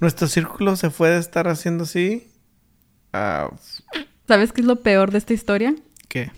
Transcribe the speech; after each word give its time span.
Nuestro 0.00 0.28
círculo 0.28 0.76
se 0.76 0.90
fue 0.90 1.10
de 1.10 1.18
estar 1.18 1.48
haciendo 1.48 1.84
así. 1.84 2.30
¿Sabes 3.12 4.52
qué 4.52 4.60
es 4.60 4.66
lo 4.66 4.82
peor 4.82 5.10
de 5.10 5.18
esta 5.18 5.32
historia? 5.32 5.74
¿Qué? 6.08 6.30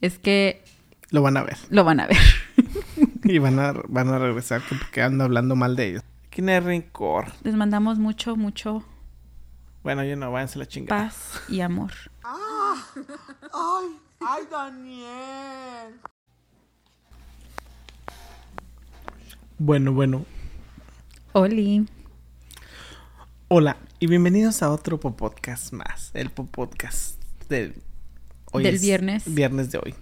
Es 0.00 0.18
que 0.18 0.64
Lo 1.10 1.22
van 1.22 1.36
a 1.36 1.42
ver. 1.42 1.56
lo 1.70 1.84
van 1.84 2.00
a 2.00 2.06
ver. 2.06 2.16
Y 3.24 3.38
van 3.38 3.58
a, 3.58 3.72
van 3.88 4.08
a 4.08 4.18
regresar 4.20 4.62
que 4.62 4.76
porque 4.76 5.02
ando 5.02 5.24
hablando 5.24 5.56
mal 5.56 5.74
de 5.74 5.88
ellos. 5.88 6.02
Aquí 6.28 6.42
no 6.42 6.52
hay 6.52 6.60
rencor. 6.60 7.32
Les 7.42 7.56
mandamos 7.56 7.98
mucho, 7.98 8.36
mucho 8.36 8.84
Bueno, 9.82 10.04
yo 10.04 10.14
no, 10.16 10.30
váyanse 10.30 10.58
a 10.58 10.60
la 10.60 10.66
chingada. 10.68 11.04
paz 11.08 11.42
y 11.48 11.60
amor. 11.60 11.90
Bueno, 19.58 19.92
bueno. 19.92 20.24
Oli. 21.32 21.86
Hola 23.48 23.76
y 24.00 24.08
bienvenidos 24.08 24.60
a 24.64 24.72
otro 24.72 24.98
podcast 24.98 25.72
más. 25.72 26.10
El 26.14 26.30
podcast 26.30 27.22
del... 27.48 27.74
Del 28.52 28.66
es 28.66 28.82
viernes. 28.82 29.22
Viernes 29.32 29.70
de 29.70 29.78
hoy. 29.78 29.94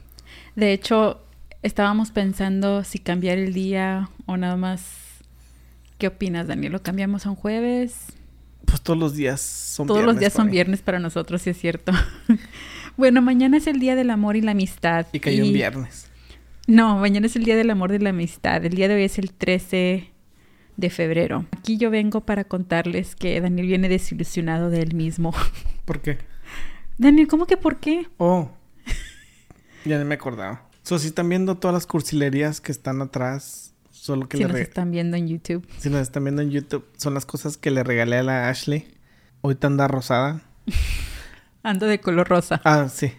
De 0.57 0.73
hecho, 0.73 1.21
estábamos 1.62 2.11
pensando 2.11 2.85
si 2.85 2.99
cambiar 2.99 3.37
el 3.37 3.52
día 3.52 4.09
o 4.25 4.38
nada 4.38 4.57
más. 4.57 4.83
¿Qué 5.99 6.07
opinas, 6.07 6.47
Daniel? 6.47 6.73
¿Lo 6.73 6.83
cambiamos 6.83 7.27
a 7.27 7.30
un 7.30 7.37
jueves? 7.37 8.07
Pues 8.65 8.80
todos 8.80 8.99
los 8.99 9.15
días 9.15 9.43
son 9.43 9.88
Todos 9.88 10.05
los 10.05 10.15
viernes 10.15 10.21
días 10.21 10.33
para 10.33 10.43
son 10.43 10.47
mí. 10.47 10.52
viernes 10.52 10.80
para 10.80 10.99
nosotros, 10.99 11.43
sí 11.43 11.51
es 11.51 11.59
cierto. 11.59 11.93
bueno, 12.97 13.21
mañana 13.21 13.59
es 13.59 13.66
el 13.66 13.79
Día 13.79 13.95
del 13.95 14.09
Amor 14.09 14.37
y 14.37 14.41
la 14.41 14.52
Amistad. 14.52 15.07
Y 15.13 15.21
cayó 15.21 15.45
un 15.45 15.52
viernes. 15.52 16.09
No, 16.66 16.97
mañana 16.97 17.27
es 17.27 17.37
el 17.37 17.45
Día 17.45 17.57
del 17.57 17.69
Amor 17.69 17.93
y 17.93 17.99
la 17.99 18.09
Amistad. 18.09 18.65
El 18.65 18.73
día 18.73 18.88
de 18.88 18.95
hoy 18.95 19.02
es 19.02 19.19
el 19.19 19.35
13 19.35 20.13
de 20.77 20.91
febrero. 20.91 21.46
Aquí 21.59 21.77
yo 21.77 21.91
vengo 21.91 22.23
para 22.23 22.45
contarles 22.45 23.15
que 23.16 23.41
Daniel 23.41 23.66
viene 23.66 23.88
desilusionado 23.88 24.70
de 24.70 24.82
él 24.82 24.95
mismo. 24.95 25.32
¿Por 25.84 26.01
qué? 26.01 26.19
Daniel, 26.99 27.29
¿cómo 27.29 27.46
que 27.46 27.57
por 27.57 27.79
qué? 27.80 28.09
Oh. 28.18 28.51
ya 29.84 29.99
no 29.99 30.04
me 30.04 30.15
acordaba. 30.15 30.68
So, 30.82 30.99
si 30.99 31.09
están 31.09 31.29
viendo 31.29 31.57
todas 31.57 31.74
las 31.74 31.87
cursilerías 31.87 32.60
que 32.60 32.71
están 32.71 33.01
atrás, 33.01 33.74
solo 33.90 34.29
que 34.29 34.37
Si 34.37 34.45
le 34.45 34.51
nos 34.51 34.60
están 34.60 34.90
viendo 34.90 35.16
en 35.16 35.29
YouTube. 35.29 35.66
si 35.79 35.88
nos 35.88 36.02
están 36.02 36.24
viendo 36.24 36.43
en 36.43 36.51
YouTube, 36.51 36.84
son 36.96 37.15
las 37.15 37.24
cosas 37.24 37.56
que 37.56 37.71
le 37.71 37.82
regalé 37.82 38.18
a 38.18 38.23
la 38.23 38.49
Ashley. 38.49 38.87
Ahorita 39.43 39.66
anda 39.66 39.88
rosada. 39.88 40.43
Ando 41.62 41.87
de 41.87 41.99
color 41.99 42.29
rosa. 42.29 42.60
Ah, 42.65 42.88
sí. 42.93 43.10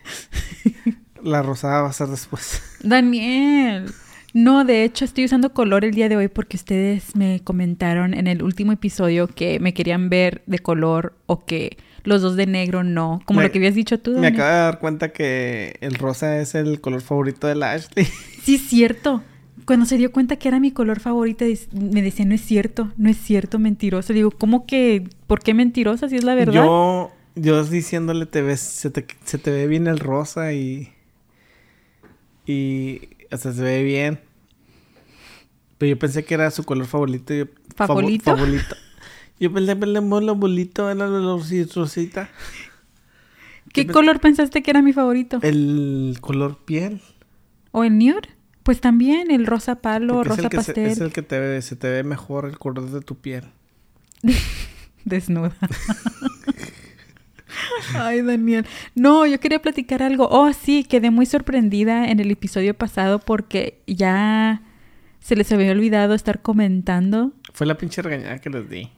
la 1.23 1.41
rosada 1.41 1.81
va 1.81 1.89
a 1.89 1.93
ser 1.93 2.07
después. 2.07 2.61
Daniel. 2.83 3.91
No, 4.35 4.65
de 4.65 4.83
hecho 4.83 5.05
estoy 5.05 5.23
usando 5.23 5.53
color 5.53 5.85
el 5.85 5.93
día 5.93 6.09
de 6.09 6.17
hoy 6.17 6.27
porque 6.27 6.57
ustedes 6.57 7.15
me 7.15 7.39
comentaron 7.41 8.13
en 8.13 8.27
el 8.27 8.43
último 8.43 8.73
episodio 8.73 9.27
que 9.27 9.61
me 9.61 9.73
querían 9.73 10.09
ver 10.09 10.41
de 10.45 10.59
color 10.59 11.13
o 11.25 11.45
que 11.45 11.77
los 12.03 12.21
dos 12.21 12.35
de 12.35 12.45
negro 12.45 12.83
no. 12.83 13.21
Como 13.23 13.39
Me- 13.39 13.45
lo 13.45 13.51
que 13.53 13.59
habías 13.59 13.75
dicho 13.75 13.97
tú. 13.97 14.11
Me 14.17 14.27
acabo 14.27 14.49
de 14.49 14.55
dar 14.55 14.79
cuenta 14.79 15.13
que 15.13 15.77
el 15.79 15.95
rosa 15.95 16.41
es 16.41 16.53
el 16.53 16.81
color 16.81 16.99
favorito 17.01 17.47
de 17.47 17.55
la 17.55 17.71
Ashley. 17.71 18.05
Sí, 18.43 18.55
es 18.55 18.61
cierto. 18.67 19.23
Cuando 19.65 19.85
se 19.85 19.97
dio 19.97 20.11
cuenta 20.11 20.35
que 20.35 20.49
era 20.49 20.59
mi 20.59 20.71
color 20.71 20.99
favorito, 20.99 21.45
me 21.71 22.01
decía, 22.01 22.25
no 22.25 22.35
es 22.35 22.41
cierto, 22.41 22.91
no 22.97 23.09
es 23.09 23.15
cierto, 23.17 23.57
mentiroso. 23.57 24.11
Le 24.11 24.17
digo, 24.17 24.31
¿cómo 24.31 24.65
que? 24.67 25.07
¿Por 25.27 25.39
qué 25.39 25.53
mentirosa 25.53 26.09
si 26.09 26.17
es 26.17 26.25
la 26.25 26.35
verdad? 26.35 26.53
Yo, 26.65 27.11
yo 27.35 27.63
diciéndole, 27.63 28.25
te 28.25 28.41
ves, 28.41 28.59
se 28.59 28.91
te, 28.91 29.05
se 29.23 29.37
te 29.37 29.49
ve 29.49 29.65
bien 29.65 29.87
el 29.87 29.97
rosa 29.97 30.51
y. 30.51 30.89
Y. 32.45 33.01
O 33.31 33.37
sea, 33.37 33.51
se 33.53 33.61
ve 33.61 33.83
bien. 33.83 34.19
Pero 35.77 35.91
yo 35.91 35.99
pensé 35.99 36.23
que 36.23 36.33
era 36.33 36.49
su 36.51 36.63
color 36.63 36.85
favorito. 36.87 37.33
¿Favorito? 37.75 38.23
favorito. 38.35 38.75
Yo 39.37 39.51
pensé, 39.51 39.75
pensé, 39.75 40.21
lo 40.21 40.35
bolito, 40.35 40.89
era 40.89 41.09
la 41.09 41.19
rosi- 41.19 41.69
rosita. 41.75 42.29
¿Qué 43.73 43.83
yo 43.83 43.91
color 43.91 44.21
pensaste 44.21 44.63
que 44.63 44.71
era 44.71 44.81
mi 44.81 44.93
favorito? 44.93 45.39
El 45.41 46.17
color 46.21 46.59
piel. 46.63 47.01
¿O 47.71 47.83
el 47.83 47.97
nude? 47.97 48.29
Pues 48.63 48.79
también 48.79 49.31
el 49.31 49.45
rosa 49.45 49.81
palo, 49.81 50.13
porque 50.13 50.29
es 50.29 50.37
rosa 50.37 50.41
el 50.43 50.49
que 50.49 50.57
se, 50.63 50.65
pastel, 50.73 50.85
es 50.87 51.01
el 51.01 51.11
que 51.11 51.21
te 51.21 51.61
se 51.61 51.75
te 51.75 51.89
ve 51.89 52.03
mejor 52.05 52.45
el 52.45 52.57
color 52.57 52.89
de 52.89 53.01
tu 53.01 53.17
piel. 53.17 53.43
desnuda. 55.03 55.53
Ay, 57.93 58.21
Daniel. 58.21 58.65
No, 58.95 59.25
yo 59.25 59.39
quería 59.39 59.61
platicar 59.61 60.01
algo. 60.03 60.27
Oh, 60.29 60.51
sí, 60.53 60.83
quedé 60.83 61.11
muy 61.11 61.25
sorprendida 61.25 62.07
en 62.09 62.19
el 62.19 62.31
episodio 62.31 62.73
pasado 62.73 63.19
porque 63.19 63.79
ya 63.87 64.61
se 65.19 65.35
les 65.35 65.51
había 65.51 65.71
olvidado 65.71 66.13
estar 66.13 66.41
comentando 66.41 67.31
Fue 67.53 67.65
la 67.67 67.77
pinche 67.77 68.01
regañada 68.01 68.39
que 68.39 68.49
les 68.49 68.69
di. 68.69 68.89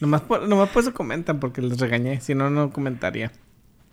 nomás, 0.00 0.22
por, 0.22 0.48
nomás 0.48 0.68
por 0.70 0.82
eso 0.82 0.94
comentan, 0.94 1.40
porque 1.40 1.60
les 1.62 1.78
regañé. 1.78 2.20
Si 2.20 2.34
no, 2.34 2.50
no 2.50 2.70
comentaría. 2.70 3.32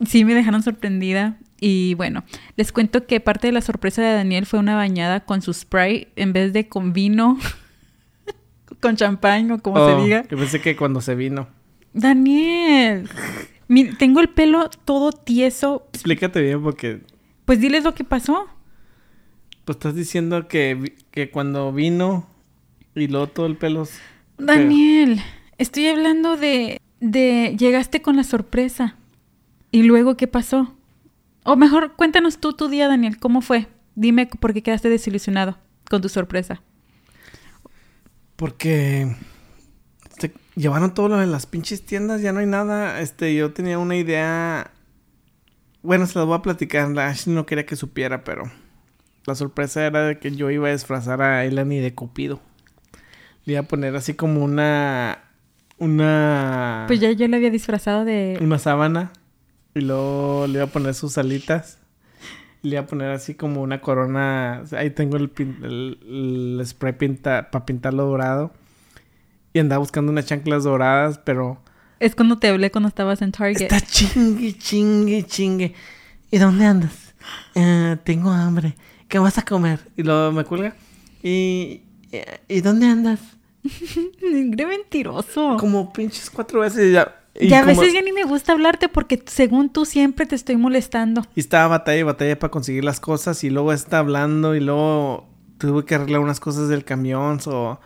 Sí, 0.05 0.25
me 0.25 0.33
dejaron 0.33 0.63
sorprendida. 0.63 1.37
Y 1.59 1.93
bueno, 1.93 2.23
les 2.55 2.71
cuento 2.71 3.05
que 3.05 3.19
parte 3.19 3.47
de 3.47 3.53
la 3.53 3.61
sorpresa 3.61 4.01
de 4.01 4.13
Daniel 4.13 4.47
fue 4.47 4.57
una 4.59 4.75
bañada 4.75 5.19
con 5.19 5.43
su 5.43 5.53
spray 5.53 6.07
en 6.15 6.33
vez 6.33 6.53
de 6.53 6.67
con 6.67 6.91
vino, 6.91 7.37
con 8.81 8.95
champán 8.95 9.51
o 9.51 9.59
como 9.61 9.77
Oh, 9.79 9.89
se 9.97 10.03
diga. 10.03 10.23
Yo 10.29 10.37
pensé 10.37 10.59
que 10.59 10.75
cuando 10.75 11.01
se 11.01 11.13
vino. 11.13 11.47
Daniel, 11.93 13.09
tengo 13.97 14.19
el 14.19 14.29
pelo 14.29 14.69
todo 14.85 15.11
tieso. 15.11 15.87
Explícate 15.93 16.41
bien 16.41 16.61
porque 16.61 17.01
Pues 17.45 17.59
diles 17.59 17.83
lo 17.83 17.93
que 17.93 18.03
pasó. 18.03 18.47
pues 19.65 19.75
estás 19.77 19.95
diciendo 19.95 20.47
que, 20.47 20.95
que 21.11 21.29
cuando 21.29 21.71
vino 21.71 22.27
y 22.95 23.07
luego 23.07 23.27
todo 23.27 23.45
el 23.45 23.57
pelo... 23.57 23.87
Daniel, 24.37 25.21
estoy 25.57 25.87
hablando 25.87 26.35
de, 26.35 26.81
de 26.99 27.55
llegaste 27.57 28.01
con 28.01 28.15
la 28.17 28.23
sorpresa. 28.23 28.95
¿Y 29.71 29.83
luego 29.83 30.17
qué 30.17 30.27
pasó? 30.27 30.75
O 31.43 31.55
mejor, 31.55 31.95
cuéntanos 31.95 32.39
tú 32.39 32.53
tu 32.53 32.67
día, 32.67 32.87
Daniel. 32.87 33.17
¿Cómo 33.19 33.41
fue? 33.41 33.67
Dime 33.95 34.25
por 34.27 34.53
qué 34.53 34.61
quedaste 34.63 34.89
desilusionado 34.89 35.57
con 35.89 36.01
tu 36.01 36.09
sorpresa. 36.09 36.61
Porque 38.35 39.15
llevaron 40.55 40.93
todo 40.93 41.09
lo 41.09 41.17
de 41.17 41.27
las 41.27 41.45
pinches 41.45 41.85
tiendas, 41.85 42.21
ya 42.21 42.31
no 42.31 42.39
hay 42.39 42.45
nada. 42.45 42.99
Este, 43.01 43.35
yo 43.35 43.53
tenía 43.53 43.79
una 43.79 43.95
idea... 43.95 44.71
Bueno, 45.83 46.05
se 46.05 46.19
las 46.19 46.27
voy 46.27 46.37
a 46.37 46.41
platicar. 46.41 46.89
La 46.89 47.07
Ashley 47.07 47.35
no 47.35 47.45
quería 47.45 47.65
que 47.65 47.75
supiera, 47.75 48.23
pero... 48.23 48.43
La 49.25 49.35
sorpresa 49.35 49.85
era 49.85 50.03
de 50.03 50.17
que 50.17 50.31
yo 50.35 50.49
iba 50.49 50.67
a 50.67 50.71
disfrazar 50.71 51.21
a 51.21 51.45
Elani 51.45 51.77
de 51.77 51.93
Cupido. 51.93 52.41
Le 53.45 53.53
iba 53.53 53.61
a 53.61 53.67
poner 53.67 53.95
así 53.95 54.13
como 54.15 54.43
una... 54.43 55.19
Una... 55.77 56.85
Pues 56.87 56.99
ya 56.99 57.11
yo 57.11 57.27
le 57.27 57.37
había 57.37 57.49
disfrazado 57.49 58.05
de... 58.05 58.37
una 58.39 58.59
sábana 58.59 59.11
y 59.73 59.81
luego 59.81 60.45
le 60.47 60.53
iba 60.53 60.63
a 60.63 60.67
poner 60.67 60.93
sus 60.93 61.17
alitas. 61.17 61.79
Le 62.61 62.71
iba 62.71 62.81
a 62.81 62.85
poner 62.85 63.09
así 63.09 63.33
como 63.33 63.61
una 63.63 63.81
corona. 63.81 64.63
Ahí 64.77 64.91
tengo 64.91 65.17
el, 65.17 65.33
pin- 65.33 65.63
el, 65.63 66.57
el 66.59 66.65
spray 66.67 66.93
pinta, 66.93 67.49
para 67.49 67.65
pintarlo 67.65 68.05
dorado. 68.05 68.51
Y 69.53 69.59
andaba 69.59 69.79
buscando 69.79 70.11
unas 70.11 70.25
chanclas 70.25 70.63
doradas, 70.63 71.19
pero 71.23 71.61
Es 71.99 72.15
cuando 72.15 72.37
te 72.37 72.47
hablé 72.47 72.71
cuando 72.71 72.87
estabas 72.89 73.21
en 73.21 73.31
Target. 73.31 73.61
está 73.63 73.81
chingue, 73.81 74.57
chingue, 74.57 75.23
chingue. 75.25 75.73
¿Y 76.31 76.37
dónde 76.37 76.65
andas? 76.65 77.13
"Eh, 77.55 77.97
tengo 78.03 78.31
hambre. 78.31 78.75
¿Qué 79.07 79.19
vas 79.19 79.37
a 79.37 79.41
comer? 79.43 79.79
Y 79.97 80.03
luego 80.03 80.31
me 80.31 80.43
cuelga. 80.45 80.73
¿Y, 81.21 81.81
¿y 82.47 82.61
dónde 82.61 82.87
andas? 82.87 83.19
Qué 84.19 84.65
mentiroso. 84.65 85.57
Como 85.59 85.91
pinches 85.93 86.29
cuatro 86.29 86.61
veces 86.61 86.91
ya. 86.93 87.15
y 87.39 87.53
a 87.53 87.61
como- 87.61 87.79
veces 87.79 87.93
ya 87.93 88.01
ni 88.01 88.11
me 88.11 88.23
gusta 88.23 88.53
hablarte 88.53 88.87
porque 88.89 89.21
según 89.27 89.69
tú 89.69 89.85
siempre 89.85 90.25
te 90.25 90.35
estoy 90.35 90.55
molestando. 90.57 91.23
Y 91.35 91.41
estaba 91.41 91.67
batalla 91.67 91.99
y 91.99 92.03
batalla 92.03 92.39
para 92.39 92.49
conseguir 92.51 92.83
las 92.85 92.99
cosas 92.99 93.43
y 93.43 93.49
luego 93.49 93.73
está 93.73 93.99
hablando 93.99 94.55
y 94.55 94.61
luego 94.61 95.27
tuve 95.57 95.85
que 95.85 95.95
arreglar 95.95 96.21
unas 96.21 96.39
cosas 96.39 96.69
del 96.69 96.83
camión. 96.85 97.39
So... 97.41 97.79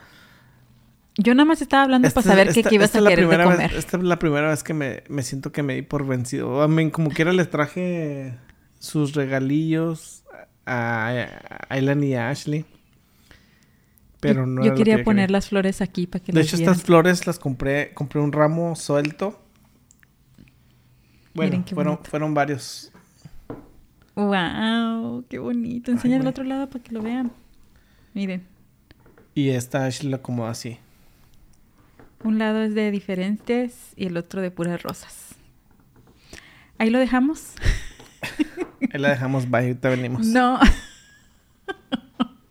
Yo 1.17 1.33
nada 1.33 1.45
más 1.45 1.61
estaba 1.61 1.83
hablando 1.83 2.09
para 2.11 2.27
saber 2.27 2.51
qué, 2.51 2.59
esta- 2.59 2.69
qué 2.69 2.75
ibas 2.75 2.87
esta 2.93 2.99
a 2.99 3.09
querer 3.09 3.27
de 3.27 3.43
comer. 3.43 3.69
Vez, 3.69 3.77
esta 3.79 3.97
es 3.97 4.03
la 4.03 4.19
primera 4.19 4.49
vez 4.49 4.63
que 4.63 4.73
me, 4.73 5.03
me 5.07 5.23
siento 5.23 5.51
que 5.51 5.63
me 5.63 5.75
di 5.75 5.81
por 5.81 6.05
vencido. 6.05 6.61
A 6.61 6.67
mí, 6.67 6.91
como 6.91 7.09
quiera 7.09 7.31
les 7.31 7.49
traje 7.49 8.33
sus 8.79 9.13
regalillos 9.13 10.23
a, 10.65 11.27
a 11.69 11.79
y 11.79 12.13
a 12.13 12.29
Ashley. 12.29 12.65
Pero 14.19 14.41
yo, 14.41 14.45
no 14.47 14.63
yo 14.63 14.71
lo 14.71 14.75
quería 14.77 14.97
que 14.97 15.03
poner 15.03 15.31
las 15.31 15.49
flores 15.49 15.81
aquí 15.81 16.07
para 16.07 16.23
que 16.23 16.31
De 16.31 16.41
hecho, 16.41 16.57
vieran. 16.57 16.73
estas 16.73 16.85
flores 16.85 17.27
las 17.27 17.39
compré, 17.39 17.93
compré 17.93 18.19
un 18.19 18.31
ramo 18.31 18.75
suelto. 18.75 19.41
Bueno, 21.33 21.63
fueron, 21.73 21.99
fueron 22.03 22.33
varios. 22.33 22.91
Wow, 24.15 25.25
qué 25.29 25.39
bonito. 25.39 25.91
Enseña 25.91 26.13
del 26.15 26.23
güey. 26.23 26.29
otro 26.31 26.43
lado 26.43 26.69
para 26.69 26.83
que 26.83 26.91
lo 26.93 27.01
vean. 27.01 27.31
Miren, 28.13 28.43
Y 29.33 29.49
esta 29.49 29.85
Ashley 29.85 30.09
la 30.09 30.17
acomodó 30.17 30.47
así. 30.49 30.77
Un 32.23 32.39
lado 32.39 32.61
es 32.63 32.73
de 32.73 32.91
diferentes 32.91 33.93
y 33.95 34.07
el 34.07 34.17
otro 34.17 34.41
de 34.41 34.51
puras 34.51 34.81
rosas. 34.81 35.35
Ahí 36.77 36.89
lo 36.89 36.99
dejamos. 36.99 37.53
Ahí 38.93 38.99
la 38.99 39.09
dejamos, 39.09 39.49
bye, 39.49 39.61
ahorita 39.61 39.89
venimos. 39.89 40.25
No. 40.27 40.59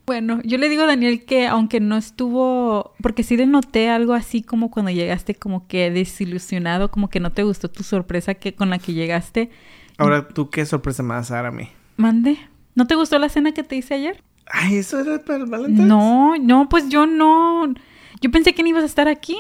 Bueno, 0.07 0.41
yo 0.45 0.59
le 0.59 0.69
digo 0.69 0.83
a 0.83 0.87
Daniel 0.87 1.25
que 1.25 1.47
aunque 1.47 1.81
no 1.81 1.97
estuvo, 1.97 2.93
porque 3.01 3.23
sí 3.23 3.39
le 3.39 3.47
noté 3.47 3.89
algo 3.89 4.13
así 4.13 4.43
como 4.43 4.71
cuando 4.71 4.91
llegaste 4.91 5.35
como 5.35 5.67
que 5.67 5.91
desilusionado, 5.91 6.91
como 6.91 7.09
que 7.09 7.21
no 7.21 7.33
te 7.33 7.43
gustó 7.43 7.71
tu 7.71 7.83
sorpresa 7.83 8.35
que 8.35 8.55
con 8.55 8.69
la 8.69 8.79
que 8.79 8.93
llegaste. 8.93 9.49
Ahora, 9.97 10.29
¿tú 10.29 10.51
qué 10.51 10.67
sorpresa 10.67 11.03
me 11.03 11.15
vas 11.15 11.31
a 11.31 11.37
dar 11.37 11.47
a 11.47 11.51
mí? 11.51 11.71
Mande. 11.97 12.37
¿No 12.75 12.87
te 12.87 12.97
gustó 12.97 13.19
la 13.19 13.31
cena 13.31 13.53
que 13.53 13.63
te 13.63 13.77
hice 13.77 13.95
ayer? 13.95 14.23
Ay, 14.47 14.77
¿eso 14.77 15.01
era 15.01 15.19
para 15.21 15.45
el 15.45 15.47
Valentine's? 15.47 15.89
No, 15.89 16.37
no, 16.37 16.69
pues 16.69 16.91
yo 16.91 17.07
no. 17.07 17.73
Yo 18.21 18.31
pensé 18.31 18.53
que 18.53 18.63
no 18.63 18.69
ibas 18.69 18.83
a 18.83 18.87
estar 18.87 19.09
aquí. 19.09 19.39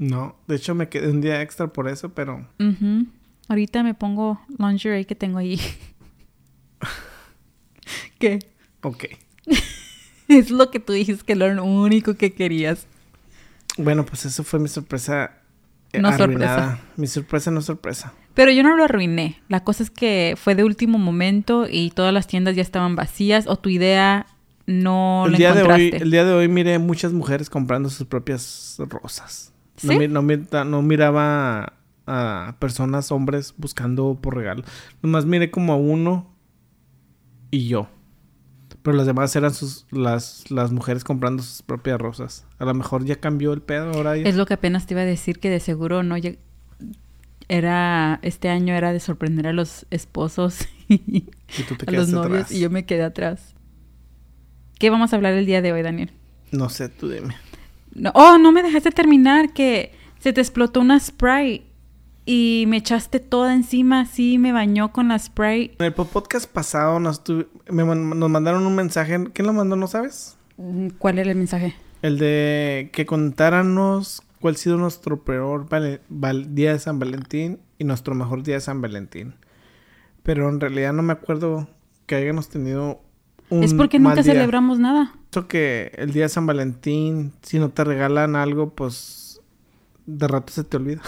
No, 0.00 0.34
de 0.48 0.56
hecho 0.56 0.74
me 0.74 0.88
quedé 0.88 1.10
un 1.10 1.20
día 1.20 1.42
extra 1.42 1.66
por 1.68 1.86
eso, 1.86 2.08
pero... 2.14 2.48
Ujú. 2.58 3.06
Ahorita 3.48 3.82
me 3.82 3.92
pongo 3.92 4.40
lingerie 4.58 5.04
que 5.04 5.14
tengo 5.14 5.36
ahí. 5.38 5.60
¿Qué? 8.18 8.38
Ok. 8.82 9.04
Es 10.28 10.50
lo 10.52 10.70
que 10.70 10.78
tú 10.78 10.92
dijiste 10.92 11.24
que 11.24 11.32
era 11.32 11.52
lo 11.52 11.64
único 11.64 12.14
que 12.14 12.32
querías. 12.32 12.86
Bueno, 13.76 14.06
pues 14.06 14.24
eso 14.26 14.44
fue 14.44 14.60
mi 14.60 14.68
sorpresa. 14.68 15.32
eh, 15.92 16.00
No 16.00 16.06
arruinada. 16.08 16.76
sorpresa. 16.76 16.88
Mi 16.96 17.06
sorpresa 17.08 17.50
no 17.50 17.60
sorpresa. 17.62 18.12
Pero 18.34 18.52
yo 18.52 18.62
no 18.62 18.76
lo 18.76 18.84
arruiné. 18.84 19.40
La 19.48 19.64
cosa 19.64 19.82
es 19.82 19.90
que 19.90 20.34
fue 20.40 20.54
de 20.54 20.62
último 20.62 20.98
momento 20.98 21.66
y 21.68 21.90
todas 21.90 22.14
las 22.14 22.28
tiendas 22.28 22.54
ya 22.54 22.62
estaban 22.62 22.94
vacías 22.94 23.48
o 23.48 23.56
tu 23.56 23.70
idea 23.70 24.26
no 24.66 25.24
el, 25.26 25.32
la 25.32 25.38
día 25.38 25.52
de 25.52 25.62
hoy, 25.64 25.90
el 26.00 26.10
día 26.12 26.24
de 26.24 26.32
hoy 26.32 26.46
miré 26.46 26.78
muchas 26.78 27.12
mujeres 27.12 27.50
comprando 27.50 27.90
sus 27.90 28.06
propias 28.06 28.76
rosas. 28.78 29.52
No, 29.82 30.22
no 30.22 30.64
no 30.64 30.82
miraba 30.82 31.74
a 32.06 32.56
personas, 32.58 33.12
hombres, 33.12 33.54
buscando 33.56 34.18
por 34.20 34.36
regalo. 34.36 34.64
Nomás 35.02 35.26
miré 35.26 35.50
como 35.50 35.72
a 35.72 35.76
uno 35.76 36.34
y 37.50 37.68
yo. 37.68 37.88
Pero 38.82 38.96
las 38.96 39.06
demás 39.06 39.34
eran 39.36 39.52
sus, 39.52 39.86
las, 39.90 40.50
las 40.50 40.72
mujeres 40.72 41.04
comprando 41.04 41.42
sus 41.42 41.62
propias 41.62 42.00
rosas. 42.00 42.46
A 42.58 42.64
lo 42.64 42.72
mejor 42.74 43.04
ya 43.04 43.16
cambió 43.16 43.52
el 43.52 43.60
pedo 43.62 43.92
ahora. 43.92 44.16
ya- 44.16 44.24
Es 44.28 44.36
lo 44.36 44.46
que 44.46 44.54
apenas 44.54 44.86
te 44.86 44.94
iba 44.94 45.02
a 45.02 45.04
decir 45.06 45.38
que 45.38 45.50
de 45.50 45.60
seguro 45.60 46.02
no 46.02 46.16
lleg- 46.16 46.38
era 47.48 48.20
este 48.22 48.48
año 48.48 48.74
era 48.74 48.92
de 48.92 49.00
sorprender 49.00 49.46
a 49.48 49.52
los 49.52 49.86
esposos 49.90 50.60
y 50.88 51.26
y 51.58 51.62
tú 51.68 51.74
te 51.76 51.84
a 51.90 51.92
los 51.92 52.08
novios 52.08 52.42
atrás. 52.44 52.52
y 52.52 52.60
yo 52.60 52.70
me 52.70 52.86
quedé 52.86 53.02
atrás. 53.02 53.54
¿Qué 54.78 54.88
vamos 54.88 55.12
a 55.12 55.16
hablar 55.16 55.34
el 55.34 55.46
día 55.46 55.60
de 55.60 55.72
hoy, 55.72 55.82
Daniel? 55.82 56.12
No 56.52 56.68
sé, 56.70 56.88
tú 56.88 57.08
dime. 57.08 57.34
No, 57.94 58.10
oh, 58.14 58.38
no 58.38 58.52
me 58.52 58.62
dejaste 58.62 58.90
terminar 58.90 59.52
que 59.52 59.92
se 60.18 60.32
te 60.32 60.40
explotó 60.40 60.80
una 60.80 60.98
spray 61.00 61.64
y 62.26 62.64
me 62.68 62.76
echaste 62.76 63.18
toda 63.18 63.54
encima, 63.54 64.06
sí, 64.06 64.38
me 64.38 64.52
bañó 64.52 64.92
con 64.92 65.08
la 65.08 65.18
spray. 65.18 65.72
En 65.78 65.86
el 65.86 65.92
po- 65.94 66.04
podcast 66.06 66.48
pasado 66.50 67.00
nos, 67.00 67.24
tu- 67.24 67.46
me 67.68 67.84
nos 67.84 68.30
mandaron 68.30 68.66
un 68.66 68.74
mensaje. 68.76 69.18
¿Quién 69.32 69.46
lo 69.46 69.52
mandó? 69.52 69.74
¿No 69.76 69.86
sabes? 69.88 70.36
Mm, 70.56 70.88
¿Cuál 70.98 71.18
era 71.18 71.30
el 71.30 71.36
mensaje? 71.38 71.74
El 72.02 72.18
de 72.18 72.90
que 72.92 73.04
contáramos 73.06 74.22
cuál 74.40 74.54
ha 74.54 74.58
sido 74.58 74.76
nuestro 74.76 75.22
peor 75.24 75.68
vale- 75.68 76.00
val- 76.08 76.54
día 76.54 76.72
de 76.72 76.78
San 76.78 76.98
Valentín 76.98 77.58
y 77.78 77.84
nuestro 77.84 78.14
mejor 78.14 78.42
día 78.42 78.54
de 78.56 78.60
San 78.60 78.80
Valentín. 78.80 79.34
Pero 80.22 80.48
en 80.48 80.60
realidad 80.60 80.92
no 80.92 81.02
me 81.02 81.12
acuerdo 81.14 81.68
que 82.06 82.14
hayamos 82.14 82.48
tenido 82.48 83.00
un 83.48 83.64
es 83.64 83.74
porque 83.74 83.98
nunca 83.98 84.16
día. 84.22 84.32
celebramos 84.34 84.78
nada. 84.78 85.14
Eso 85.30 85.46
que 85.46 85.92
el 85.96 86.12
día 86.12 86.24
de 86.24 86.28
San 86.28 86.46
Valentín, 86.46 87.32
si 87.42 87.58
no 87.60 87.70
te 87.70 87.84
regalan 87.84 88.34
algo, 88.34 88.70
pues 88.70 89.40
de 90.06 90.26
rato 90.26 90.52
se 90.52 90.64
te 90.64 90.76
olvida. 90.76 91.02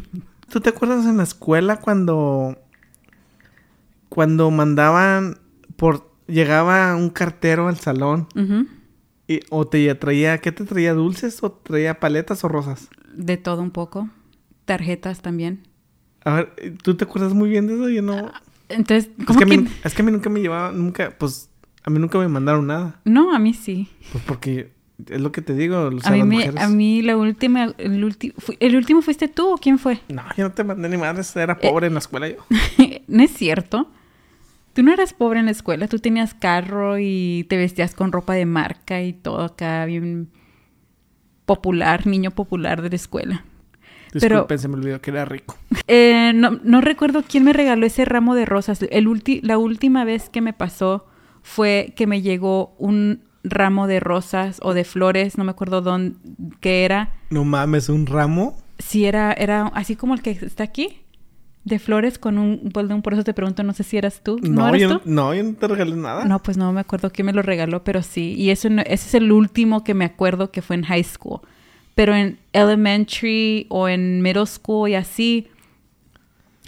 ¿Tú 0.50 0.60
te 0.60 0.70
acuerdas 0.70 1.06
en 1.06 1.18
la 1.18 1.22
escuela 1.22 1.76
cuando 1.80 2.56
cuando 4.08 4.50
mandaban 4.50 5.38
por 5.76 6.10
llegaba 6.26 6.96
un 6.96 7.10
cartero 7.10 7.68
al 7.68 7.78
salón 7.78 8.26
Ujú. 8.34 8.66
y, 9.28 9.40
o 9.50 9.66
te 9.66 9.94
traía 9.94 10.38
¿qué 10.38 10.50
te 10.50 10.64
traía 10.64 10.94
dulces 10.94 11.42
o 11.42 11.52
traía 11.52 12.00
paletas 12.00 12.42
o 12.44 12.48
rosas? 12.48 12.88
De 13.14 13.36
todo 13.36 13.62
un 13.62 13.70
poco. 13.70 14.08
Tarjetas 14.64 15.20
también. 15.22 15.68
A 16.24 16.34
ver, 16.34 16.54
¿tú 16.82 16.96
te 16.96 17.04
acuerdas 17.04 17.32
muy 17.32 17.48
bien 17.48 17.66
de 17.68 17.74
eso? 17.74 17.88
Yo 17.88 18.02
no. 18.02 18.32
Entonces, 18.68 19.10
Es 19.18 19.24
¿cómo 19.24 19.38
que, 19.38 19.44
a 19.44 19.46
que...? 19.46 19.58
mí, 19.58 19.68
es 19.84 19.94
que 19.94 20.02
a 20.02 20.04
mí 20.04 20.10
nunca 20.12 20.28
me 20.30 20.40
llevaba, 20.40 20.72
nunca, 20.72 21.14
pues, 21.16 21.48
a 21.88 21.90
mí 21.90 21.98
nunca 21.98 22.18
me 22.18 22.28
mandaron 22.28 22.66
nada. 22.66 23.00
No, 23.04 23.34
a 23.34 23.38
mí 23.38 23.54
sí. 23.54 23.88
Pues 24.12 24.22
porque 24.24 24.70
es 25.10 25.20
lo 25.20 25.32
que 25.32 25.40
te 25.42 25.54
digo, 25.54 25.78
o 25.78 25.96
A 25.96 26.00
sea, 26.00 26.12
mí, 26.12 26.18
las 26.18 26.26
me- 26.26 26.34
mujeres- 26.36 26.60
a 26.62 26.68
mí 26.68 27.02
la 27.02 27.16
última... 27.16 27.72
El, 27.78 28.04
ulti- 28.04 28.34
¿El 28.60 28.76
último 28.76 29.00
fuiste 29.00 29.28
tú 29.28 29.54
o 29.54 29.56
quién 29.58 29.78
fue? 29.78 30.00
No, 30.08 30.22
yo 30.36 30.44
no 30.48 30.52
te 30.52 30.64
mandé 30.64 30.88
ni 30.88 30.96
madres, 30.98 31.34
era 31.36 31.58
Eh, 31.62 31.68
pobre 31.70 31.86
en 31.86 31.94
la 31.94 32.00
escuela 32.00 32.28
yo. 32.28 32.36
no 33.08 33.22
es 33.22 33.32
cierto. 33.32 33.90
Tú 34.74 34.82
no 34.82 34.92
eras 34.92 35.12
pobre 35.14 35.40
en 35.40 35.46
la 35.46 35.50
escuela, 35.52 35.88
tú 35.88 35.98
tenías 35.98 36.34
carro 36.34 36.98
y 37.00 37.46
te 37.48 37.56
vestías 37.56 37.94
con 37.94 38.12
ropa 38.12 38.34
de 38.34 38.44
marca 38.46 39.02
y 39.02 39.12
todo 39.12 39.40
acá 39.42 39.84
bien 39.86 40.28
popular, 41.46 42.06
niño 42.06 42.30
popular 42.30 42.82
de 42.82 42.90
la 42.90 42.96
escuela. 42.96 43.44
Pero- 44.12 44.36
Disculpen, 44.36 44.58
se 44.58 44.68
me 44.68 44.74
olvidó 44.74 45.00
que 45.00 45.10
era 45.10 45.24
rico. 45.24 45.56
Eh, 45.90 46.32
no, 46.34 46.60
no 46.64 46.80
recuerdo 46.82 47.24
quién 47.26 47.44
me 47.44 47.54
regaló 47.54 47.86
ese 47.86 48.04
ramo 48.04 48.34
de 48.34 48.44
rosas. 48.44 48.84
El 48.90 49.06
ulti- 49.08 49.40
la 49.42 49.56
última 49.56 50.04
vez 50.04 50.28
que 50.28 50.42
me 50.42 50.52
pasó 50.52 51.06
fue 51.48 51.92
que 51.96 52.06
me 52.06 52.20
llegó 52.22 52.74
un 52.78 53.22
ramo 53.42 53.86
de 53.86 54.00
rosas 54.00 54.58
o 54.62 54.74
de 54.74 54.84
flores, 54.84 55.38
no 55.38 55.44
me 55.44 55.50
acuerdo 55.52 55.80
dónde 55.80 56.16
qué 56.60 56.84
era. 56.84 57.14
No 57.30 57.44
mames, 57.44 57.88
un 57.88 58.04
ramo. 58.06 58.56
Si 58.78 59.06
era, 59.06 59.32
era 59.32 59.68
así 59.74 59.96
como 59.96 60.14
el 60.14 60.20
que 60.22 60.30
está 60.32 60.64
aquí, 60.64 61.00
de 61.64 61.78
flores 61.78 62.18
con 62.18 62.38
un. 62.38 62.70
Por 63.02 63.12
eso 63.14 63.24
te 63.24 63.32
pregunto, 63.34 63.62
no 63.62 63.72
sé 63.72 63.82
si 63.82 63.96
eras 63.96 64.20
tú. 64.22 64.38
¿No, 64.42 64.48
No, 64.62 64.68
eras 64.68 64.80
yo, 64.80 64.98
tú? 64.98 65.00
no, 65.06 65.34
yo 65.34 65.42
no 65.42 65.54
te 65.54 65.66
regalé 65.68 65.96
nada. 65.96 66.24
No, 66.26 66.42
pues 66.42 66.56
no 66.56 66.72
me 66.72 66.80
acuerdo 66.80 67.10
quién 67.10 67.26
me 67.26 67.32
lo 67.32 67.42
regaló, 67.42 67.82
pero 67.82 68.02
sí. 68.02 68.34
Y 68.36 68.50
eso 68.50 68.68
no- 68.70 68.82
ese 68.82 69.08
es 69.08 69.14
el 69.14 69.32
último 69.32 69.84
que 69.84 69.94
me 69.94 70.04
acuerdo 70.04 70.50
que 70.50 70.60
fue 70.62 70.76
en 70.76 70.82
high 70.84 71.04
school. 71.04 71.40
Pero 71.94 72.14
en 72.14 72.38
elementary 72.52 73.66
o 73.70 73.88
en 73.88 74.22
middle 74.22 74.46
school 74.46 74.90
y 74.90 74.94
así. 74.94 75.48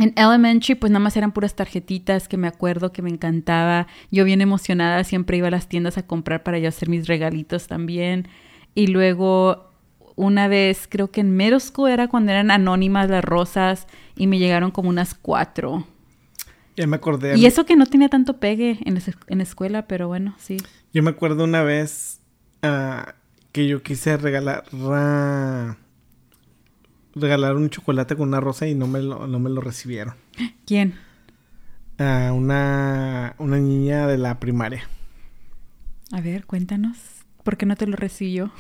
En 0.01 0.13
elementary, 0.17 0.75
pues 0.75 0.91
nada 0.91 1.01
más 1.05 1.17
eran 1.17 1.33
puras 1.33 1.55
tarjetitas 1.55 2.27
que 2.27 2.37
me 2.37 2.49
acuerdo 2.49 2.91
que 2.91 3.03
me 3.03 3.11
encantaba. 3.11 3.87
Yo 4.11 4.25
bien 4.25 4.41
emocionada 4.41 5.05
siempre 5.05 5.37
iba 5.37 5.49
a 5.49 5.51
las 5.51 5.69
tiendas 5.69 5.99
a 5.99 6.07
comprar 6.07 6.43
para 6.43 6.59
yo 6.59 6.69
hacer 6.69 6.89
mis 6.89 7.07
regalitos 7.07 7.67
también. 7.67 8.27
Y 8.75 8.87
luego 8.87 9.71
una 10.17 10.49
vez, 10.49 10.87
creo 10.89 11.11
que 11.11 11.21
en 11.21 11.37
middle 11.37 11.61
school 11.61 11.91
era 11.91 12.09
cuando 12.09 12.33
eran 12.33 12.51
anónimas 12.51 13.09
las 13.11 13.25
rosas 13.25 13.87
y 14.17 14.27
me 14.27 14.39
llegaron 14.39 14.71
como 14.71 14.89
unas 14.89 15.15
cuatro. 15.15 15.87
Ya 16.77 16.87
me 16.87 16.97
acordé. 16.97 17.37
Y 17.37 17.47
eso 17.47 17.67
que 17.67 17.77
no 17.77 17.87
tenía 17.87 18.09
tanto 18.09 18.39
pegue 18.39 18.79
en 18.85 18.95
la, 18.95 19.01
en 19.29 19.39
la 19.39 19.45
escuela, 19.45 19.87
pero 19.87 20.09
bueno, 20.09 20.35
sí. 20.39 20.57
Yo 20.93 21.03
me 21.03 21.11
acuerdo 21.11 21.45
una 21.45 21.63
vez 21.63 22.21
ah, 22.63 23.15
que 23.53 23.67
yo 23.67 23.83
quise 23.83 24.17
regalar 24.17 24.65
ra- 24.73 25.77
regalar 27.15 27.57
un 27.57 27.71
chocolate 27.71 28.17
con 28.17 28.29
una 28.29 28.41
rosa 28.41 28.67
y 28.67 28.75
no 28.75 28.87
me 28.87 29.01
lo, 29.03 29.27
no 29.27 29.39
me 29.39 29.51
lo 29.51 29.61
recibieron. 29.61 30.15
¿Quién? 30.67 30.95
A 31.99 32.33
una, 32.33 33.35
una 33.39 33.59
niña 33.59 34.07
de 34.07 34.17
la 34.19 34.41
primaria. 34.41 34.89
A 36.13 36.21
ver, 36.21 36.47
cuéntanos. 36.47 36.97
¿Por 37.45 37.57
qué 37.57 37.67
no 37.67 37.77
te 37.77 37.87
lo 37.87 37.97
recibió? 37.97 38.53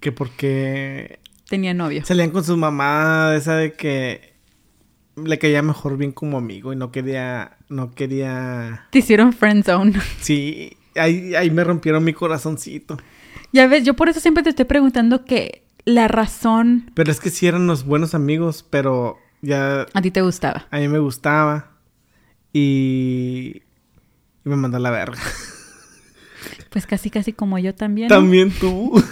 Que 0.00 0.12
porque 0.12 1.18
Tenía 1.48 1.74
novio. 1.74 2.04
salían 2.04 2.30
con 2.30 2.44
su 2.44 2.56
mamá 2.56 3.34
esa 3.36 3.56
de 3.56 3.72
que 3.74 4.34
le 5.16 5.38
caía 5.38 5.62
mejor 5.62 5.96
bien 5.96 6.12
como 6.12 6.36
amigo 6.38 6.72
y 6.72 6.76
no 6.76 6.90
quería, 6.92 7.56
no 7.68 7.90
quería... 7.92 8.86
Te 8.90 8.98
hicieron 8.98 9.32
friend 9.32 9.64
zone. 9.64 9.92
Sí, 10.20 10.76
ahí, 10.96 11.34
ahí 11.34 11.50
me 11.50 11.64
rompieron 11.64 12.04
mi 12.04 12.12
corazoncito. 12.12 12.98
ya 13.52 13.66
ves, 13.66 13.84
yo 13.84 13.94
por 13.94 14.08
eso 14.08 14.20
siempre 14.20 14.42
te 14.42 14.50
estoy 14.50 14.64
preguntando 14.66 15.24
que 15.24 15.64
la 15.86 16.08
razón 16.08 16.90
Pero 16.94 17.10
es 17.10 17.18
que 17.20 17.30
sí 17.30 17.46
eran 17.46 17.66
los 17.66 17.84
buenos 17.86 18.14
amigos, 18.14 18.66
pero 18.68 19.16
ya 19.40 19.86
a 19.94 20.02
ti 20.02 20.10
te 20.10 20.20
gustaba. 20.20 20.66
a 20.70 20.78
mí 20.78 20.88
me 20.88 20.98
gustaba 20.98 21.72
y, 22.52 23.62
y 24.44 24.48
me 24.48 24.56
mandó 24.56 24.76
a 24.76 24.80
la 24.80 24.90
verga. 24.90 25.18
Pues 26.70 26.86
casi, 26.86 27.08
casi 27.08 27.32
como 27.32 27.58
yo 27.58 27.74
también. 27.74 28.08
También 28.08 28.50
tú. 28.50 29.02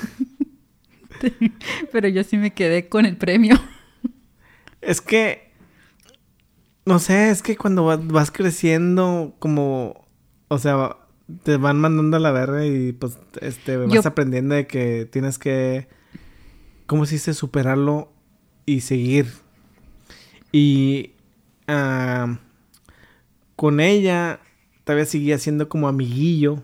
Pero 1.92 2.08
yo 2.08 2.22
sí 2.24 2.36
me 2.36 2.52
quedé 2.52 2.88
con 2.88 3.06
el 3.06 3.16
premio. 3.16 3.56
es 4.82 5.00
que, 5.00 5.50
no 6.84 6.98
sé, 6.98 7.30
es 7.30 7.42
que 7.42 7.56
cuando 7.56 7.84
vas, 7.84 8.06
vas 8.06 8.30
creciendo, 8.30 9.34
como, 9.38 10.06
o 10.48 10.58
sea, 10.58 10.96
te 11.42 11.56
van 11.56 11.78
mandando 11.78 12.16
a 12.18 12.20
la 12.20 12.32
verga 12.32 12.66
y 12.66 12.92
pues, 12.92 13.18
este, 13.40 13.78
vas 13.78 13.90
Yo- 13.92 14.02
aprendiendo 14.04 14.54
de 14.54 14.66
que 14.66 15.08
tienes 15.10 15.38
que, 15.38 15.88
¿cómo 16.86 17.06
se 17.06 17.14
dice? 17.16 17.34
Superarlo 17.34 18.12
y 18.66 18.80
seguir. 18.80 19.32
Y 20.52 21.12
con 23.56 23.80
ella 23.80 24.40
todavía 24.84 25.06
seguía 25.06 25.38
siendo 25.38 25.68
como 25.68 25.88
amiguillo. 25.88 26.62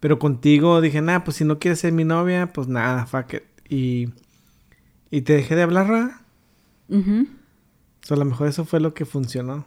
Pero 0.00 0.18
contigo 0.18 0.80
dije, 0.80 1.00
nah, 1.00 1.20
pues 1.20 1.38
si 1.38 1.44
no 1.44 1.58
quieres 1.58 1.80
ser 1.80 1.92
mi 1.92 2.04
novia, 2.04 2.52
pues 2.52 2.68
nada, 2.68 3.06
fuck 3.06 3.34
it. 3.34 3.42
Y, 3.68 4.10
y 5.10 5.22
te 5.22 5.32
dejé 5.34 5.54
de 5.56 5.62
hablar, 5.62 5.88
¿verdad? 5.88 6.10
Ujú. 6.90 7.26
O 8.02 8.06
sea, 8.06 8.16
a 8.16 8.18
lo 8.18 8.26
mejor 8.26 8.48
eso 8.48 8.66
fue 8.66 8.80
lo 8.80 8.92
que 8.92 9.06
funcionó. 9.06 9.64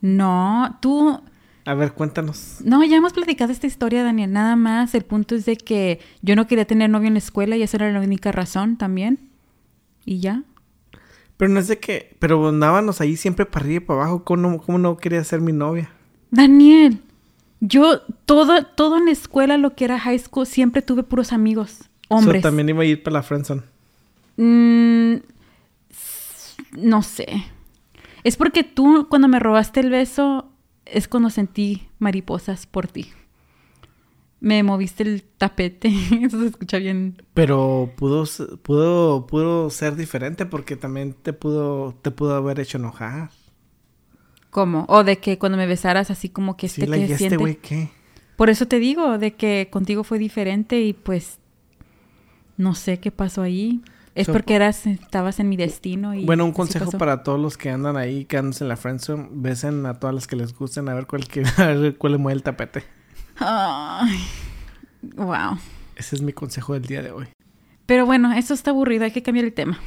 No, 0.00 0.78
tú... 0.80 1.20
A 1.68 1.74
ver, 1.74 1.92
cuéntanos. 1.92 2.62
No, 2.64 2.82
ya 2.82 2.96
hemos 2.96 3.12
platicado 3.12 3.52
esta 3.52 3.66
historia, 3.66 4.02
Daniel. 4.02 4.32
Nada 4.32 4.56
más. 4.56 4.94
El 4.94 5.04
punto 5.04 5.34
es 5.34 5.44
de 5.44 5.58
que 5.58 6.00
yo 6.22 6.34
no 6.34 6.46
quería 6.46 6.64
tener 6.64 6.88
novio 6.88 7.08
en 7.08 7.12
la 7.12 7.18
escuela 7.18 7.58
y 7.58 7.62
esa 7.62 7.76
era 7.76 7.92
la 7.92 8.00
única 8.00 8.32
razón 8.32 8.78
también. 8.78 9.18
Y 10.06 10.20
ya. 10.20 10.44
Pero 11.36 11.52
no 11.52 11.60
es 11.60 11.68
de 11.68 11.78
que... 11.78 12.16
Pero 12.20 12.48
andábamos 12.48 13.02
ahí 13.02 13.18
siempre 13.18 13.44
para 13.44 13.66
arriba 13.66 13.82
y 13.82 13.86
para 13.86 14.00
abajo. 14.00 14.24
¿Cómo 14.24 14.48
no, 14.48 14.58
cómo 14.62 14.78
no 14.78 14.96
quería 14.96 15.22
ser 15.24 15.42
mi 15.42 15.52
novia? 15.52 15.90
Daniel, 16.30 17.02
yo 17.60 18.00
todo, 18.24 18.64
todo 18.64 18.96
en 18.96 19.04
la 19.04 19.10
escuela, 19.10 19.58
lo 19.58 19.74
que 19.74 19.84
era 19.84 20.00
high 20.00 20.18
school, 20.18 20.46
siempre 20.46 20.80
tuve 20.80 21.02
puros 21.02 21.34
amigos. 21.34 21.80
Hombres. 22.08 22.40
También 22.40 22.70
iba 22.70 22.80
a 22.80 22.86
ir 22.86 23.02
para 23.02 23.12
la 23.12 23.22
friendzone. 23.22 23.60
Mm, 24.38 25.16
no 26.78 27.02
sé. 27.02 27.44
Es 28.24 28.38
porque 28.38 28.64
tú, 28.64 29.06
cuando 29.10 29.28
me 29.28 29.38
robaste 29.38 29.80
el 29.80 29.90
beso, 29.90 30.47
es 30.92 31.08
cuando 31.08 31.30
sentí 31.30 31.88
mariposas 31.98 32.66
por 32.66 32.86
ti. 32.88 33.08
Me 34.40 34.62
moviste 34.62 35.02
el 35.02 35.22
tapete. 35.22 35.88
Eso 36.22 36.40
se 36.40 36.46
escucha 36.46 36.78
bien. 36.78 37.22
Pero 37.34 37.92
pudo, 37.96 38.24
pudo, 38.62 39.26
pudo 39.26 39.70
ser 39.70 39.96
diferente 39.96 40.46
porque 40.46 40.76
también 40.76 41.12
te 41.12 41.32
pudo, 41.32 41.94
te 42.02 42.10
pudo 42.10 42.34
haber 42.36 42.60
hecho 42.60 42.78
enojar. 42.78 43.30
¿Cómo? 44.50 44.86
O 44.88 45.04
de 45.04 45.18
que 45.18 45.38
cuando 45.38 45.58
me 45.58 45.66
besaras 45.66 46.10
así 46.10 46.28
como 46.28 46.56
que 46.56 46.68
Sí, 46.68 46.82
este 46.82 46.90
la, 46.90 46.96
que 46.96 47.06
¿y 47.06 47.12
este 47.12 47.36
güey 47.36 47.56
qué? 47.56 47.90
Por 48.36 48.50
eso 48.50 48.66
te 48.66 48.78
digo, 48.78 49.18
de 49.18 49.34
que 49.34 49.68
contigo 49.70 50.04
fue 50.04 50.18
diferente 50.18 50.80
y 50.80 50.92
pues 50.92 51.38
no 52.56 52.74
sé 52.74 53.00
qué 53.00 53.10
pasó 53.10 53.42
ahí. 53.42 53.82
Es 54.18 54.26
So, 54.26 54.32
porque 54.32 54.56
eras, 54.56 54.84
estabas 54.84 55.38
en 55.38 55.48
mi 55.48 55.56
destino 55.56 56.12
y 56.12 56.24
Bueno, 56.24 56.44
un 56.44 56.50
consejo 56.50 56.90
para 56.90 57.22
todos 57.22 57.38
los 57.38 57.56
que 57.56 57.70
andan 57.70 57.96
ahí, 57.96 58.24
quedándose 58.24 58.64
en 58.64 58.68
la 58.68 58.76
friendzone, 58.76 59.28
besen 59.30 59.86
a 59.86 59.94
todas 60.00 60.12
las 60.12 60.26
que 60.26 60.34
les 60.34 60.52
gusten, 60.52 60.88
a 60.88 60.94
ver 60.94 61.06
cuál, 61.06 61.28
que, 61.28 61.44
a 61.56 61.66
ver 61.66 61.96
cuál 61.96 62.14
le 62.14 62.18
mueve 62.18 62.34
el 62.34 62.42
tapete. 62.42 62.82
Ay, 63.36 64.18
wow. 65.14 65.56
Ese 65.94 66.16
es 66.16 66.22
mi 66.22 66.32
consejo 66.32 66.74
del 66.74 66.82
día 66.82 67.00
de 67.00 67.12
hoy. 67.12 67.28
Pero 67.86 68.06
bueno, 68.06 68.32
eso 68.32 68.54
está 68.54 68.72
aburrido, 68.72 69.04
hay 69.04 69.12
que 69.12 69.22
cambiar 69.22 69.44
el 69.44 69.52
tema. 69.52 69.78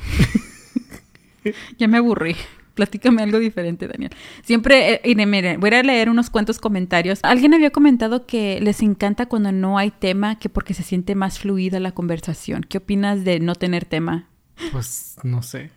ya 1.78 1.90
me 1.90 1.98
aburrí. 1.98 2.38
Platícame 2.74 3.22
algo 3.22 3.40
diferente, 3.40 3.88
Daniel. 3.88 4.12
Siempre, 4.44 5.02
eh, 5.04 5.26
miren, 5.26 5.60
voy 5.60 5.70
a 5.72 5.84
leer 5.84 6.10
unos 6.10 6.30
cuantos 6.30 6.60
comentarios. 6.60 7.20
Alguien 7.24 7.54
había 7.54 7.72
comentado 7.72 8.26
que 8.26 8.60
les 8.62 8.82
encanta 8.82 9.26
cuando 9.26 9.52
no 9.52 9.78
hay 9.78 9.92
tema, 9.92 10.40
que 10.40 10.50
porque 10.50 10.74
se 10.74 10.84
siente 10.84 11.16
más 11.16 11.40
fluida 11.40 11.80
la 11.80 11.92
conversación. 11.92 12.64
¿Qué 12.68 12.78
opinas 12.78 13.24
de 13.26 13.40
no 13.40 13.56
tener 13.56 13.86
tema? 13.86 14.28
Pues 14.72 15.18
no 15.24 15.42
sé. 15.42 15.72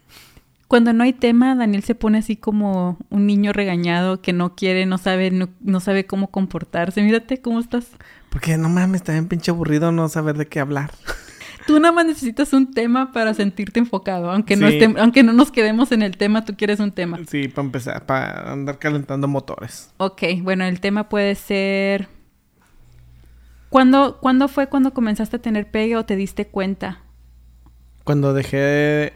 Cuando 0.69 0.93
no 0.93 1.05
hay 1.05 1.13
tema, 1.13 1.55
Daniel 1.55 1.83
se 1.83 1.95
pone 1.95 2.19
así 2.19 2.37
como 2.37 2.99
un 3.11 3.27
niño 3.27 3.53
regañado 3.53 4.23
que 4.23 4.33
no 4.33 4.55
quiere, 4.55 4.87
no 4.87 4.99
sabe, 4.99 5.31
no, 5.31 5.49
no 5.61 5.81
sabe 5.81 6.07
cómo 6.07 6.31
comportarse. 6.31 7.03
Mírate 7.03 7.41
cómo 7.41 7.61
estás. 7.61 7.87
Porque 8.31 8.57
no 8.57 8.69
mames, 8.69 9.03
está 9.03 9.13
bien 9.13 9.29
pinche 9.29 9.51
aburrido 9.51 9.93
no 9.93 10.09
saber 10.09 10.37
de 10.37 10.47
qué 10.47 10.61
hablar. 10.61 10.93
Tú 11.67 11.81
nada 11.81 11.93
más 11.93 12.05
necesitas 12.05 12.53
un 12.53 12.73
tema 12.75 13.11
para 13.13 13.33
sentirte 13.33 13.81
enfocado. 13.81 14.31
Aunque, 14.31 14.55
no 14.57 14.69
estem- 14.69 14.99
aunque 14.99 15.23
no 15.23 15.33
nos 15.33 15.51
quedemos 15.51 15.93
en 15.93 16.03
el 16.03 16.17
tema, 16.17 16.45
tú 16.45 16.55
quieres 16.57 16.79
un 16.79 16.93
tema. 16.93 17.19
Sí, 17.27 17.49
para 17.49 17.67
empezar, 17.67 18.05
para 18.05 18.53
andar 18.53 18.79
calentando 18.79 19.29
motores. 19.29 19.91
Ok, 19.97 20.23
bueno, 20.43 20.65
el 20.65 20.81
tema 20.81 21.09
puede 21.09 21.35
ser... 21.35 22.09
¿Cuándo, 23.71 24.19
¿Cuándo 24.21 24.47
fue 24.49 24.69
cuando 24.69 24.95
comenzaste 24.95 25.37
a 25.37 25.43
tener 25.43 25.71
pegue 25.71 25.97
o 25.97 26.05
te 26.05 26.17
diste 26.17 26.47
cuenta? 26.47 27.01
Cuando 28.05 28.35
dejé... 28.35 29.15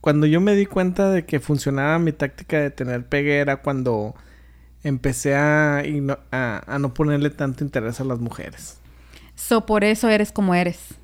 Cuando 0.00 0.26
yo 0.26 0.40
me 0.40 0.54
di 0.54 0.66
cuenta 0.66 1.10
de 1.10 1.24
que 1.24 1.40
funcionaba 1.40 1.98
mi 1.98 2.12
táctica 2.12 2.58
de 2.58 2.70
tener 2.70 3.06
pegue 3.06 3.38
era 3.38 3.58
cuando 3.62 4.14
empecé 4.82 5.34
a, 5.34 5.78
a 5.80 6.78
no 6.78 6.92
ponerle 6.92 7.30
tanto 7.30 7.64
interés 7.64 8.00
a 8.00 8.04
las 8.04 8.18
mujeres. 8.20 8.80
So, 9.34 9.64
por 9.64 9.82
eso 9.84 10.08
eres 10.10 10.30
como 10.30 10.54
eres. 10.54 10.94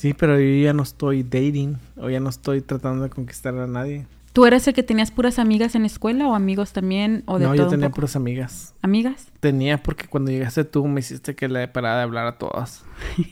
Sí, 0.00 0.14
pero 0.14 0.40
yo 0.40 0.64
ya 0.64 0.72
no 0.72 0.82
estoy 0.82 1.22
dating 1.22 1.76
o 1.98 2.08
ya 2.08 2.20
no 2.20 2.30
estoy 2.30 2.62
tratando 2.62 3.04
de 3.04 3.10
conquistar 3.10 3.54
a 3.58 3.66
nadie. 3.66 4.06
¿Tú 4.32 4.46
eres 4.46 4.66
el 4.66 4.72
que 4.72 4.82
tenías 4.82 5.10
puras 5.10 5.38
amigas 5.38 5.74
en 5.74 5.82
la 5.82 5.88
escuela 5.88 6.26
o 6.26 6.34
amigos 6.34 6.72
también? 6.72 7.22
¿O 7.26 7.38
de 7.38 7.44
no, 7.44 7.50
todo 7.50 7.56
yo 7.58 7.64
un 7.64 7.70
tenía 7.72 7.88
poco? 7.88 7.96
puras 7.96 8.16
amigas. 8.16 8.74
¿Amigas? 8.80 9.26
Tenía 9.40 9.82
porque 9.82 10.06
cuando 10.06 10.30
llegaste 10.30 10.64
tú 10.64 10.86
me 10.88 11.00
hiciste 11.00 11.34
que 11.34 11.48
le 11.48 11.68
parara 11.68 11.98
de 11.98 12.02
hablar 12.04 12.26
a 12.26 12.38
todas. 12.38 12.82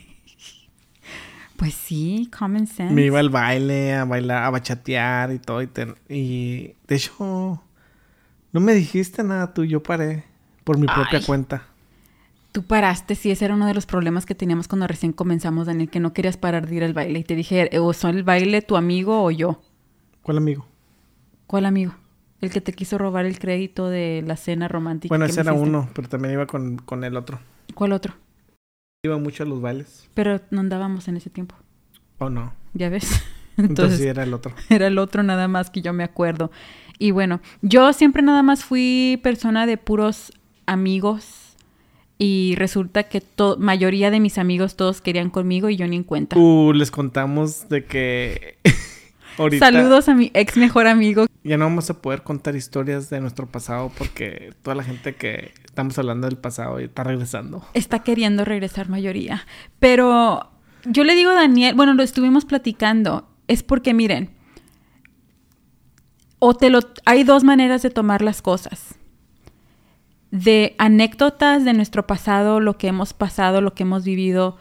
Pues 1.57 1.73
sí, 1.73 2.29
common 2.37 2.67
sense. 2.67 2.93
Me 2.93 3.01
iba 3.07 3.19
al 3.19 3.29
baile, 3.29 3.93
a 3.93 4.05
bailar, 4.05 4.43
a 4.43 4.49
bachatear 4.49 5.33
y 5.33 5.39
todo. 5.39 5.61
Y, 5.61 5.67
te- 5.67 5.93
y, 6.07 6.73
de 6.87 6.95
hecho, 6.95 7.61
no 8.53 8.59
me 8.61 8.73
dijiste 8.73 9.25
nada 9.25 9.53
tú, 9.53 9.65
yo 9.65 9.83
paré 9.83 10.23
por 10.63 10.77
mi 10.77 10.87
propia 10.87 11.19
Ay. 11.19 11.25
cuenta. 11.25 11.63
Tú 12.51 12.63
paraste, 12.63 13.15
sí, 13.15 13.29
ese 13.29 13.45
era 13.45 13.53
uno 13.53 13.67
de 13.67 13.73
los 13.75 13.85
problemas 13.85 14.25
que 14.25 14.33
teníamos 14.33 14.67
cuando 14.67 14.87
recién 14.87 15.13
comenzamos, 15.13 15.67
Daniel, 15.67 15.89
que 15.89 15.99
no 15.99 16.13
querías 16.13 16.37
parar 16.37 16.67
de 16.67 16.75
ir 16.75 16.83
al 16.83 16.93
baile. 16.93 17.19
Y 17.19 17.23
te 17.23 17.35
dije, 17.35 17.69
o 17.79 17.93
son 17.93 18.17
el 18.17 18.23
baile 18.23 18.61
tu 18.61 18.75
amigo 18.75 19.23
o 19.23 19.29
yo. 19.29 19.61
¿Cuál 20.23 20.37
amigo? 20.37 20.65
¿Cuál 21.45 21.65
amigo? 21.65 21.93
El 22.41 22.49
que 22.49 22.61
te 22.61 22.73
quiso 22.73 22.97
robar 22.97 23.25
el 23.25 23.37
crédito 23.37 23.89
de 23.89 24.23
la 24.25 24.35
cena 24.35 24.67
romántica. 24.67 25.11
Bueno, 25.11 25.25
ese 25.25 25.41
era 25.41 25.51
hiciste. 25.51 25.69
uno, 25.69 25.89
pero 25.93 26.07
también 26.09 26.33
iba 26.33 26.47
con, 26.47 26.77
con 26.77 27.03
el 27.03 27.17
otro. 27.17 27.39
¿Cuál 27.75 27.91
otro? 27.91 28.15
Iba 29.03 29.17
mucho 29.17 29.43
a 29.43 29.45
los 29.45 29.61
bailes. 29.61 30.09
Pero 30.13 30.41
no 30.49 30.61
andábamos 30.61 31.07
en 31.07 31.17
ese 31.17 31.29
tiempo. 31.29 31.55
¿O 32.17 32.29
no? 32.29 32.53
¿Ya 32.73 32.89
ves? 32.89 33.11
Entonces, 33.57 33.69
Entonces, 33.69 33.99
sí 33.99 34.07
era 34.07 34.23
el 34.23 34.33
otro. 34.33 34.53
era 34.69 34.87
el 34.87 34.97
otro 34.97 35.21
nada 35.23 35.47
más 35.47 35.69
que 35.69 35.81
yo 35.81 35.93
me 35.93 36.03
acuerdo. 36.03 36.51
Y 36.97 37.11
bueno, 37.11 37.41
yo 37.61 37.93
siempre 37.93 38.21
nada 38.21 38.41
más 38.43 38.63
fui 38.63 39.19
persona 39.23 39.65
de 39.65 39.77
puros 39.77 40.31
amigos. 40.65 41.48
Y 42.21 42.55
resulta 42.57 43.03
que 43.03 43.23
mayoría 43.59 44.11
de 44.11 44.19
mis 44.19 44.37
amigos 44.37 44.75
todos 44.75 44.99
querían 44.99 45.29
conmigo 45.29 45.69
y 45.69 45.77
yo 45.77 45.87
ni 45.87 45.95
en 45.95 46.03
cuenta. 46.03 46.37
Uh, 46.37 46.73
les 46.73 46.91
contamos 46.91 47.69
de 47.69 47.85
que 47.85 48.57
ahorita 49.37 49.65
Saludos 49.65 50.09
a 50.09 50.15
mi 50.15 50.29
ex 50.33 50.57
mejor 50.57 50.87
amigo. 50.87 51.27
ya 51.45 51.57
no 51.57 51.63
vamos 51.63 51.89
a 51.89 52.01
poder 52.01 52.23
contar 52.23 52.57
historias 52.57 53.09
de 53.09 53.21
nuestro 53.21 53.47
pasado 53.47 53.89
porque 53.97 54.53
toda 54.63 54.75
la 54.75 54.83
gente 54.83 55.15
que 55.15 55.53
estamos 55.63 55.97
hablando 55.97 56.27
del 56.27 56.37
pasado 56.37 56.77
está 56.79 57.05
regresando. 57.05 57.63
Está 57.73 57.99
queriendo 57.99 58.43
regresar 58.43 58.89
mayoría. 58.89 59.45
Pero 59.79 60.51
yo 60.83 61.05
le 61.05 61.15
digo 61.15 61.31
a 61.31 61.35
Daniel, 61.35 61.73
bueno, 61.73 61.93
lo 61.93 62.03
estuvimos 62.03 62.43
platicando. 62.43 63.29
Es 63.47 63.63
porque, 63.63 63.93
miren, 63.93 64.29
o 66.39 66.53
te 66.53 66.69
lo, 66.69 66.81
hay 67.05 67.23
dos 67.23 67.45
maneras 67.45 67.81
de 67.81 67.91
tomar 67.91 68.21
las 68.21 68.41
cosas. 68.41 68.98
De 70.31 70.75
anécdotas 70.77 71.65
de 71.65 71.73
nuestro 71.73 72.05
pasado, 72.05 72.59
lo 72.59 72.77
que 72.77 72.87
hemos 72.87 73.13
pasado, 73.13 73.61
lo 73.61 73.73
que 73.73 73.83
hemos 73.83 74.03
vivido, 74.03 74.57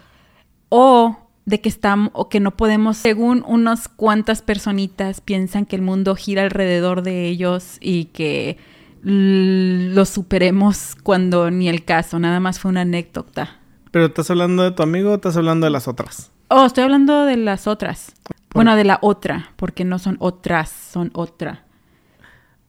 o 0.69 1.17
de 1.45 1.61
que 1.61 1.69
estamos, 1.69 2.11
o 2.15 2.29
que 2.29 2.41
no 2.41 2.57
podemos, 2.57 2.97
según 2.97 3.45
unas 3.47 3.89
cuantas 3.89 4.43
personitas 4.43 5.21
piensan 5.21 5.67
que 5.67 5.77
el 5.77 5.83
mundo 5.83 6.15
gira 6.15 6.43
alrededor 6.43 7.03
de 7.03 7.27
ellos 7.27 7.79
y 7.81 8.07
que 8.07 8.59
lo 9.03 10.05
superemos 10.05 10.97
cuando 11.03 11.51
ni 11.51 11.69
el 11.69 11.85
caso, 11.85 12.19
nada 12.19 12.41
más 12.41 12.59
fue 12.61 12.71
una 12.71 12.83
anécdota. 12.83 13.59
¿Pero 13.91 14.07
estás 14.07 14.31
hablando 14.31 14.63
de 14.63 14.73
tu 14.73 14.83
amigo 14.83 15.13
o 15.13 15.15
estás 15.15 15.37
hablando 15.37 15.65
de 15.65 15.71
las 15.71 15.89
otras? 15.89 16.31
Oh, 16.49 16.67
estoy 16.67 16.85
hablando 16.85 17.25
de 17.25 17.37
las 17.37 17.67
otras. 17.67 18.13
Bueno, 18.53 18.77
de 18.77 18.85
la 18.85 18.99
otra, 19.03 19.53
porque 19.57 19.85
no 19.85 19.99
son 19.99 20.17
otras, 20.21 20.71
son 20.71 21.11
otra. 21.15 21.65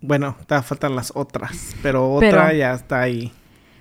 Bueno, 0.02 0.38
te 0.48 0.62
faltan 0.62 0.96
las 0.96 1.12
otras, 1.16 1.76
pero 1.84 2.12
otra 2.14 2.48
Pero- 2.48 2.58
ya 2.58 2.74
está 2.74 3.02
ahí. 3.02 3.32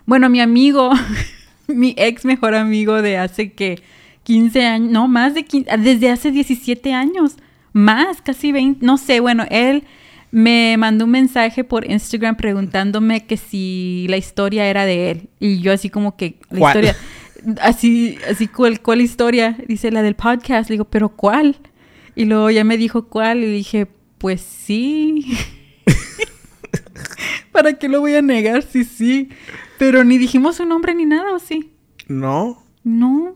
Bueno, 0.06 0.28
mi 0.28 0.40
amigo, 0.40 0.90
mi 1.68 1.94
ex 1.96 2.24
mejor 2.24 2.54
amigo 2.54 3.02
de 3.02 3.18
hace 3.18 3.52
que 3.52 3.80
15 4.24 4.66
años, 4.66 4.90
no, 4.90 5.06
más 5.08 5.34
de 5.34 5.44
15, 5.44 5.76
desde 5.78 6.10
hace 6.10 6.30
17 6.30 6.92
años, 6.92 7.36
más, 7.72 8.20
casi 8.22 8.52
20, 8.52 8.84
no 8.84 8.96
sé, 8.96 9.20
bueno, 9.20 9.44
él 9.50 9.84
me 10.30 10.76
mandó 10.78 11.04
un 11.04 11.12
mensaje 11.12 11.64
por 11.64 11.90
Instagram 11.90 12.36
preguntándome 12.36 13.24
que 13.26 13.36
si 13.36 14.06
la 14.08 14.16
historia 14.16 14.66
era 14.66 14.84
de 14.84 15.10
él. 15.10 15.28
Y 15.40 15.60
yo 15.60 15.72
así 15.72 15.88
como 15.88 16.16
que 16.16 16.36
la 16.50 16.58
¿Cuál? 16.58 16.76
historia, 16.84 16.96
así, 17.62 18.18
así, 18.30 18.46
¿cuál, 18.48 18.80
¿cuál 18.82 19.00
historia? 19.00 19.56
Dice 19.66 19.90
la 19.90 20.02
del 20.02 20.16
podcast. 20.16 20.68
Le 20.68 20.74
digo, 20.74 20.84
¿pero 20.84 21.10
cuál? 21.10 21.56
Y 22.14 22.24
luego 22.24 22.50
ya 22.50 22.64
me 22.64 22.76
dijo 22.76 23.06
cuál 23.06 23.44
y 23.44 23.46
dije, 23.46 23.86
pues 24.18 24.40
sí. 24.40 25.24
¿Para 27.58 27.74
qué 27.74 27.88
lo 27.88 28.00
voy 28.00 28.14
a 28.14 28.22
negar? 28.22 28.62
Sí, 28.62 28.84
sí. 28.84 29.30
Pero 29.78 30.04
ni 30.04 30.16
dijimos 30.16 30.56
su 30.56 30.64
nombre 30.64 30.94
ni 30.94 31.04
nada, 31.06 31.34
¿o 31.34 31.38
sí? 31.40 31.72
No, 32.06 32.62
No. 32.84 33.34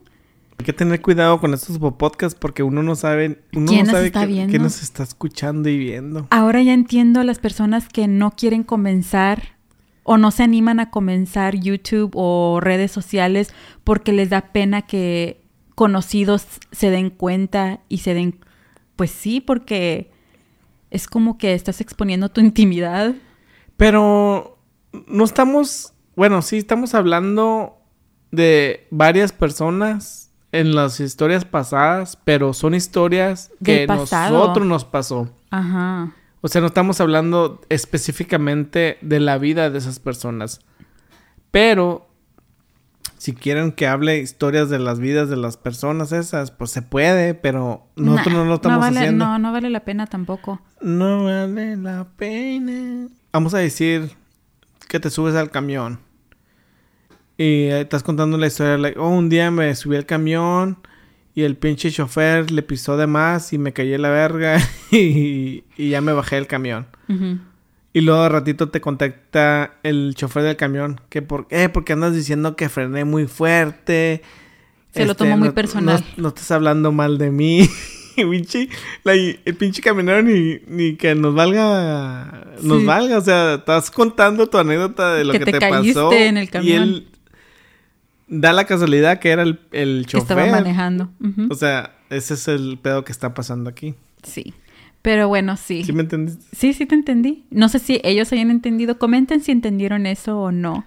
hay 0.59 0.64
que 0.64 0.73
tener 0.73 1.02
cuidado 1.02 1.41
con 1.41 1.52
estos 1.55 1.79
podcasts 1.79 2.38
porque 2.41 2.62
uno 2.62 2.85
no 2.85 2.95
sabe, 2.95 3.41
uno 3.52 3.67
¿Quién 3.67 3.87
no 3.87 3.93
sabe 3.93 4.07
está 4.07 4.21
qué- 4.21 4.26
viendo? 4.29 4.52
qué 4.52 4.59
nos 4.61 4.81
está 4.81 5.02
escuchando 5.02 5.69
y 5.69 5.76
viendo. 5.76 6.29
Ahora 6.31 6.62
ya 6.62 6.73
entiendo 6.73 7.19
a 7.21 7.25
las 7.25 7.41
personas 7.41 7.88
que 7.88 8.07
no 8.07 8.31
quieren 8.31 8.62
comenzar 8.62 9.57
o 10.05 10.19
no 10.19 10.31
se 10.31 10.45
animan 10.45 10.79
a 10.79 10.91
comenzar 10.91 11.57
YouTube 11.57 12.12
o 12.14 12.61
redes 12.61 12.93
sociales 12.93 13.52
porque 13.85 14.12
les 14.12 14.31
da 14.31 14.52
pena 14.52 14.83
que 14.83 15.43
conocidos 15.75 16.47
se 16.71 16.91
den 16.91 17.11
cuenta 17.11 17.81
y 17.88 17.99
se 17.99 18.14
den... 18.14 18.37
Pues 18.97 19.11
sí, 19.11 19.41
porque 19.41 20.11
es 20.93 21.09
como 21.09 21.38
que 21.38 21.55
estás 21.55 21.81
exponiendo 21.81 22.29
tu 22.29 22.41
intimidad. 22.41 23.14
Pero 23.83 24.59
no 25.09 25.25
estamos 25.25 25.93
Bueno, 26.15 26.41
sí, 26.43 26.59
estamos 26.59 26.95
hablando 26.95 27.81
de 28.31 28.87
varias 28.93 29.33
personas 29.33 30.33
en 30.53 30.77
las 30.77 31.01
historias 31.01 31.45
pasadas, 31.45 32.17
pero 32.23 32.53
son 32.53 32.77
historias 32.77 33.51
que 33.65 33.89
nosotros 33.89 34.65
nos 34.65 34.85
pasó. 34.85 35.35
Ajá. 35.51 36.15
O 36.43 36.47
sea, 36.47 36.61
no 36.61 36.69
estamos 36.69 37.01
hablando 37.01 37.61
específicamente 37.71 38.99
de 39.01 39.19
la 39.19 39.37
vida 39.39 39.69
de 39.69 39.79
esas 39.79 39.99
personas. 39.99 40.61
Pero 41.51 42.09
si 43.19 43.35
quieren 43.35 43.73
que 43.73 43.89
hable 43.89 44.19
historias 44.19 44.71
de 44.71 44.79
las 44.79 45.01
vidas 45.01 45.29
de 45.29 45.37
las 45.37 45.57
personas 45.57 46.12
esas, 46.12 46.53
pues 46.53 46.71
se 46.71 46.83
puede, 46.83 47.35
pero 47.35 47.89
nosotros 47.97 48.33
Nah, 48.33 48.43
no 48.45 48.49
lo 48.49 48.55
estamos 48.55 48.79
vale, 48.79 49.01
haciendo. 49.01 49.25
No, 49.27 49.39
no 49.41 49.51
vale 49.51 49.71
la 49.71 49.81
pena 49.81 50.07
tampoco. 50.07 50.61
No 50.81 51.25
vale 51.25 51.77
la 51.77 52.07
pena. 52.17 53.09
Vamos 53.33 53.55
a 53.55 53.59
decir 53.59 54.11
que 54.89 55.01
te 55.01 55.11
subes 55.11 55.35
al 55.35 55.51
camión. 55.51 55.99
Y 57.39 57.65
eh, 57.65 57.81
estás 57.81 58.03
contando 58.03 58.37
la 58.39 58.47
historia. 58.47 58.77
Like, 58.79 58.99
oh, 58.99 59.09
un 59.09 59.29
día 59.29 59.51
me 59.51 59.75
subí 59.75 59.97
al 59.97 60.07
camión. 60.07 60.79
Y 61.35 61.43
el 61.45 61.57
pinche 61.57 61.91
chofer 61.91 62.51
le 62.51 62.62
pisó 62.62 62.97
de 62.99 63.07
más. 63.07 63.53
Y 63.53 63.59
me 63.59 63.73
caí 63.73 63.95
en 63.95 64.03
la 64.03 64.11
verga. 64.11 64.59
Y, 64.91 65.65
y 65.79 65.89
ya 65.89 66.03
me 66.03 66.12
bajé 66.12 66.37
del 66.37 66.47
camión. 66.47 66.87
Y 67.95 68.01
luego 68.03 68.23
de 68.23 68.29
ratito 68.29 68.69
te 68.69 68.81
contacta 68.83 69.75
el 69.83 70.12
chofer 70.15 70.43
del 70.43 70.57
camión. 70.57 71.01
Que 71.09 71.23
por 71.23 71.49
qué? 71.49 71.71
Porque 71.71 71.95
andas 71.95 72.15
diciendo 72.15 72.57
que 72.57 72.69
frené 72.69 73.07
muy 73.07 73.27
fuerte. 73.27 74.23
Se 74.93 75.07
lo 75.07 75.12
Este, 75.12 75.25
tomó 75.25 75.39
muy 75.39 75.49
no- 75.49 75.55
personal. 75.55 76.05
No, 76.19 76.23
no 76.25 76.29
estás 76.29 76.51
hablando 76.51 76.93
mal 76.93 77.17
de 77.17 77.31
mí. 77.31 77.67
pinche, 78.31 78.69
el 79.04 79.54
pinche 79.57 79.81
camionero 79.83 80.23
ni, 80.23 80.59
ni 80.66 80.97
que 80.97 81.14
nos 81.14 81.35
valga. 81.35 82.47
Nos 82.62 82.85
valga. 82.85 83.19
O 83.19 83.21
sea, 83.23 83.54
estás 83.54 83.90
contando 83.90 84.49
tu 84.49 84.59
anécdota 84.59 85.14
de 85.14 85.25
lo 85.25 85.33
Que 85.33 85.38
que, 85.40 85.45
te 85.47 85.52
te, 85.52 85.59
caíste 85.59 85.95
pasó. 85.95 86.12
en 86.12 86.37
el 86.37 86.45
Y 86.45 86.49
camión. 86.49 86.83
él 86.83 87.09
da 88.28 88.52
la 88.52 88.64
casualidad 88.64 89.19
que 89.19 89.31
era 89.31 89.42
el, 89.42 89.61
el 89.73 90.04
Que 90.07 90.12
chofer. 90.12 90.38
estaba 90.38 90.50
manejando. 90.61 91.11
O 91.50 91.54
sea, 91.54 91.95
ese 92.11 92.35
es 92.35 92.49
el 92.49 92.78
pedo 92.81 93.04
que 93.04 93.12
está 93.12 93.35
pasando 93.35 93.69
aquí. 93.71 93.95
Sí. 94.23 94.54
Pero 95.02 95.26
bueno, 95.28 95.57
sí. 95.57 95.83
¿Sí 95.85 95.92
me 95.92 96.02
entendiste? 96.02 96.45
Sí, 96.57 96.73
sí 96.73 96.87
te 96.87 96.95
entendí. 96.95 97.45
No 97.50 97.69
sé 97.69 97.78
si 97.81 98.00
ellos 98.04 98.33
hayan 98.33 98.50
entendido. 98.50 98.99
Comenten 98.99 99.40
si 99.42 99.50
entendieron 99.50 100.07
eso 100.07 100.38
o 100.38 100.52
no. 100.52 100.85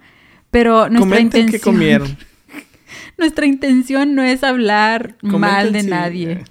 Pero 0.51 0.88
nuestra 0.89 1.00
Comenten 1.00 1.41
intención. 1.41 1.51
qué 1.51 1.60
comieron. 1.60 2.17
Nuestra 3.17 3.46
intención 3.46 4.15
no 4.15 4.24
es 4.24 4.44
hablar 4.44 5.15
mal 5.22 5.72
de 5.74 5.82
si- 5.82 5.88
nadie. 5.89 6.44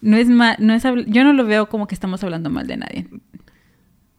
No 0.00 0.16
es 0.16 0.28
ma- 0.28 0.56
no 0.58 0.74
es 0.74 0.82
yo 1.06 1.24
no 1.24 1.32
lo 1.32 1.44
veo 1.44 1.68
como 1.68 1.86
que 1.86 1.94
estamos 1.94 2.22
hablando 2.22 2.50
mal 2.50 2.66
de 2.66 2.76
nadie. 2.76 3.08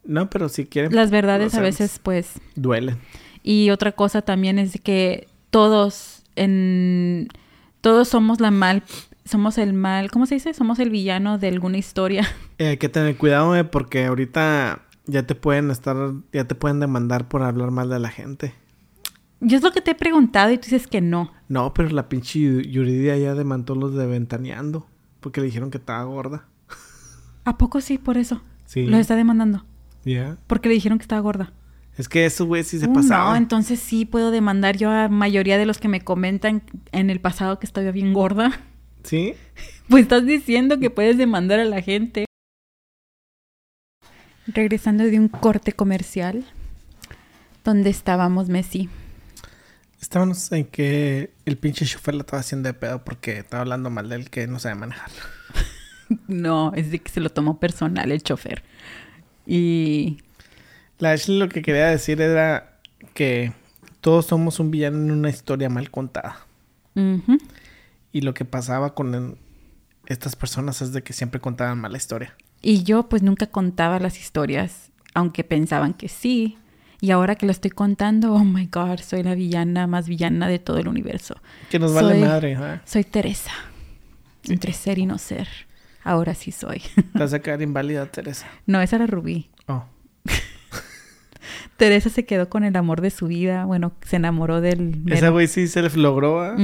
No, 0.03 0.29
pero 0.29 0.50
si 0.50 0.65
quieren. 0.65 0.93
Las 0.96 1.12
verdades 1.12 1.53
a 1.55 1.62
veces 1.62 2.00
pues 2.01 2.34
Duele. 2.55 2.96
y 3.43 3.69
otra 3.69 3.91
cosa 3.91 4.22
también 4.22 4.57
es 4.60 4.79
que 4.81 5.27
todos 5.50 6.24
en 6.36 7.27
todos 7.81 8.07
somos 8.10 8.39
la 8.39 8.51
mal 8.51 8.84
somos 9.25 9.57
el 9.57 9.74
mal, 9.74 10.10
¿cómo 10.10 10.25
se 10.25 10.36
dice? 10.36 10.53
Somos 10.53 10.79
el 10.79 10.89
villano 10.89 11.38
de 11.38 11.50
alguna 11.50 11.77
historia. 11.77 12.24
Eh, 12.60 12.69
hay 12.69 12.77
que 12.77 12.89
tener 12.89 13.15
cuidado, 13.17 13.55
eh, 13.55 13.63
porque 13.65 14.05
ahorita 14.05 14.81
ya 15.05 15.27
te 15.27 15.36
pueden 15.36 15.69
estar, 15.69 15.96
ya 16.34 16.46
te 16.46 16.55
pueden 16.55 16.79
demandar 16.79 17.27
por 17.27 17.43
hablar 17.43 17.69
mal 17.69 17.88
de 17.89 18.00
la 18.00 18.10
gente. 18.10 18.51
Yo 19.41 19.57
es 19.57 19.63
lo 19.63 19.69
que 19.72 19.81
te 19.81 19.91
he 19.91 19.96
preguntado 19.96 20.50
y 20.51 20.57
tú 20.57 20.63
dices 20.63 20.88
que 20.88 21.00
no. 21.00 21.31
No, 21.50 21.72
pero 21.75 21.89
la 21.89 22.10
pinche 22.10 22.39
Yu- 22.39 22.62
Yuridia 22.67 23.15
ya 23.17 23.36
demandó 23.36 23.75
los 23.75 23.93
de 23.93 24.07
Ventaneando. 24.07 24.88
Porque 25.19 25.41
le 25.41 25.45
dijeron 25.47 25.71
que 25.71 25.77
estaba 25.77 26.03
gorda. 26.03 26.45
¿A 27.45 27.57
poco 27.57 27.81
sí 27.81 27.97
por 27.97 28.17
eso? 28.17 28.41
Sí. 28.65 28.86
Lo 28.86 28.97
está 28.97 29.15
demandando. 29.15 29.65
Ya. 30.03 30.38
Porque 30.47 30.69
le 30.69 30.75
dijeron 30.75 30.97
que 30.97 31.03
estaba 31.03 31.21
gorda. 31.21 31.53
Es 31.97 32.07
que 32.07 32.25
eso, 32.25 32.45
güey, 32.45 32.63
sí 32.63 32.77
se 32.79 32.88
Uh, 32.88 32.93
pasaba. 32.93 33.31
No, 33.31 33.36
entonces 33.36 33.79
sí 33.79 34.05
puedo 34.05 34.29
demandar 34.31 34.77
yo 34.77 34.91
a 34.91 35.09
mayoría 35.09 35.57
de 35.57 35.65
los 35.65 35.79
que 35.79 35.88
me 35.88 36.01
comentan 36.01 36.62
en 36.91 37.09
el 37.09 37.19
pasado 37.19 37.57
que 37.59 37.65
estaba 37.65 37.91
bien 37.91 38.13
gorda. 38.13 38.51
¿Sí? 39.03 39.33
Pues 39.89 40.03
estás 40.03 40.25
diciendo 40.25 40.79
que 40.79 40.89
puedes 40.89 41.17
demandar 41.17 41.62
a 41.62 41.65
la 41.65 41.81
gente. 41.81 42.25
Regresando 44.45 45.05
de 45.05 45.17
un 45.17 45.29
corte 45.29 45.71
comercial, 45.71 46.43
donde 47.63 47.89
estábamos 47.89 48.50
Messi. 48.50 48.89
Estábamos 50.01 50.51
en 50.51 50.66
que 50.66 51.31
el 51.46 51.57
pinche 51.57 51.86
chofer 51.86 52.14
la 52.16 52.22
estaba 52.22 52.40
haciendo 52.42 52.68
de 52.68 52.74
pedo 52.74 53.03
porque 53.03 53.40
estaba 53.40 53.62
hablando 53.62 53.90
mal 53.90 54.07
de 54.10 54.16
él 54.16 54.29
que 54.29 54.48
no 54.48 54.60
sabe 54.60 54.75
manejar. 54.75 55.10
No, 56.29 56.72
es 56.74 56.90
de 56.90 57.00
que 57.00 57.12
se 57.12 57.20
lo 57.20 57.29
tomó 57.29 57.60
personal 57.60 58.14
el 58.14 58.24
chofer. 58.24 58.64
Y 59.46 60.20
La 61.00 61.12
Ashley 61.12 61.38
lo 61.38 61.50
que 61.50 61.62
quería 61.62 61.88
decir 61.88 62.22
era 62.22 62.79
que 63.14 63.51
todos 64.00 64.25
somos 64.27 64.62
un 64.62 64.72
villano 64.72 64.98
en 65.00 65.12
una 65.12 65.29
historia 65.29 65.68
mal 65.70 65.92
contada. 65.92 66.46
Y 68.14 68.22
lo 68.22 68.33
que 68.33 68.46
pasaba 68.46 68.96
con 68.96 69.14
el- 69.16 69.36
estas 70.05 70.38
personas 70.38 70.81
es 70.81 70.94
de 70.94 71.03
que 71.03 71.12
siempre 71.12 71.42
contaban 71.42 71.79
mala 71.81 71.98
historia. 71.98 72.36
y 72.62 72.83
yo 72.83 73.10
pues 73.10 73.22
nunca 73.22 73.48
contaba 73.48 74.00
las 74.00 74.18
historias, 74.18 74.92
aunque 75.14 75.44
pensaban 75.44 75.94
que 75.94 76.07
sí. 76.07 76.57
Y 77.00 77.12
ahora 77.12 77.36
que 77.36 77.46
lo 77.46 77.51
estoy 77.51 77.70
contando, 77.72 78.33
oh 78.33 78.44
my 78.44 78.66
god, 78.68 79.00
soy 79.00 79.22
la 79.24 79.36
villana 79.36 79.86
más 79.88 80.07
villana 80.07 80.48
de 80.48 80.57
todo 80.60 80.77
el 80.79 80.88
universo. 80.88 81.36
Que 81.70 81.77
nos 81.79 81.94
vale 81.94 82.14
Soy- 82.14 82.22
madre. 82.27 82.57
Soy 82.86 83.03
Teresa. 83.03 83.51
Entre 84.50 84.74
ser 84.74 84.98
y 84.98 85.05
no 85.05 85.18
ser. 85.18 85.48
Ahora 86.03 86.33
sí 86.33 86.51
soy. 86.51 86.81
Te 86.96 87.20
vas 87.20 87.33
a 87.33 87.40
quedar 87.40 87.62
inválida, 87.62 88.05
Teresa. 88.07 88.48
No, 88.66 88.81
esa 88.81 88.96
era 88.96 89.05
Rubí. 89.07 89.50
Oh. 89.68 89.83
Teresa 91.77 92.10
se 92.10 92.25
quedó 92.25 92.50
con 92.50 92.64
el 92.64 92.75
amor 92.75 93.01
de 93.01 93.12
su 93.12 93.27
vida. 93.27 93.66
Bueno, 93.66 93.92
se 94.01 94.16
enamoró 94.16 94.62
del... 94.62 95.01
Esa 95.07 95.22
mero- 95.22 95.31
güey 95.33 95.48
sí 95.48 95.68
se 95.68 95.88
logró, 95.98 96.42
¿ah? 96.42 96.55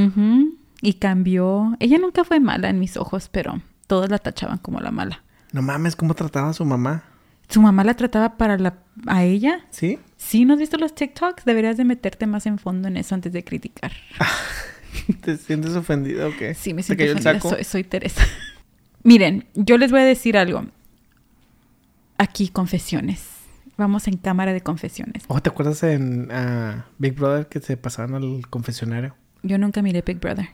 Y 0.82 0.94
cambió. 0.96 1.76
Ella 1.80 1.98
nunca 2.00 2.24
fue 2.24 2.40
mala 2.40 2.70
en 2.70 2.80
mis 2.80 2.98
ojos, 2.98 3.30
pero 3.32 3.62
todos 3.88 4.10
la 4.10 4.18
tachaban 4.18 4.58
como 4.58 4.80
la 4.80 4.92
mala. 4.92 5.22
No 5.52 5.62
mames, 5.62 5.96
¿cómo 5.96 6.16
trataba 6.16 6.50
a 6.50 6.54
su 6.54 6.66
mamá? 6.66 7.04
¿Su 7.48 7.62
mamá 7.62 7.84
la 7.84 7.94
trataba 7.94 8.38
para 8.38 8.58
la... 8.58 8.76
a 9.06 9.24
ella? 9.24 9.60
¿Sí? 9.70 10.00
¿Sí? 10.24 10.46
¿No 10.46 10.54
has 10.54 10.60
visto 10.60 10.78
los 10.78 10.96
TikToks? 10.96 11.46
Deberías 11.46 11.78
de 11.78 11.84
meterte 11.84 12.26
más 12.28 12.46
en 12.46 12.58
fondo 12.58 12.88
en 12.88 12.98
eso 12.98 13.14
antes 13.14 13.34
de 13.34 13.44
criticar. 13.44 13.92
¿Te 15.22 15.38
sientes 15.38 15.76
ofendida 15.76 16.28
o 16.28 16.32
qué? 16.38 16.54
Sí, 16.54 16.74
me 16.74 16.82
¿Te 16.82 16.96
siento 16.96 17.20
ofendida. 17.20 17.40
Soy, 17.40 17.64
soy 17.64 17.84
Teresa. 17.84 18.24
Miren, 19.04 19.46
yo 19.54 19.78
les 19.78 19.92
voy 19.92 20.00
a 20.00 20.06
decir 20.06 20.38
algo. 20.38 20.66
Aquí, 22.18 22.48
confesiones. 22.48 23.28
Vamos 23.78 24.08
en 24.08 24.18
cámara 24.18 24.54
de 24.54 24.62
confesiones. 24.62 25.24
Oh, 25.28 25.42
¿te 25.42 25.50
acuerdas 25.50 25.84
en 25.84 26.30
ah, 26.32 26.86
Big 27.00 27.14
Brother 27.16 27.48
que 27.48 27.60
se 27.60 27.76
pasaban 27.76 28.16
al 28.16 28.48
confesionario? 28.50 29.16
Yo 29.42 29.58
nunca 29.58 29.82
miré 29.82 30.04
Big 30.06 30.20
Brother. 30.20 30.48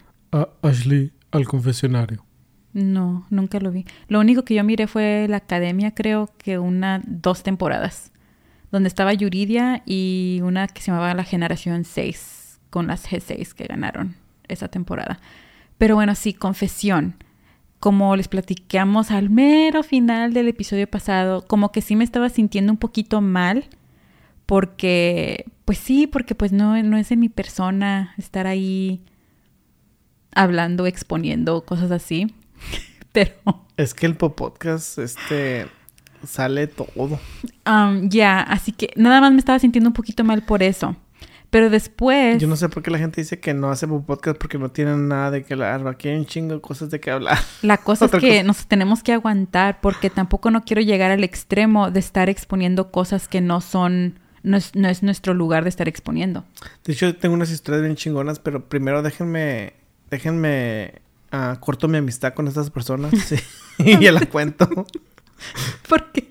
Ashley, 0.62 1.14
al 1.32 1.48
confesionario. 1.48 2.26
No, 2.74 3.28
nunca 3.30 3.60
lo 3.60 3.72
vi. 3.72 3.86
Lo 4.08 4.20
único 4.20 4.44
que 4.44 4.56
yo 4.56 4.64
miré 4.64 4.88
fue 4.88 5.28
la 5.30 5.38
academia, 5.38 5.94
creo 5.94 6.30
que 6.38 6.60
una, 6.60 7.02
dos 7.06 7.44
temporadas. 7.44 8.12
Donde 8.72 8.88
estaba 8.88 9.14
Yuridia 9.14 9.82
y 9.86 10.42
una 10.44 10.68
que 10.68 10.82
se 10.82 10.92
llamaba 10.92 11.14
La 11.14 11.24
Generación 11.24 11.86
6, 11.86 12.60
con 12.70 12.88
las 12.88 13.10
G6 13.10 13.54
que 13.54 13.66
ganaron 13.66 14.16
esa 14.48 14.68
temporada. 14.68 15.20
Pero 15.78 15.96
bueno, 15.96 16.14
sí, 16.16 16.34
confesión. 16.34 17.16
Como 17.80 18.16
les 18.16 18.28
platicamos 18.28 19.12
al 19.12 19.30
mero 19.30 19.84
final 19.84 20.34
del 20.34 20.50
episodio 20.50 20.88
pasado, 20.88 21.48
como 21.48 21.72
que 21.72 21.82
sí 21.82 21.96
me 21.96 22.04
estaba 22.04 22.30
sintiendo 22.30 22.72
un 22.72 22.78
poquito 22.78 23.22
mal. 23.22 23.66
Porque, 24.46 25.46
pues 25.66 25.78
sí, 25.78 26.08
porque 26.08 26.36
pues 26.36 26.52
no, 26.52 26.82
no 26.84 26.98
es 26.98 27.12
en 27.12 27.20
mi 27.20 27.30
persona 27.30 28.14
estar 28.18 28.48
ahí 28.48 29.02
hablando, 30.34 30.86
exponiendo 30.86 31.66
cosas 31.66 31.92
así. 31.92 32.34
Pero 33.12 33.66
Es 33.78 33.94
que 33.94 34.06
el 34.06 34.16
podcast, 34.16 35.00
este, 35.00 35.68
sale 36.26 36.68
todo. 36.68 37.20
um, 37.66 38.10
ya, 38.10 38.42
así 38.42 38.72
que 38.72 38.92
nada 38.96 39.22
más 39.22 39.32
me 39.32 39.40
estaba 39.40 39.60
sintiendo 39.60 39.90
un 39.90 39.94
poquito 39.94 40.24
mal 40.24 40.42
por 40.44 40.64
eso. 40.64 40.96
Pero 41.50 41.72
después, 41.72 42.40
Yo 42.40 42.48
no 42.48 42.56
sé 42.56 42.70
por 42.70 42.84
qué 42.84 42.92
la 42.92 43.00
gente 43.00 43.22
dice 43.22 43.40
que 43.40 43.56
no 43.56 43.72
hace 43.72 43.88
podcast 43.88 44.38
porque 44.38 44.60
no 44.60 44.70
tienen 44.70 45.08
nada 45.08 45.32
de 45.32 45.44
que 45.44 45.54
hablar. 45.56 45.88
Aquí 45.88 46.08
hay 46.08 46.16
un 46.16 46.28
chingo 46.28 46.54
de 46.54 46.62
cosas 46.62 46.92
de 46.92 47.00
que 47.00 47.10
hablar. 47.10 47.40
la 47.64 47.78
cosa 47.78 48.06
es 48.06 48.12
que 48.12 48.18
cosa. 48.20 48.44
nos 48.44 48.68
tenemos 48.68 49.02
que 49.02 49.14
aguantar 49.14 49.82
porque 49.82 50.12
tampoco 50.12 50.52
no 50.52 50.64
quiero 50.64 50.82
llegar 50.84 51.10
al 51.10 51.24
extremo 51.24 51.90
de 51.90 52.00
estar 52.00 52.30
exponiendo 52.30 52.92
cosas 52.92 53.28
que 53.28 53.42
no 53.42 53.62
son, 53.62 54.20
no 54.44 54.58
es, 54.58 54.76
no 54.76 54.90
es 54.90 55.02
nuestro 55.02 55.34
lugar 55.34 55.64
de 55.64 55.70
estar 55.70 55.88
exponiendo. 55.88 56.46
De 56.86 56.94
hecho, 56.94 57.16
tengo 57.16 57.34
unas 57.34 57.50
historias 57.50 57.82
bien 57.82 57.96
chingonas, 57.96 58.38
pero 58.38 58.70
primero 58.70 59.02
déjenme, 59.02 59.74
déjenme, 60.12 61.02
ah, 61.32 61.58
corto 61.60 61.88
mi 61.88 61.98
amistad 61.98 62.36
con 62.36 62.48
estas 62.48 62.70
personas 62.70 63.12
sí, 63.26 63.38
y 63.80 63.98
ya 64.00 64.12
la 64.12 64.24
cuento. 64.28 64.86
Porque 65.90 66.30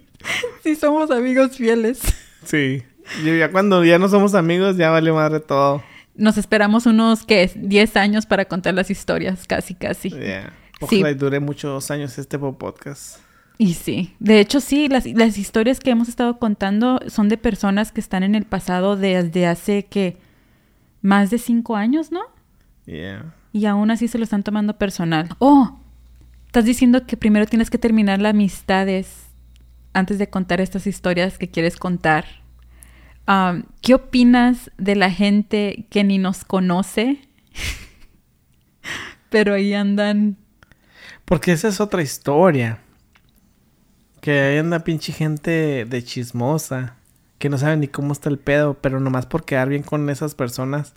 si 0.62 0.75
somos 0.77 1.11
amigos 1.11 1.57
fieles. 1.57 2.01
Sí. 2.44 2.83
Yo 3.25 3.35
ya 3.35 3.51
cuando 3.51 3.85
ya 3.85 3.99
no 3.99 4.09
somos 4.09 4.35
amigos, 4.35 4.77
ya 4.77 4.90
vale 4.90 5.12
madre 5.12 5.40
todo. 5.40 5.83
Nos 6.14 6.37
esperamos 6.37 6.85
unos, 6.87 7.25
¿qué? 7.25 7.51
10 7.55 7.97
años 7.97 8.27
para 8.27 8.44
contar 8.47 8.75
las 8.75 8.90
historias, 8.90 9.47
casi, 9.47 9.75
casi. 9.75 10.11
Yeah. 10.11 10.53
Sí. 10.81 10.97
Ojalá 10.99 11.11
y 11.11 11.14
dure 11.14 11.40
muchos 11.40 11.90
años 11.90 12.18
este 12.18 12.38
po- 12.38 12.59
podcast. 12.59 13.18
Y 13.57 13.75
sí, 13.75 14.14
de 14.21 14.38
hecho 14.38 14.61
sí, 14.61 14.88
las, 14.88 15.05
las 15.07 15.37
historias 15.38 15.81
que 15.81 15.90
hemos 15.90 16.09
estado 16.09 16.38
contando 16.38 17.01
son 17.09 17.29
de 17.29 17.37
personas 17.37 17.90
que 17.90 18.01
están 18.01 18.23
en 18.23 18.35
el 18.37 18.44
pasado 18.44 18.97
desde 18.97 19.47
hace 19.49 19.87
que 19.87 20.16
más 21.03 21.31
de 21.31 21.38
cinco 21.38 21.75
años, 21.75 22.12
¿no? 22.12 22.21
Yeah. 22.87 23.35
Y 23.53 23.66
aún 23.66 23.90
así 23.90 24.07
se 24.07 24.18
lo 24.18 24.25
están 24.25 24.42
tomando 24.44 24.77
personal. 24.79 25.31
Oh, 25.40 25.78
estás 26.59 26.66
diciendo 26.66 27.07
que 27.07 27.16
primero 27.16 27.47
tienes 27.47 27.71
que 27.71 27.79
terminar 27.79 28.21
las 28.21 28.31
amistades 28.31 29.29
antes 29.92 30.18
de 30.18 30.29
contar 30.29 30.61
estas 30.61 30.88
historias 30.88 31.38
que 31.38 31.49
quieres 31.49 31.77
contar. 31.77 32.25
Um, 33.29 33.62
¿Qué 33.81 33.94
opinas 33.94 34.68
de 34.77 34.97
la 34.97 35.09
gente 35.09 35.87
que 35.88 36.03
ni 36.03 36.18
nos 36.18 36.44
conoce? 36.44 37.21
Pero 39.31 39.55
ahí 39.55 39.73
andan. 39.73 40.37
Porque 41.25 41.53
esa 41.53 41.68
es 41.68 41.81
otra 41.81 42.03
historia. 42.03 42.81
Que 44.21 44.40
ahí 44.40 44.59
anda 44.59 44.81
pinche 44.81 45.12
gente 45.12 45.85
de 45.85 46.03
chismosa. 46.03 46.97
Que 47.38 47.49
no 47.51 47.59
sabe 47.59 47.77
ni 47.77 47.87
cómo 47.87 48.12
está 48.12 48.31
el 48.31 48.38
pedo. 48.40 48.75
Pero 48.75 48.99
nomás 48.99 49.27
por 49.27 49.44
quedar 49.44 49.68
bien 49.68 49.85
con 49.85 50.11
esas 50.11 50.35
personas. 50.35 50.94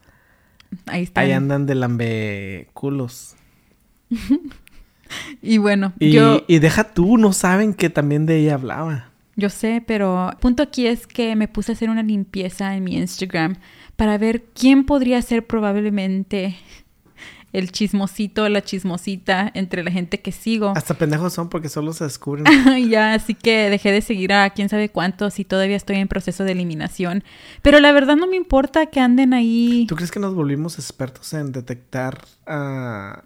Ahí 0.87 1.03
están. 1.03 1.23
Ahí 1.23 1.33
andan 1.33 1.67
de 1.67 1.75
lambeculos. 1.75 3.35
Y 5.41 5.57
bueno, 5.57 5.93
Y, 5.99 6.11
yo, 6.11 6.43
y 6.47 6.59
deja 6.59 6.93
tú, 6.93 7.17
no 7.17 7.33
saben 7.33 7.73
que 7.73 7.89
también 7.89 8.25
de 8.25 8.37
ella 8.39 8.55
hablaba. 8.55 9.09
yo 9.35 9.49
sé, 9.49 9.83
pero 9.85 10.31
punto 10.39 10.63
aquí 10.63 10.87
es 10.87 11.07
que 11.07 11.35
me 11.35 11.47
puse 11.47 11.71
a 11.71 11.75
hacer 11.75 11.89
una 11.89 12.03
limpieza 12.03 12.75
en 12.75 12.83
mi 12.83 12.95
Instagram 12.97 13.55
para 13.95 14.17
ver 14.17 14.43
quién 14.53 14.85
podría 14.85 15.21
ser 15.21 15.45
probablemente 15.45 16.57
el 17.53 17.71
chismosito, 17.71 18.47
la 18.49 18.61
chismosita 18.61 19.51
entre 19.53 19.83
la 19.83 19.91
gente 19.91 20.21
que 20.21 20.31
sigo. 20.31 20.73
Hasta 20.75 20.93
pendejos 20.93 21.33
son 21.33 21.49
porque 21.49 21.69
solo 21.69 21.93
se 21.93 22.05
descubren. 22.05 22.45
ya, 22.89 23.13
así 23.13 23.35
que 23.35 23.69
dejé 23.69 23.91
de 23.91 24.01
seguir 24.01 24.33
a 24.33 24.49
quién 24.51 24.69
sabe 24.69 24.89
cuántos 24.89 25.39
y 25.39 25.45
todavía 25.45 25.75
estoy 25.75 25.97
en 25.97 26.07
proceso 26.07 26.43
de 26.43 26.53
eliminación. 26.53 27.23
Pero 27.61 27.79
la 27.79 27.91
verdad 27.91 28.15
no 28.15 28.27
me 28.27 28.37
importa 28.37 28.85
que 28.85 28.99
anden 28.99 29.33
ahí. 29.33 29.85
¿Tú 29.87 29.95
crees 29.95 30.11
que 30.11 30.19
nos 30.19 30.33
volvimos 30.33 30.79
expertos 30.79 31.33
en 31.33 31.51
detectar 31.51 32.21
a 32.45 33.25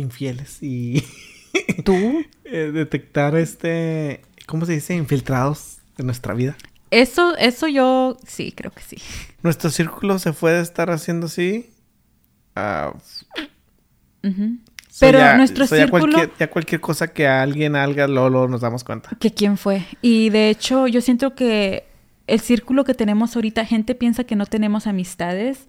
infieles 0.00 0.62
y 0.62 1.02
¿Tú? 1.84 2.24
eh, 2.44 2.70
detectar 2.72 3.34
este, 3.36 4.22
¿cómo 4.46 4.66
se 4.66 4.72
dice? 4.72 4.94
Infiltrados 4.94 5.78
de 5.96 6.04
nuestra 6.04 6.34
vida? 6.34 6.56
Eso, 6.90 7.36
eso 7.36 7.66
yo 7.66 8.16
sí, 8.26 8.52
creo 8.52 8.70
que 8.70 8.82
sí. 8.82 8.96
Nuestro 9.42 9.70
círculo 9.70 10.18
se 10.18 10.32
puede 10.32 10.60
estar 10.60 10.90
haciendo 10.90 11.26
así. 11.26 11.70
so 12.54 12.96
Pero 15.00 15.18
ya- 15.18 15.36
nuestro 15.36 15.66
so 15.66 15.76
ya 15.76 15.84
círculo- 15.86 16.12
cualquier, 16.12 16.30
ya 16.38 16.50
cualquier 16.50 16.80
cosa 16.80 17.08
que 17.08 17.26
alguien 17.26 17.76
haga, 17.76 18.06
luego 18.06 18.48
nos 18.48 18.60
damos 18.60 18.84
cuenta. 18.84 19.10
que 19.18 19.30
quién 19.32 19.56
fue. 19.58 19.84
Y 20.02 20.30
de 20.30 20.50
hecho, 20.50 20.86
yo 20.86 21.00
siento 21.00 21.34
que 21.34 21.84
el 22.26 22.40
círculo 22.40 22.84
que 22.84 22.94
tenemos 22.94 23.34
ahorita, 23.36 23.64
gente 23.64 23.94
piensa 23.94 24.24
que 24.24 24.36
no 24.36 24.46
tenemos 24.46 24.86
amistades. 24.86 25.66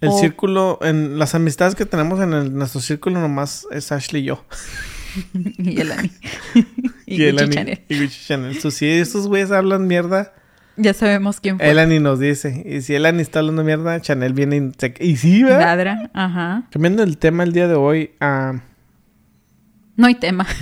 El 0.00 0.10
O- 0.10 0.18
círculo, 0.18 0.78
en 0.82 1.18
las 1.18 1.34
amistades 1.34 1.74
que 1.74 1.84
tenemos 1.86 2.20
en 2.20 2.32
el- 2.32 2.54
nuestro 2.54 2.80
círculo 2.80 3.20
nomás 3.20 3.66
es 3.72 3.90
Ashley 3.92 4.22
y 4.22 4.26
yo. 4.26 4.44
y 5.58 5.80
el 5.80 5.90
Ani. 5.92 6.10
y, 7.06 7.22
Y, 7.22 7.24
el 7.24 7.32
Gucci 7.32 7.44
Ani- 7.44 7.54
Chanel. 7.54 7.80
y 7.88 8.00
Gucci 8.02 8.26
Chanel. 8.26 8.60
So, 8.60 8.70
si 8.70 8.86
estos 8.86 9.26
güeyes 9.26 9.50
hablan 9.50 9.86
mierda, 9.88 10.32
Ya 10.76 10.94
sabemos 10.94 11.40
quién 11.40 11.58
fue. 11.58 11.68
el 11.68 11.78
Ani 11.80 11.98
nos 11.98 12.20
dice. 12.20 12.62
Y 12.64 12.82
si 12.82 12.94
el 12.94 13.06
Ani 13.06 13.22
está 13.22 13.40
hablando 13.40 13.64
mierda, 13.64 14.00
Chanel 14.00 14.34
viene 14.34 14.56
y, 14.58 14.70
se- 14.78 14.94
y 15.00 15.16
sí, 15.16 15.42
¿verdad? 15.42 15.60
Ladra. 15.60 16.10
Ajá. 16.14 16.68
Cambiando 16.70 17.02
el 17.02 17.18
tema 17.18 17.42
el 17.42 17.52
día 17.52 17.66
de 17.66 17.74
hoy, 17.74 18.12
No 18.20 20.06
hay 20.06 20.14
tema. 20.14 20.46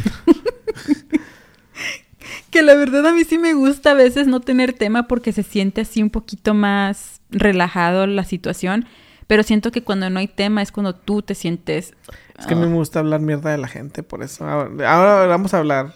que 2.51 2.63
la 2.63 2.75
verdad 2.75 3.07
a 3.07 3.13
mí 3.13 3.25
sí 3.25 3.37
me 3.39 3.53
gusta 3.53 3.91
a 3.91 3.95
veces 3.95 4.27
no 4.27 4.41
tener 4.41 4.73
tema 4.73 5.07
porque 5.09 5.33
se 5.33 5.43
siente 5.43 5.83
así 5.83 6.03
un 6.03 6.09
poquito 6.11 6.55
más 6.55 7.21
relajado 7.31 8.07
la 8.07 8.25
situación. 8.25 8.87
Pero 9.27 9.43
siento 9.43 9.73
que 9.73 9.83
cuando 9.83 10.09
no 10.09 10.19
hay 10.21 10.29
tema 10.29 10.63
es 10.63 10.71
cuando 10.71 10.95
tú 10.95 11.21
te 11.23 11.35
sientes... 11.35 11.95
es 12.39 12.47
que 12.47 12.55
a 12.55 12.57
mí 12.57 12.67
me 12.67 12.75
gusta 12.75 13.01
hablar 13.01 13.21
mierda 13.21 13.51
de 13.51 13.59
la 13.59 13.67
gente, 13.69 14.03
por 14.03 14.23
eso. 14.23 14.47
Ahora, 14.47 14.93
ahora 14.93 15.27
vamos 15.27 15.53
a 15.53 15.59
hablar. 15.59 15.93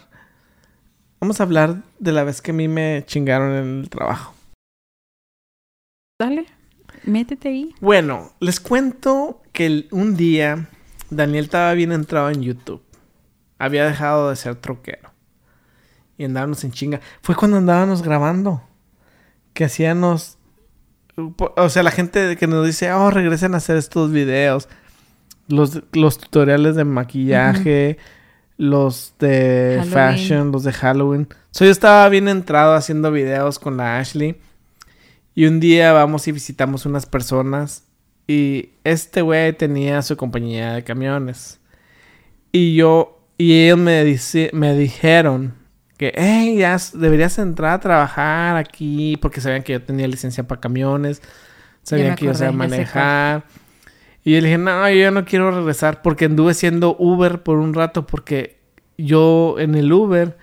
Vamos 1.21 1.39
a 1.41 1.45
hablar 1.45 1.83
de 1.99 2.13
la 2.13 2.25
vez 2.25 2.43
que 2.43 2.51
a 2.51 2.55
mí 2.55 2.67
me 2.67 3.05
chingaron 3.07 3.53
en 3.53 3.81
el 3.81 3.91
trabajo. 3.91 4.35
Dale, 6.21 6.47
métete 7.05 7.49
ahí. 7.49 7.75
Bueno, 7.81 8.33
les 8.41 8.59
cuento 8.59 9.41
que 9.53 9.67
el- 9.67 9.89
un 9.91 10.17
día 10.17 10.69
Daniel 11.11 11.45
estaba 11.45 11.73
bien 11.75 11.93
entrado 11.93 12.31
en 12.31 12.43
YouTube. 12.43 12.83
Había 13.59 13.85
dejado 13.87 14.31
de 14.31 14.37
ser 14.37 14.57
troquero. 14.57 15.11
Y 16.19 16.25
andábamos 16.25 16.65
en 16.65 16.73
chinga. 16.73 17.01
Fue 17.23 17.35
cuando 17.35 17.59
andábamos 17.59 18.03
grabando. 18.03 18.63
Que 19.55 19.65
hacíamos... 19.65 20.37
O 21.57 21.69
sea, 21.69 21.83
la 21.83 21.91
gente 21.91 22.37
que 22.37 22.47
nos 22.47 22.67
dice, 22.67 22.93
oh, 22.93 23.11
regresen 23.11 23.55
a 23.55 23.59
hacer 23.59 23.77
estos 23.77 24.13
videos. 24.13 24.69
Los, 25.49 25.83
los 25.93 26.19
tutoriales 26.19 26.77
de 26.77 26.85
maquillaje. 26.85 27.99
Los 28.57 29.15
de 29.19 29.77
Halloween. 29.79 29.93
fashion, 29.93 30.53
los 30.53 30.65
de 30.65 30.73
Halloween. 30.73 31.29
So, 31.51 31.65
yo 31.65 31.71
estaba 31.71 32.09
bien 32.09 32.29
entrado 32.29 32.75
haciendo 32.75 33.11
videos 33.11 33.59
con 33.59 33.77
la 33.77 33.99
Ashley. 33.99 34.37
Y 35.35 35.47
un 35.47 35.61
día 35.61 35.93
vamos 35.93 36.29
y 36.29 36.33
visitamos 36.33 36.85
unas 36.87 37.07
personas. 37.07 37.85
Y 38.27 38.71
este 38.85 39.23
güey 39.23 39.53
tenía 39.55 40.03
su 40.03 40.17
compañía 40.17 40.75
de 40.75 40.85
camiones. 40.85 41.59
Y 42.53 42.75
yo, 42.75 43.25
y 43.39 43.65
ellos 43.65 43.79
me, 43.79 44.05
dice, 44.05 44.51
me 44.53 44.77
dijeron 44.77 45.60
que, 46.01 46.15
hey, 46.17 46.57
ya 46.57 46.79
deberías 46.95 47.39
entrar 47.39 47.73
a 47.75 47.79
trabajar 47.81 48.57
aquí. 48.57 49.19
Porque 49.21 49.43
sabían 49.43 49.63
que 49.63 49.75
yo 49.75 49.83
tenía 49.83 50.09
licencia 50.09 50.45
para 50.49 50.59
camiones. 50.59 51.21
Sabían 51.83 52.11
me 52.11 52.15
que 52.17 52.25
yo 52.25 52.33
sabía 52.35 52.53
manejar. 52.53 53.45
Y 54.25 54.33
yo 54.33 54.41
le 54.41 54.47
dije, 54.47 54.57
no, 54.57 54.89
yo 54.89 55.11
no 55.11 55.27
quiero 55.27 55.51
regresar. 55.51 56.01
Porque 56.01 56.25
anduve 56.25 56.55
siendo 56.55 56.97
Uber 56.99 57.43
por 57.43 57.59
un 57.59 57.75
rato. 57.75 58.07
Porque 58.07 58.59
yo 58.97 59.57
en 59.59 59.75
el 59.75 59.93
Uber, 59.93 60.39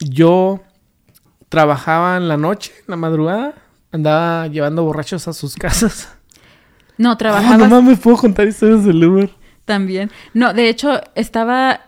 yo 0.00 0.64
trabajaba 1.48 2.16
en 2.16 2.26
la 2.26 2.36
noche, 2.36 2.72
en 2.80 2.84
la 2.88 2.96
madrugada. 2.96 3.54
Andaba 3.92 4.48
llevando 4.48 4.82
borrachos 4.82 5.28
a 5.28 5.32
sus 5.32 5.54
casas. 5.56 6.12
No, 6.98 7.12
Ah, 7.12 7.18
trabajabas 7.18 7.58
no 7.58 7.68
mames, 7.68 8.00
puedo 8.00 8.16
contar 8.16 8.48
historias 8.48 8.84
del 8.84 9.04
Uber. 9.04 9.30
también. 9.64 10.10
No, 10.34 10.52
de 10.54 10.68
hecho, 10.68 11.00
estaba... 11.14 11.82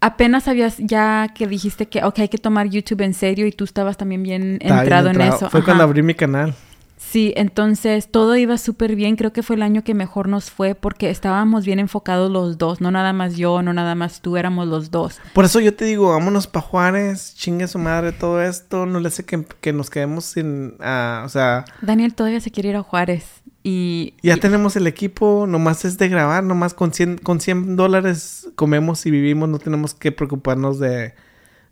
Apenas 0.00 0.46
habías 0.48 0.76
ya 0.78 1.28
que 1.34 1.46
dijiste 1.46 1.86
que, 1.86 2.04
ok, 2.04 2.20
hay 2.20 2.28
que 2.28 2.38
tomar 2.38 2.68
YouTube 2.68 3.00
en 3.02 3.14
serio 3.14 3.46
y 3.46 3.52
tú 3.52 3.64
estabas 3.64 3.96
también 3.96 4.22
bien 4.22 4.58
entrado 4.60 5.10
en 5.10 5.20
eso. 5.20 5.50
Fue 5.50 5.60
Ajá. 5.60 5.64
cuando 5.64 5.84
abrí 5.84 6.02
mi 6.02 6.14
canal. 6.14 6.54
Sí, 6.98 7.32
entonces 7.36 8.10
todo 8.10 8.36
iba 8.36 8.58
súper 8.58 8.94
bien. 8.94 9.16
Creo 9.16 9.32
que 9.32 9.42
fue 9.42 9.56
el 9.56 9.62
año 9.62 9.82
que 9.82 9.94
mejor 9.94 10.28
nos 10.28 10.50
fue 10.50 10.74
porque 10.74 11.10
estábamos 11.10 11.64
bien 11.64 11.78
enfocados 11.78 12.30
los 12.30 12.58
dos. 12.58 12.80
No 12.80 12.90
nada 12.90 13.12
más 13.12 13.36
yo, 13.36 13.62
no 13.62 13.72
nada 13.72 13.94
más 13.94 14.20
tú, 14.20 14.36
éramos 14.36 14.68
los 14.68 14.90
dos. 14.90 15.18
Por 15.32 15.44
eso 15.44 15.60
yo 15.60 15.74
te 15.74 15.84
digo, 15.84 16.10
vámonos 16.10 16.48
pa' 16.48 16.60
Juárez, 16.60 17.34
chingue 17.34 17.66
su 17.66 17.78
madre 17.78 18.12
todo 18.12 18.42
esto. 18.42 18.84
No 18.84 19.00
le 19.00 19.08
hace 19.08 19.24
que, 19.24 19.44
que 19.60 19.72
nos 19.72 19.90
quedemos 19.90 20.24
sin... 20.26 20.74
ah, 20.80 21.22
o 21.24 21.28
sea, 21.28 21.64
Daniel 21.80 22.14
todavía 22.14 22.40
se 22.40 22.50
quiere 22.50 22.70
ir 22.70 22.76
a 22.76 22.82
Juárez 22.82 23.24
y... 23.68 24.14
ya 24.22 24.36
y- 24.36 24.40
tenemos 24.40 24.76
el 24.76 24.86
equipo, 24.86 25.46
nomás 25.48 25.84
es 25.84 25.98
de 25.98 26.08
grabar, 26.08 26.42
nomás 26.44 26.74
con 26.74 26.92
100, 26.92 27.18
con 27.18 27.40
100 27.40 27.76
dólares 27.76 28.48
comemos 28.54 29.04
y 29.06 29.10
vivimos, 29.10 29.48
no 29.48 29.58
tenemos 29.58 29.94
que 29.94 30.12
preocuparnos 30.12 30.78
de, 30.78 31.14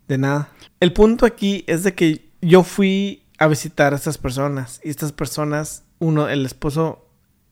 de 0.07 0.17
nada. 0.17 0.49
El 0.79 0.93
punto 0.93 1.25
aquí 1.25 1.63
es 1.67 1.83
de 1.83 1.93
que 1.95 2.29
yo 2.41 2.63
fui 2.63 3.23
a 3.39 3.47
visitar 3.47 3.93
a 3.93 3.95
estas 3.95 4.17
personas 4.17 4.79
y 4.83 4.89
estas 4.89 5.11
personas, 5.11 5.83
uno, 5.99 6.29
el 6.29 6.45
esposo 6.45 7.05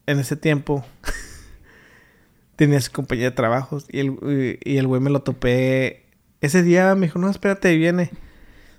en 0.06 0.20
ese 0.20 0.36
tiempo 0.36 0.86
tenía 2.56 2.80
su 2.82 2.92
compañía 2.92 3.26
de 3.26 3.32
trabajos 3.32 3.86
y 3.90 4.00
el, 4.00 4.60
y 4.64 4.78
el 4.78 4.88
güey 4.88 5.02
me 5.02 5.10
lo 5.10 5.22
topé 5.22 6.06
ese 6.42 6.64
día, 6.64 6.94
me 6.96 7.08
dijo, 7.08 7.20
no, 7.20 7.30
espérate, 7.30 7.76
viene. 7.76 8.12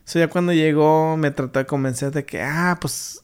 So 0.04 0.20
ya 0.20 0.28
cuando 0.28 0.52
llegó 0.52 1.16
me 1.16 1.32
trató 1.32 1.58
de 1.58 1.66
convencer 1.66 2.12
de 2.12 2.24
que, 2.24 2.40
ah, 2.42 2.78
pues 2.80 3.22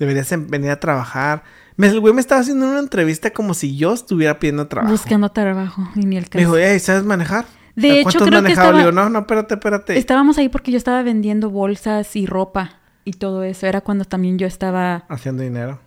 deberías 0.00 0.32
em- 0.32 0.48
venir 0.48 0.70
a 0.70 0.80
trabajar. 0.80 1.44
Me, 1.76 1.86
el 1.86 2.00
güey 2.00 2.12
me 2.12 2.20
estaba 2.20 2.40
haciendo 2.40 2.68
una 2.68 2.80
entrevista 2.80 3.30
como 3.30 3.54
si 3.54 3.76
yo 3.76 3.92
estuviera 3.94 4.38
pidiendo 4.40 4.66
trabajo. 4.66 4.92
buscando 4.92 5.28
trabajo 5.30 5.88
y 5.94 6.00
ni 6.06 6.16
el 6.16 6.24
Me 6.24 6.28
caso. 6.28 6.38
dijo, 6.38 6.56
hey, 6.58 6.78
¿sabes 6.80 7.04
manejar? 7.04 7.46
De 7.76 7.90
"¿A 7.90 7.94
hecho, 7.94 8.02
¿Cuánto 8.02 8.24
has 8.24 8.28
creo 8.28 8.38
que 8.40 8.42
manejado? 8.42 8.72
Le 8.72 8.78
estaba- 8.80 8.90
digo, 8.90 8.92
no, 9.02 9.08
no, 9.10 9.18
espérate, 9.20 9.54
espérate. 9.54 9.96
Estábamos 9.98 10.36
ahí 10.38 10.48
porque 10.48 10.72
yo 10.72 10.76
estaba 10.76 11.02
vendiendo 11.02 11.48
bolsas 11.50 12.16
y 12.16 12.26
ropa 12.26 12.80
y 13.04 13.12
todo 13.12 13.44
eso. 13.44 13.66
Era 13.66 13.80
cuando 13.80 14.04
también 14.04 14.36
yo 14.38 14.46
estaba... 14.46 15.04
Haciendo 15.08 15.42
dinero. 15.42 15.80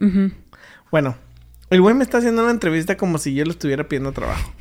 Bueno, 0.89 1.15
el 1.69 1.81
güey 1.81 1.93
me 1.93 2.03
está 2.03 2.19
haciendo 2.19 2.41
una 2.43 2.51
entrevista 2.51 2.97
como 2.97 3.17
si 3.17 3.33
yo 3.35 3.43
le 3.45 3.51
estuviera 3.51 3.87
pidiendo 3.87 4.11
trabajo. 4.13 4.51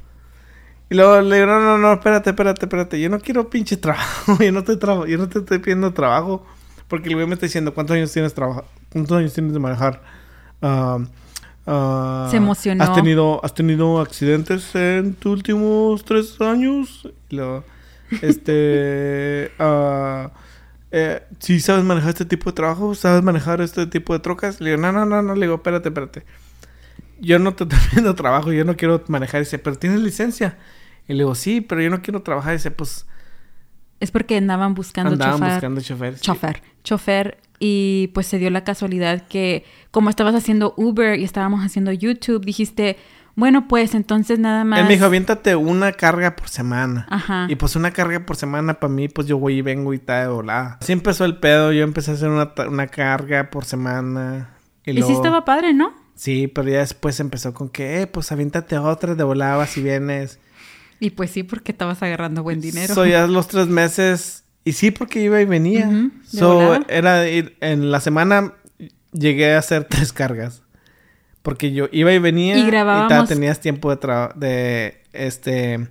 Y 0.90 0.94
luego 0.94 1.22
le 1.22 1.36
digo, 1.36 1.46
no, 1.46 1.60
no, 1.60 1.78
no, 1.78 1.92
espérate, 1.94 2.30
espérate, 2.30 2.66
espérate. 2.66 3.00
Yo 3.00 3.08
no 3.08 3.18
quiero 3.20 3.48
pinche 3.48 3.76
trabajo. 3.78 4.36
yo, 4.38 4.52
no 4.52 4.58
estoy 4.58 4.76
traba- 4.78 5.06
yo 5.08 5.16
no 5.16 5.28
te 5.28 5.38
estoy 5.38 5.58
pidiendo 5.60 5.94
trabajo. 5.94 6.44
Porque 6.88 7.08
el 7.08 7.14
güey 7.14 7.26
me 7.26 7.34
está 7.34 7.46
diciendo, 7.46 7.72
¿cuántos 7.72 7.94
años 7.96 8.12
tienes 8.12 8.34
trabajo? 8.34 8.64
¿Cuántos 8.92 9.16
años 9.16 9.32
tienes 9.32 9.54
de 9.54 9.58
manejar? 9.58 10.02
Ah, 10.60 10.98
ah, 11.66 12.28
Se 12.30 12.36
emocionó. 12.36 12.84
¿Has 12.84 12.94
tenido, 12.94 13.44
¿Has 13.44 13.54
tenido 13.54 14.00
accidentes 14.00 14.74
en 14.74 15.14
tus 15.14 15.32
últimos 15.32 16.04
tres 16.04 16.38
años? 16.40 17.08
Luego, 17.30 17.64
este, 18.20 19.50
ah, 19.58 20.30
eh, 20.90 21.22
si 21.38 21.58
sabes 21.60 21.84
manejar 21.84 22.10
este 22.10 22.26
tipo 22.26 22.50
de 22.50 22.54
trabajo, 22.54 22.94
sabes 22.94 23.22
manejar 23.22 23.62
este 23.62 23.86
tipo 23.86 24.12
de 24.12 24.18
trocas. 24.18 24.60
Le 24.60 24.70
digo, 24.70 24.82
no, 24.82 24.92
no, 24.92 25.06
no, 25.06 25.22
no, 25.22 25.34
le 25.34 25.46
digo, 25.46 25.56
espérate, 25.56 25.88
espérate. 25.88 26.24
Yo 27.18 27.38
no 27.38 27.54
te 27.54 27.64
estoy 27.96 28.14
trabajo, 28.14 28.52
yo 28.52 28.64
no 28.64 28.76
quiero 28.76 29.02
manejar. 29.08 29.40
Dice, 29.40 29.58
pero 29.58 29.76
tienes 29.76 30.00
licencia. 30.00 30.58
Y 31.08 31.14
le 31.14 31.20
digo, 31.20 31.34
sí, 31.34 31.62
pero 31.62 31.80
yo 31.80 31.88
no 31.88 32.02
quiero 32.02 32.22
trabajar. 32.22 32.52
Dice, 32.52 32.70
pues. 32.70 33.06
Es 34.02 34.10
porque 34.10 34.36
andaban 34.36 34.74
buscando 34.74 35.12
Andaban 35.12 35.38
chofer. 35.38 35.52
buscando 35.54 35.80
chofer. 35.80 36.14
sí. 36.16 36.20
Chofer. 36.22 36.62
Chofer. 36.82 37.38
Y 37.60 38.10
pues 38.14 38.26
se 38.26 38.38
dio 38.38 38.50
la 38.50 38.64
casualidad 38.64 39.22
que 39.28 39.64
como 39.92 40.10
estabas 40.10 40.34
haciendo 40.34 40.74
Uber 40.76 41.18
y 41.18 41.22
estábamos 41.24 41.64
haciendo 41.64 41.92
YouTube, 41.92 42.44
dijiste, 42.44 42.96
bueno, 43.36 43.68
pues 43.68 43.94
entonces 43.94 44.40
nada 44.40 44.64
más. 44.64 44.80
Él 44.80 44.86
me 44.86 44.94
dijo, 44.94 45.04
aviéntate 45.06 45.54
una 45.54 45.92
carga 45.92 46.34
por 46.34 46.48
semana. 46.48 47.06
Ajá. 47.08 47.46
Y 47.48 47.54
pues 47.54 47.76
una 47.76 47.92
carga 47.92 48.26
por 48.26 48.34
semana 48.36 48.74
para 48.74 48.92
mí, 48.92 49.08
pues 49.08 49.28
yo 49.28 49.38
voy 49.38 49.58
y 49.58 49.62
vengo 49.62 49.92
y 49.92 49.96
está 49.98 50.22
de 50.22 50.28
volada. 50.28 50.78
Así 50.82 50.92
empezó 50.92 51.24
el 51.24 51.36
pedo, 51.38 51.70
yo 51.72 51.84
empecé 51.84 52.10
a 52.10 52.14
hacer 52.14 52.28
una, 52.30 52.52
una 52.68 52.88
carga 52.88 53.48
por 53.50 53.64
semana. 53.64 54.50
Y, 54.84 54.90
Y 54.90 54.94
sí 54.94 54.98
luego- 55.00 55.14
estaba 55.14 55.44
padre, 55.44 55.72
¿no? 55.72 55.92
Sí, 56.16 56.48
pero 56.48 56.68
ya 56.68 56.78
después 56.80 57.18
empezó 57.20 57.54
con 57.54 57.68
que, 57.68 58.02
eh, 58.02 58.06
pues 58.08 58.32
aviéntate 58.32 58.76
otra 58.76 59.14
de 59.14 59.22
volada 59.24 59.64
si 59.66 59.82
vienes. 59.82 60.40
Y 61.02 61.10
pues 61.10 61.30
sí, 61.32 61.42
porque 61.42 61.72
estabas 61.72 62.00
agarrando 62.02 62.42
buen 62.44 62.60
dinero. 62.60 62.94
So, 62.94 63.04
ya 63.06 63.26
los 63.26 63.48
tres 63.48 63.66
meses. 63.66 64.44
Y 64.64 64.72
sí, 64.74 64.92
porque 64.92 65.20
iba 65.20 65.40
y 65.40 65.44
venía. 65.44 65.88
De 65.88 66.10
so, 66.24 66.74
era 66.88 67.28
ir, 67.28 67.56
en 67.60 67.90
la 67.90 67.98
semana 68.00 68.52
llegué 69.12 69.54
a 69.54 69.58
hacer 69.58 69.84
tres 69.90 70.12
cargas. 70.12 70.62
Porque 71.42 71.72
yo 71.72 71.88
iba 71.90 72.12
y 72.12 72.20
venía. 72.20 72.56
Y 72.56 72.64
grabábamos- 72.70 73.08
ta- 73.08 73.26
tenías 73.26 73.58
tiempo 73.58 73.90
de, 73.90 73.98
tra- 74.00 74.32
de 74.34 75.02
este. 75.12 75.88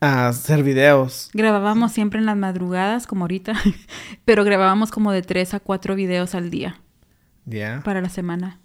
a 0.00 0.28
hacer 0.28 0.62
videos. 0.64 1.30
Grabábamos 1.32 1.92
siempre 1.92 2.18
en 2.20 2.26
las 2.26 2.36
madrugadas, 2.36 3.06
como 3.06 3.24
ahorita, 3.24 3.54
pero 4.26 4.44
grabábamos 4.44 4.90
como 4.90 5.12
de 5.12 5.22
tres 5.22 5.54
a 5.54 5.60
cuatro 5.60 5.94
videos 5.94 6.34
al 6.34 6.50
día 6.50 6.78
Ya. 7.46 7.80
para 7.84 8.02
la 8.02 8.10
semana. 8.10 8.58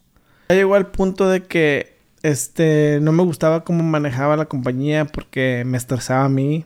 Ya 0.49 0.55
llegó 0.55 0.75
al 0.75 0.87
punto 0.87 1.29
de 1.29 1.43
que 1.43 1.96
este 2.23 2.99
no 3.01 3.11
me 3.11 3.23
gustaba 3.23 3.63
cómo 3.63 3.83
manejaba 3.83 4.37
la 4.37 4.45
compañía 4.45 5.05
porque 5.05 5.63
me 5.65 5.77
estresaba 5.77 6.25
a 6.25 6.29
mí. 6.29 6.65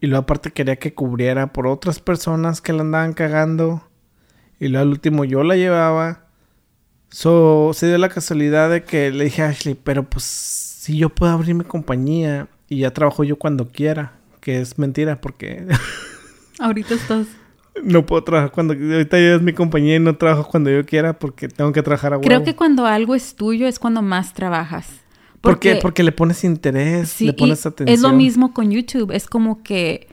Y 0.00 0.08
luego 0.08 0.22
aparte 0.22 0.52
quería 0.52 0.76
que 0.76 0.94
cubriera 0.94 1.52
por 1.52 1.66
otras 1.66 2.00
personas 2.00 2.60
que 2.60 2.72
la 2.72 2.82
andaban 2.82 3.12
cagando. 3.12 3.82
Y 4.60 4.68
luego 4.68 4.82
al 4.82 4.88
último 4.90 5.24
yo 5.24 5.42
la 5.42 5.56
llevaba. 5.56 6.26
So, 7.08 7.72
se 7.72 7.86
dio 7.86 7.98
la 7.98 8.08
casualidad 8.08 8.70
de 8.70 8.82
que 8.82 9.10
le 9.10 9.24
dije 9.24 9.42
a 9.42 9.48
Ashley, 9.48 9.74
pero 9.74 10.08
pues 10.08 10.24
si 10.24 10.98
yo 10.98 11.08
puedo 11.08 11.32
abrir 11.32 11.54
mi 11.54 11.64
compañía 11.64 12.48
y 12.68 12.80
ya 12.80 12.92
trabajo 12.92 13.24
yo 13.24 13.36
cuando 13.36 13.68
quiera. 13.68 14.12
Que 14.40 14.60
es 14.60 14.78
mentira 14.78 15.20
porque 15.20 15.66
Ahorita 16.58 16.94
estás... 16.94 17.26
no 17.82 18.06
puedo 18.06 18.24
trabajar 18.24 18.50
cuando... 18.52 18.74
Ahorita 18.74 19.18
ya 19.18 19.34
es 19.36 19.42
mi 19.42 19.52
compañía 19.52 19.96
y 19.96 20.00
no 20.00 20.16
trabajo 20.16 20.48
cuando 20.48 20.70
yo 20.70 20.84
quiera 20.84 21.18
porque 21.18 21.48
tengo 21.48 21.72
que 21.72 21.82
trabajar 21.82 22.14
a 22.14 22.20
Creo 22.20 22.38
huevo. 22.38 22.44
que 22.44 22.56
cuando 22.56 22.86
algo 22.86 23.14
es 23.14 23.34
tuyo 23.34 23.66
es 23.66 23.78
cuando 23.78 24.02
más 24.02 24.34
trabajas. 24.34 24.88
¿Por 25.40 25.58
qué? 25.58 25.78
Porque 25.80 26.02
le 26.02 26.12
pones 26.12 26.42
interés, 26.44 27.10
Sí, 27.10 27.26
le 27.26 27.32
pones 27.32 27.64
atención. 27.66 27.94
Es 27.94 28.00
lo 28.02 28.12
mismo 28.12 28.52
con 28.52 28.70
YouTube. 28.70 29.12
Es 29.12 29.26
como 29.28 29.62
que 29.62 30.08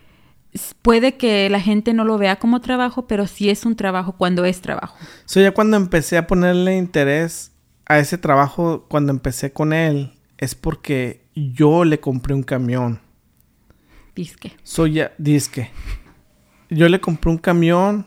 puede 0.82 1.18
que 1.18 1.50
la 1.50 1.60
gente 1.60 1.94
no 1.94 2.06
lo 2.06 2.18
vea 2.18 2.38
como 2.38 2.62
trabajo, 2.62 3.08
pero 3.08 3.28
sí 3.28 3.50
es 3.50 3.66
un 3.66 3.76
trabajo 3.76 4.14
cuando 4.18 4.46
es 4.46 4.62
trabajo. 4.62 4.96
So, 5.26 5.42
ya 5.42 5.52
cuando 5.52 5.78
empecé 5.78 6.18
a 6.18 6.28
ponerle 6.28 6.78
interés 6.78 7.52
a 7.86 8.00
ese 8.00 8.18
trabajo, 8.18 8.86
cuando 8.88 9.12
empecé 9.12 9.52
con 9.52 9.74
él, 9.74 10.14
es 10.38 10.56
porque 10.56 11.26
yo 11.36 11.86
le 11.86 12.00
compré 12.00 12.34
un 12.34 12.44
camión. 12.44 13.00
Disque. 14.16 14.54
Soy 14.64 14.94
ya, 14.94 15.14
disque. 15.18 15.72
Yo 16.74 16.90
le 16.90 17.00
compré 17.00 17.30
un 17.30 17.38
camión 17.38 18.06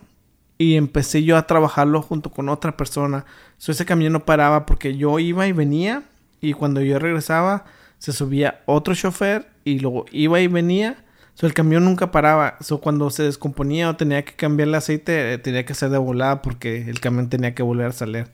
y 0.58 0.76
empecé 0.76 1.22
yo 1.22 1.36
a 1.36 1.46
trabajarlo 1.46 2.02
junto 2.02 2.30
con 2.30 2.48
otra 2.48 2.76
persona. 2.76 3.24
So, 3.58 3.72
ese 3.72 3.84
camión 3.84 4.12
no 4.12 4.24
paraba 4.24 4.66
porque 4.66 4.96
yo 4.96 5.18
iba 5.18 5.46
y 5.46 5.52
venía 5.52 6.02
y 6.40 6.52
cuando 6.52 6.80
yo 6.80 6.98
regresaba 6.98 7.64
se 7.98 8.12
subía 8.12 8.62
otro 8.66 8.94
chofer 8.94 9.48
y 9.64 9.78
luego 9.78 10.06
iba 10.10 10.40
y 10.40 10.48
venía. 10.48 11.04
So, 11.34 11.46
el 11.46 11.54
camión 11.54 11.84
nunca 11.84 12.10
paraba. 12.10 12.56
So, 12.60 12.80
cuando 12.80 13.10
se 13.10 13.22
descomponía 13.22 13.90
o 13.90 13.96
tenía 13.96 14.24
que 14.24 14.34
cambiar 14.34 14.68
el 14.68 14.74
aceite, 14.74 15.34
eh, 15.34 15.38
tenía 15.38 15.64
que 15.64 15.74
ser 15.74 15.90
de 15.90 15.98
volada 15.98 16.42
porque 16.42 16.88
el 16.88 17.00
camión 17.00 17.28
tenía 17.28 17.54
que 17.54 17.62
volver 17.62 17.86
a 17.86 17.92
salir. 17.92 18.28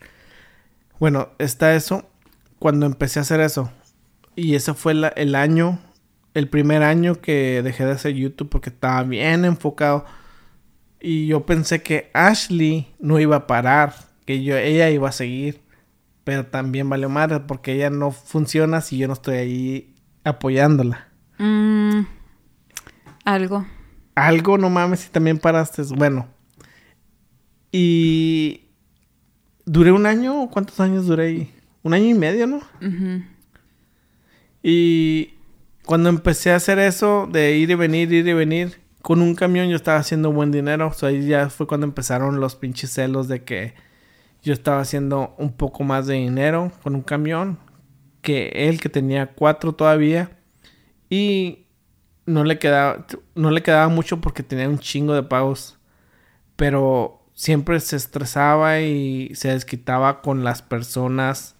Bueno, 0.98 1.30
está 1.38 1.74
eso. 1.74 2.08
Cuando 2.58 2.86
empecé 2.86 3.18
a 3.18 3.22
hacer 3.22 3.40
eso. 3.40 3.70
Y 4.36 4.54
ese 4.54 4.72
fue 4.72 4.94
el 5.16 5.34
año, 5.34 5.80
el 6.32 6.48
primer 6.48 6.82
año 6.84 7.20
que 7.20 7.60
dejé 7.62 7.84
de 7.84 7.92
hacer 7.92 8.14
YouTube 8.14 8.48
porque 8.48 8.70
estaba 8.70 9.02
bien 9.02 9.44
enfocado. 9.44 10.06
Y 11.04 11.26
yo 11.26 11.44
pensé 11.44 11.82
que 11.82 12.10
Ashley 12.14 12.94
no 13.00 13.18
iba 13.18 13.34
a 13.34 13.46
parar, 13.48 13.92
que 14.24 14.44
yo, 14.44 14.56
ella 14.56 14.88
iba 14.88 15.08
a 15.08 15.12
seguir. 15.12 15.60
Pero 16.22 16.46
también 16.46 16.88
valió 16.88 17.08
madre 17.08 17.40
porque 17.40 17.72
ella 17.72 17.90
no 17.90 18.12
funciona 18.12 18.80
si 18.80 18.98
yo 18.98 19.08
no 19.08 19.14
estoy 19.14 19.36
ahí 19.36 19.94
apoyándola. 20.22 21.08
Mm, 21.38 22.02
algo. 23.24 23.66
Algo, 24.14 24.58
no 24.58 24.70
mames, 24.70 25.00
si 25.00 25.08
también 25.10 25.38
paraste. 25.38 25.82
Bueno. 25.96 26.28
Y 27.72 28.68
duré 29.64 29.90
un 29.90 30.06
año, 30.06 30.48
¿cuántos 30.50 30.78
años 30.78 31.06
duré 31.06 31.26
ahí? 31.26 31.54
Un 31.82 31.94
año 31.94 32.06
y 32.06 32.14
medio, 32.14 32.46
¿no? 32.46 32.60
Y 34.62 35.34
cuando 35.84 36.10
empecé 36.10 36.52
a 36.52 36.56
hacer 36.56 36.78
eso 36.78 37.28
de 37.28 37.56
ir 37.56 37.70
y 37.70 37.74
venir, 37.74 38.12
ir 38.12 38.28
y 38.28 38.32
venir, 38.34 38.81
con 39.02 39.20
un 39.20 39.34
camión 39.34 39.68
yo 39.68 39.76
estaba 39.76 39.98
haciendo 39.98 40.32
buen 40.32 40.50
dinero. 40.52 40.90
O 40.90 41.06
ahí 41.06 41.26
ya 41.26 41.50
fue 41.50 41.66
cuando 41.66 41.86
empezaron 41.86 42.40
los 42.40 42.56
pinches 42.56 42.90
celos 42.90 43.28
de 43.28 43.44
que 43.44 43.74
yo 44.42 44.52
estaba 44.52 44.80
haciendo 44.80 45.34
un 45.38 45.52
poco 45.52 45.84
más 45.84 46.06
de 46.06 46.14
dinero 46.14 46.72
con 46.82 46.94
un 46.94 47.02
camión 47.02 47.58
que 48.22 48.48
él 48.54 48.80
que 48.80 48.88
tenía 48.88 49.26
cuatro 49.34 49.74
todavía. 49.74 50.38
Y 51.10 51.66
no 52.26 52.44
le 52.44 52.58
quedaba, 52.58 53.06
no 53.34 53.50
le 53.50 53.62
quedaba 53.62 53.88
mucho 53.88 54.20
porque 54.20 54.42
tenía 54.42 54.68
un 54.68 54.78
chingo 54.78 55.14
de 55.14 55.24
pagos. 55.24 55.78
Pero 56.56 57.26
siempre 57.34 57.80
se 57.80 57.96
estresaba 57.96 58.80
y 58.80 59.34
se 59.34 59.48
desquitaba 59.48 60.22
con 60.22 60.44
las 60.44 60.62
personas 60.62 61.56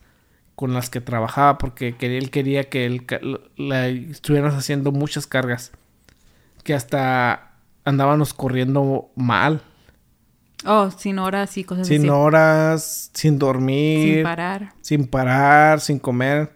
con 0.55 0.74
las 0.74 0.90
que 0.90 1.00
trabajaba 1.00 1.59
porque 1.59 1.96
él 1.98 2.31
quería 2.31 2.68
que 2.68 2.87
él 2.87 3.07
estuvieras 4.11 4.55
haciendo 4.55 4.92
muchas 4.92 5.26
cargas 5.26 5.72
que 6.62 6.75
hasta 6.75 7.53
andábamos 7.85 8.35
corriendo 8.35 9.11
mal 9.16 9.62
Oh, 10.64 10.92
sin 10.92 11.18
horas 11.18 11.59
y 11.59 11.64
cosas 11.64 11.88
sin 11.88 12.03
así. 12.03 12.09
horas 12.09 13.11
sin 13.14 13.37
dormir 13.38 14.14
Sin 14.16 14.22
parar. 14.22 14.72
sin 14.81 15.07
parar, 15.09 15.81
sin 15.81 15.98
comer. 15.98 16.53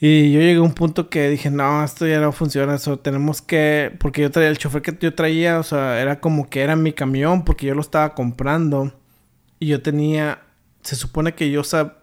Y 0.00 0.32
yo 0.32 0.40
llegué 0.40 0.56
a 0.56 0.62
un 0.62 0.72
punto 0.72 1.10
que 1.10 1.28
dije, 1.28 1.50
no, 1.50 1.84
esto 1.84 2.06
ya 2.06 2.20
no 2.20 2.32
funciona, 2.32 2.76
eso 2.76 2.98
tenemos 2.98 3.42
que, 3.42 3.94
porque 4.00 4.22
yo 4.22 4.30
traía 4.30 4.48
el 4.48 4.56
chofer 4.56 4.80
que 4.80 4.96
yo 4.98 5.14
traía, 5.14 5.58
o 5.58 5.62
sea, 5.62 6.00
era 6.00 6.20
como 6.20 6.48
que 6.48 6.62
era 6.62 6.74
mi 6.74 6.94
camión, 6.94 7.44
porque 7.44 7.66
yo 7.66 7.74
lo 7.74 7.82
estaba 7.82 8.14
comprando. 8.14 8.94
Y 9.58 9.66
yo 9.66 9.82
tenía, 9.82 10.40
se 10.80 10.96
supone 10.96 11.34
que 11.34 11.50
yo 11.50 11.62
sab, 11.64 11.96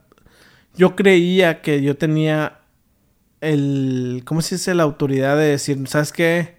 yo 0.75 0.95
creía 0.95 1.63
que 1.63 1.81
yo 1.81 1.97
tenía 1.97 2.59
el, 3.41 4.21
¿cómo 4.25 4.41
se 4.43 4.55
dice? 4.55 4.75
La 4.75 4.83
autoridad 4.83 5.35
de 5.35 5.45
decir, 5.45 5.79
¿sabes 5.87 6.11
qué? 6.11 6.56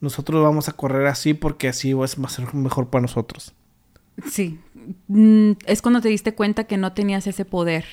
Nosotros 0.00 0.42
vamos 0.42 0.68
a 0.68 0.72
correr 0.72 1.06
así 1.06 1.34
porque 1.34 1.68
así 1.68 1.92
va 1.92 2.04
a 2.04 2.28
ser 2.28 2.54
mejor 2.54 2.88
para 2.88 3.02
nosotros. 3.02 3.52
Sí. 4.30 4.58
Mm, 5.08 5.52
es 5.66 5.82
cuando 5.82 6.00
te 6.00 6.08
diste 6.08 6.34
cuenta 6.34 6.64
que 6.64 6.76
no 6.76 6.92
tenías 6.92 7.26
ese 7.26 7.44
poder. 7.44 7.84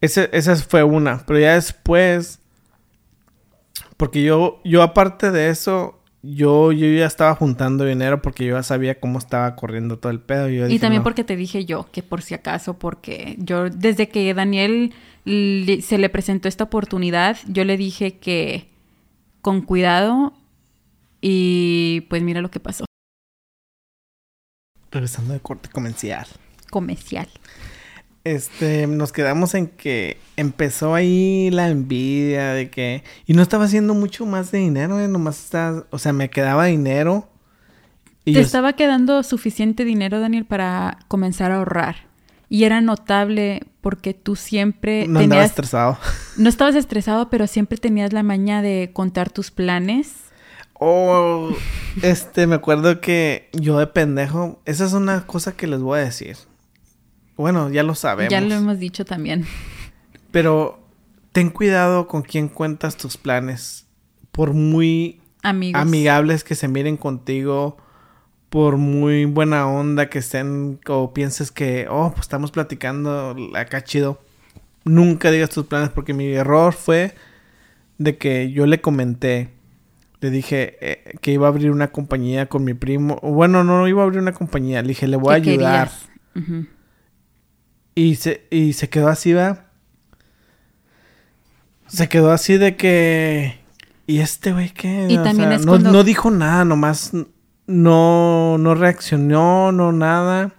Ese, 0.00 0.28
esa 0.32 0.56
fue 0.56 0.82
una. 0.82 1.24
Pero 1.26 1.38
ya 1.38 1.54
después. 1.54 2.40
Porque 3.96 4.22
yo, 4.24 4.60
yo 4.64 4.82
aparte 4.82 5.30
de 5.30 5.48
eso, 5.48 6.00
yo, 6.22 6.72
yo 6.72 6.86
ya 6.88 7.06
estaba 7.06 7.34
juntando 7.36 7.84
dinero 7.84 8.20
porque 8.20 8.44
yo 8.44 8.56
ya 8.56 8.62
sabía 8.62 8.98
cómo 8.98 9.18
estaba 9.18 9.54
corriendo 9.54 9.98
todo 9.98 10.10
el 10.10 10.20
pedo. 10.20 10.48
Yo 10.48 10.68
Y 10.68 10.78
también 10.78 11.00
"No". 11.00 11.04
porque 11.04 11.24
te 11.24 11.36
dije 11.36 11.64
yo, 11.64 11.86
que 11.92 12.02
por 12.02 12.22
si 12.22 12.34
acaso, 12.34 12.74
porque 12.78 13.36
yo 13.38 13.70
desde 13.70 14.08
que 14.08 14.34
Daniel 14.34 14.92
le- 15.24 15.82
se 15.82 15.98
le 15.98 16.08
presentó 16.08 16.48
esta 16.48 16.64
oportunidad, 16.64 17.36
yo 17.46 17.64
le 17.64 17.76
dije 17.76 18.18
que 18.18 18.68
con 19.40 19.60
cuidado 19.62 20.32
y 21.22 22.02
pues 22.10 22.22
mira 22.22 22.42
lo 22.42 22.50
que 22.50 22.60
pasó. 22.60 22.84
Regresando 24.90 25.32
de 25.32 25.40
corte 25.40 25.70
comercial. 25.70 26.26
Comercial. 26.70 27.28
Este, 28.24 28.86
nos 28.86 29.10
quedamos 29.10 29.54
en 29.54 29.66
que 29.68 30.18
empezó 30.36 30.94
ahí 30.94 31.50
la 31.50 31.68
envidia 31.68 32.52
de 32.52 32.70
que... 32.70 33.02
Y 33.26 33.32
no 33.32 33.42
estaba 33.42 33.64
haciendo 33.64 33.94
mucho 33.94 34.26
más 34.26 34.52
de 34.52 34.58
dinero, 34.58 35.00
eh, 35.00 35.08
nomás 35.08 35.42
estaba... 35.42 35.86
O 35.90 35.98
sea, 35.98 36.12
me 36.12 36.28
quedaba 36.30 36.66
dinero. 36.66 37.28
Y 38.24 38.34
Te 38.34 38.40
yo- 38.40 38.44
estaba 38.46 38.74
quedando 38.74 39.22
suficiente 39.22 39.84
dinero, 39.84 40.20
Daniel, 40.20 40.44
para 40.44 40.98
comenzar 41.08 41.50
a 41.52 41.56
ahorrar. 41.56 41.96
Y 42.48 42.64
era 42.64 42.80
notable 42.82 43.62
porque 43.80 44.12
tú 44.14 44.36
siempre 44.36 45.08
no 45.08 45.20
tenías... 45.20 45.46
estresado. 45.46 45.98
No 46.36 46.48
estabas 46.48 46.74
estresado, 46.76 47.30
pero 47.30 47.46
siempre 47.46 47.78
tenías 47.78 48.12
la 48.12 48.22
maña 48.22 48.60
de 48.62 48.90
contar 48.92 49.30
tus 49.30 49.50
planes. 49.50 50.12
Oh, 50.84 51.54
este, 52.02 52.48
me 52.48 52.56
acuerdo 52.56 53.00
que 53.00 53.48
yo 53.52 53.78
de 53.78 53.86
pendejo, 53.86 54.60
esa 54.64 54.84
es 54.84 54.94
una 54.94 55.24
cosa 55.28 55.56
que 55.56 55.68
les 55.68 55.80
voy 55.80 56.00
a 56.00 56.02
decir. 56.02 56.36
Bueno, 57.36 57.70
ya 57.70 57.84
lo 57.84 57.94
sabemos. 57.94 58.32
Ya 58.32 58.40
lo 58.40 58.52
hemos 58.52 58.80
dicho 58.80 59.04
también. 59.04 59.46
Pero 60.32 60.80
ten 61.30 61.50
cuidado 61.50 62.08
con 62.08 62.22
quién 62.22 62.48
cuentas 62.48 62.96
tus 62.96 63.16
planes. 63.16 63.86
Por 64.32 64.54
muy 64.54 65.20
Amigos. 65.44 65.80
amigables 65.80 66.42
que 66.42 66.56
se 66.56 66.66
miren 66.66 66.96
contigo, 66.96 67.76
por 68.50 68.76
muy 68.76 69.24
buena 69.24 69.68
onda 69.68 70.10
que 70.10 70.18
estén 70.18 70.80
o 70.88 71.14
pienses 71.14 71.52
que, 71.52 71.86
oh, 71.88 72.10
pues 72.10 72.22
estamos 72.22 72.50
platicando 72.50 73.36
acá 73.54 73.84
chido. 73.84 74.20
Nunca 74.84 75.30
digas 75.30 75.50
tus 75.50 75.66
planes 75.66 75.90
porque 75.90 76.12
mi 76.12 76.26
error 76.32 76.72
fue 76.72 77.14
de 77.98 78.18
que 78.18 78.50
yo 78.50 78.66
le 78.66 78.80
comenté, 78.80 79.61
le 80.22 80.30
dije 80.30 80.78
eh, 80.80 81.14
que 81.20 81.32
iba 81.32 81.46
a 81.46 81.50
abrir 81.50 81.70
una 81.70 81.88
compañía 81.92 82.46
con 82.48 82.64
mi 82.64 82.72
primo. 82.74 83.18
Bueno, 83.22 83.64
no 83.64 83.86
iba 83.88 84.00
a 84.00 84.04
abrir 84.04 84.20
una 84.20 84.32
compañía, 84.32 84.80
le 84.80 84.88
dije, 84.88 85.06
le 85.08 85.16
voy 85.16 85.34
a 85.34 85.42
¿Qué 85.42 85.50
ayudar. 85.50 85.90
Y 87.94 88.14
se, 88.14 88.46
y 88.50 88.72
se 88.72 88.88
quedó 88.88 89.08
así, 89.08 89.32
va. 89.34 89.66
Se 91.86 92.08
quedó 92.08 92.32
así 92.32 92.56
de 92.56 92.76
que. 92.76 93.58
¿Y 94.06 94.20
este 94.20 94.52
güey 94.52 94.70
qué? 94.70 95.08
Y 95.10 95.18
O 95.18 95.22
también 95.22 95.48
sea, 95.50 95.56
es 95.58 95.66
no, 95.66 95.72
cuando- 95.72 95.92
no 95.92 96.04
dijo 96.04 96.30
nada, 96.30 96.64
nomás 96.64 97.12
no, 97.66 98.56
no 98.58 98.74
reaccionó, 98.74 99.72
no 99.72 99.92
nada. 99.92 100.54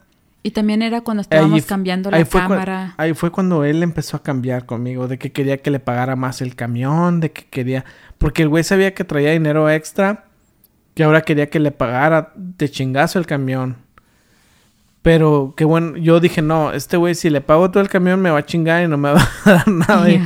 Y 0.46 0.52
también 0.52 0.82
era 0.82 1.02
cuando 1.02 1.22
estábamos 1.22 1.54
Ahí 1.56 1.62
cambiando 1.62 2.12
la 2.12 2.18
ahí 2.18 2.26
cámara. 2.26 2.94
ahí 2.98 3.14
fue 3.14 3.32
cuando 3.32 3.64
él 3.64 3.82
empezó 3.82 4.18
a 4.18 4.24
cambiar 4.24 4.66
conmigo, 4.66 5.08
de 5.08 5.18
que 5.18 5.32
quería 5.32 5.58
que 5.58 5.72
le 5.72 5.80
pagara 5.80 6.16
más 6.18 6.42
el 6.42 6.56
camión, 6.56 7.20
de 7.22 7.32
que 7.32 7.46
quería... 7.46 7.86
Porque 8.18 8.42
el 8.44 8.50
güey 8.50 8.64
sabía 8.66 8.94
que 8.94 9.06
traía 9.06 9.32
dinero 9.32 9.70
extra, 9.70 10.26
que 10.96 11.04
ahora 11.06 11.22
quería 11.22 11.50
que 11.50 11.60
le 11.62 11.72
pagara 11.72 12.34
de 12.36 12.70
chingazo 12.70 13.20
el 13.20 13.26
camión. 13.26 13.78
Pero 15.02 15.54
que 15.58 15.66
bueno, 15.66 15.98
yo 15.98 16.20
dije, 16.20 16.42
no, 16.42 16.72
este 16.74 16.98
güey 16.98 17.16
si 17.16 17.30
le 17.30 17.42
pago 17.42 17.72
todo 17.72 17.82
el 17.82 17.90
camión 17.90 18.22
me 18.22 18.30
va 18.30 18.40
a 18.40 18.46
chingar 18.46 18.84
y 18.84 18.88
no 18.88 18.98
me 18.98 19.12
va 19.14 19.22
a 19.46 19.50
dar 19.50 19.68
nada. 19.70 20.10
Y- 20.10 20.22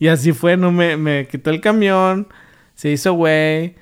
y 0.00 0.08
así 0.08 0.32
fue, 0.32 0.56
no 0.56 0.72
me, 0.72 0.96
me 0.96 1.26
quitó 1.28 1.50
el 1.50 1.60
camión, 1.60 2.26
se 2.74 2.90
hizo 2.90 3.12
güey, 3.12 3.76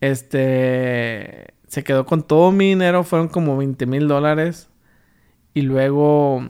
este, 0.00 1.48
se 1.66 1.84
quedó 1.84 2.06
con 2.06 2.22
todo 2.22 2.52
mi 2.52 2.70
dinero, 2.70 3.04
fueron 3.04 3.28
como 3.28 3.56
20 3.56 3.86
mil 3.86 4.08
dólares. 4.08 4.68
Y 5.58 5.62
luego 5.62 6.46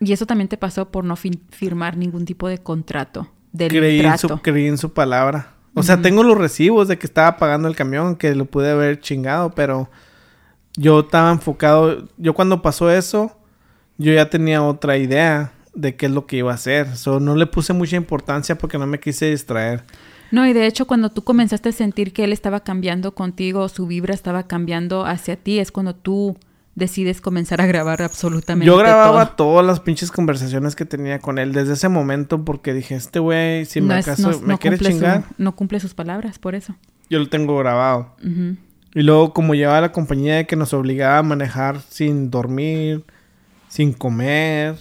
Y 0.00 0.12
eso 0.12 0.26
también 0.26 0.48
te 0.48 0.56
pasó 0.56 0.90
por 0.90 1.04
no 1.04 1.14
fin- 1.16 1.40
firmar 1.50 1.96
ningún 1.96 2.24
tipo 2.24 2.48
de 2.48 2.58
contrato 2.58 3.30
del 3.52 3.68
creí 3.70 4.00
en, 4.00 4.18
su, 4.18 4.26
trato. 4.28 4.42
creí 4.42 4.66
en 4.66 4.78
su 4.78 4.92
palabra. 4.92 5.52
O 5.74 5.82
sea, 5.82 6.00
tengo 6.00 6.22
los 6.22 6.36
recibos 6.38 6.88
de 6.88 6.98
que 6.98 7.06
estaba 7.06 7.36
pagando 7.36 7.68
el 7.68 7.76
camión, 7.76 8.16
que 8.16 8.34
lo 8.34 8.46
pude 8.46 8.70
haber 8.70 8.98
chingado, 9.00 9.50
pero 9.50 9.90
yo 10.76 11.00
estaba 11.00 11.30
enfocado, 11.30 12.08
yo 12.16 12.34
cuando 12.34 12.62
pasó 12.62 12.90
eso, 12.90 13.36
yo 13.98 14.12
ya 14.12 14.28
tenía 14.30 14.62
otra 14.62 14.96
idea 14.96 15.52
de 15.74 15.94
qué 15.96 16.06
es 16.06 16.12
lo 16.12 16.26
que 16.26 16.36
iba 16.38 16.52
a 16.52 16.54
hacer. 16.54 16.96
So, 16.96 17.20
no 17.20 17.34
le 17.36 17.46
puse 17.46 17.72
mucha 17.74 17.96
importancia 17.96 18.56
porque 18.58 18.78
no 18.78 18.86
me 18.86 18.98
quise 19.00 19.30
distraer. 19.30 19.84
No, 20.30 20.46
y 20.46 20.52
de 20.52 20.66
hecho 20.66 20.86
cuando 20.86 21.10
tú 21.10 21.22
comenzaste 21.22 21.68
a 21.68 21.72
sentir 21.72 22.12
que 22.12 22.24
él 22.24 22.32
estaba 22.32 22.60
cambiando 22.60 23.14
contigo, 23.14 23.68
su 23.68 23.86
vibra 23.86 24.12
estaba 24.14 24.42
cambiando 24.48 25.04
hacia 25.06 25.36
ti, 25.36 25.58
es 25.60 25.70
cuando 25.72 25.94
tú 25.94 26.36
decides 26.76 27.20
comenzar 27.20 27.60
a 27.60 27.66
grabar 27.66 28.02
absolutamente 28.02 28.66
Yo 28.66 28.76
grababa 28.76 29.34
todo. 29.34 29.48
todas 29.54 29.66
las 29.66 29.80
pinches 29.80 30.12
conversaciones 30.12 30.76
que 30.76 30.84
tenía 30.84 31.18
con 31.18 31.38
él 31.38 31.52
desde 31.52 31.72
ese 31.72 31.88
momento 31.88 32.44
porque 32.44 32.72
dije, 32.74 32.94
este 32.94 33.18
güey, 33.18 33.64
si 33.64 33.80
me 33.80 33.98
es- 33.98 34.06
acaso 34.06 34.40
me 34.42 34.48
no 34.54 34.58
quiere 34.58 34.76
su- 34.78 34.84
chingar, 34.84 35.24
no 35.38 35.56
cumple 35.56 35.80
sus 35.80 35.94
palabras, 35.94 36.38
por 36.38 36.54
eso. 36.54 36.76
yo 37.10 37.18
lo 37.18 37.28
tengo 37.28 37.56
grabado. 37.58 38.14
Y 38.94 39.02
luego 39.02 39.32
como 39.34 39.54
llevaba 39.54 39.80
la 39.80 39.92
compañía 39.92 40.36
de 40.36 40.46
que 40.46 40.54
nos 40.56 40.72
obligaba 40.72 41.18
a 41.18 41.22
manejar 41.22 41.80
sin 41.88 42.30
dormir, 42.30 43.04
sin 43.68 43.92
comer. 43.92 44.76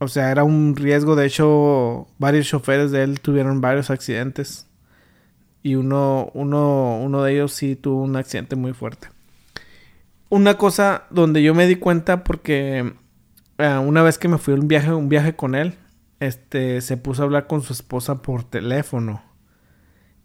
O 0.00 0.08
sea, 0.08 0.30
era 0.30 0.44
un 0.44 0.74
riesgo. 0.76 1.14
De 1.16 1.26
hecho, 1.26 2.06
varios 2.18 2.46
choferes 2.46 2.90
de 2.92 3.02
él 3.02 3.20
tuvieron 3.20 3.60
varios 3.60 3.90
accidentes. 3.90 4.66
Y 5.62 5.74
uno, 5.74 6.30
uno, 6.34 6.98
uno 7.00 7.22
de 7.22 7.32
ellos 7.34 7.52
sí 7.52 7.74
tuvo 7.76 8.02
un 8.02 8.14
accidente 8.16 8.54
muy 8.56 8.72
fuerte. 8.72 9.08
Una 10.30 10.58
cosa 10.58 11.04
donde 11.10 11.42
yo 11.42 11.54
me 11.54 11.66
di 11.66 11.76
cuenta 11.76 12.22
porque 12.22 12.94
eh, 13.58 13.78
una 13.78 14.02
vez 14.02 14.18
que 14.18 14.28
me 14.28 14.38
fui 14.38 14.54
a 14.54 14.56
un 14.56 14.68
viaje, 14.68 14.92
un 14.92 15.08
viaje 15.08 15.34
con 15.34 15.54
él, 15.54 15.74
este, 16.20 16.80
se 16.80 16.96
puso 16.96 17.22
a 17.22 17.24
hablar 17.24 17.46
con 17.46 17.62
su 17.62 17.72
esposa 17.72 18.22
por 18.22 18.44
teléfono. 18.44 19.22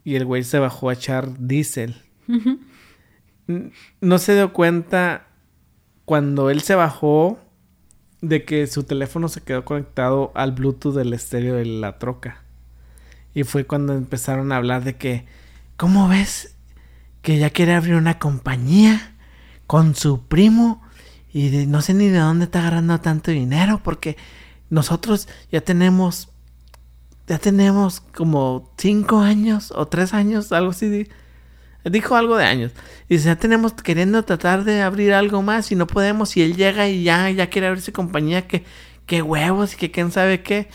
Y 0.03 0.15
el 0.15 0.25
güey 0.25 0.43
se 0.43 0.59
bajó 0.59 0.89
a 0.89 0.93
echar 0.93 1.37
diésel. 1.39 2.01
No 4.01 4.17
se 4.17 4.35
dio 4.35 4.53
cuenta 4.53 5.27
cuando 6.05 6.49
él 6.49 6.61
se 6.61 6.75
bajó 6.75 7.39
de 8.21 8.45
que 8.45 8.67
su 8.67 8.83
teléfono 8.83 9.27
se 9.27 9.41
quedó 9.41 9.65
conectado 9.65 10.31
al 10.35 10.51
Bluetooth 10.53 10.95
del 10.95 11.13
estéreo 11.13 11.55
de 11.55 11.65
la 11.65 11.99
troca. 11.99 12.43
Y 13.33 13.43
fue 13.43 13.65
cuando 13.65 13.93
empezaron 13.93 14.51
a 14.51 14.57
hablar 14.57 14.83
de 14.83 14.95
que, 14.95 15.25
¿cómo 15.77 16.07
ves? 16.07 16.55
Que 17.21 17.37
ya 17.37 17.49
quiere 17.49 17.73
abrir 17.73 17.95
una 17.95 18.19
compañía 18.19 19.12
con 19.73 19.95
su 19.95 20.21
primo 20.27 20.83
y 21.33 21.49
de- 21.49 21.65
no 21.65 21.81
sé 21.81 21.95
ni 21.95 22.07
de 22.07 22.19
dónde 22.19 22.45
está 22.45 22.59
agarrando 22.59 23.01
tanto 23.01 23.31
dinero 23.31 23.81
porque 23.83 24.17
nosotros 24.69 25.27
ya 25.51 25.61
tenemos, 25.61 26.29
ya 27.27 27.39
tenemos 27.39 27.99
como 27.99 28.71
cinco 28.77 29.21
años 29.21 29.71
o 29.75 29.87
tres 29.87 30.13
años, 30.13 30.51
algo 30.51 30.69
así. 30.69 31.07
Dijo 31.85 32.15
algo 32.15 32.37
de 32.37 32.45
años. 32.45 32.71
Y 33.09 33.15
dice, 33.15 33.25
ya 33.29 33.35
tenemos 33.35 33.73
queriendo 33.73 34.23
tratar 34.23 34.63
de 34.63 34.83
abrir 34.83 35.11
algo 35.11 35.41
más 35.41 35.71
y 35.71 35.75
no 35.75 35.87
podemos. 35.87 36.37
Y 36.37 36.43
él 36.43 36.55
llega 36.55 36.87
y 36.87 37.01
ya, 37.03 37.31
ya 37.31 37.49
quiere 37.49 37.65
abrir 37.65 37.81
su 37.81 37.91
compañía. 37.93 38.45
Que, 38.47 38.63
que 39.07 39.23
huevos 39.23 39.73
y 39.73 39.77
que 39.77 39.89
quién 39.89 40.11
sabe 40.11 40.43
qué. 40.43 40.69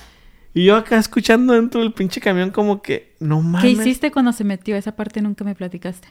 Y 0.55 0.65
yo 0.65 0.75
acá 0.75 0.99
escuchando 0.99 1.53
dentro 1.55 1.81
del 1.83 1.93
pinche 1.93 2.21
camión 2.21 2.51
como 2.51 2.83
que, 2.83 3.15
no 3.21 3.43
mames. 3.43 3.63
¿Qué 3.63 3.71
hiciste 3.81 4.11
cuando 4.11 4.33
se 4.33 4.43
metió? 4.43 4.75
Esa 4.75 4.97
parte 4.97 5.23
nunca 5.23 5.45
me 5.45 5.55
platicaste. 5.55 6.09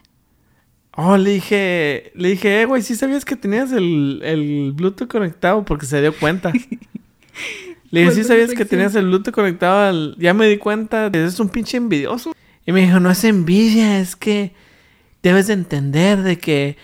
Oh, 0.99 1.15
le 1.15 1.29
dije, 1.29 2.11
le 2.15 2.29
dije, 2.29 2.61
eh, 2.61 2.65
güey, 2.65 2.81
¿sí 2.81 2.95
sabías 2.95 3.23
que 3.23 3.35
tenías 3.35 3.71
el, 3.71 4.19
el 4.23 4.71
Bluetooth 4.73 5.07
conectado? 5.07 5.63
Porque 5.63 5.85
se 5.85 6.01
dio 6.01 6.11
cuenta. 6.11 6.51
Le 7.91 7.99
dije, 7.99 8.11
¿Cuál 8.11 8.15
¿sí 8.15 8.23
sabías 8.23 8.53
que 8.55 8.65
tenías 8.65 8.95
el 8.95 9.05
Bluetooth 9.05 9.31
conectado 9.31 9.77
al...? 9.77 10.15
Ya 10.17 10.33
me 10.33 10.47
di 10.47 10.57
cuenta, 10.57 11.11
es 11.13 11.39
un 11.39 11.49
pinche 11.49 11.77
envidioso. 11.77 12.35
Y 12.65 12.71
me 12.71 12.81
dijo, 12.81 12.99
no 12.99 13.11
es 13.11 13.23
envidia, 13.23 13.99
es 13.99 14.15
que 14.15 14.55
debes 15.21 15.45
de 15.45 15.53
entender 15.53 16.23
de 16.23 16.39
que... 16.39 16.77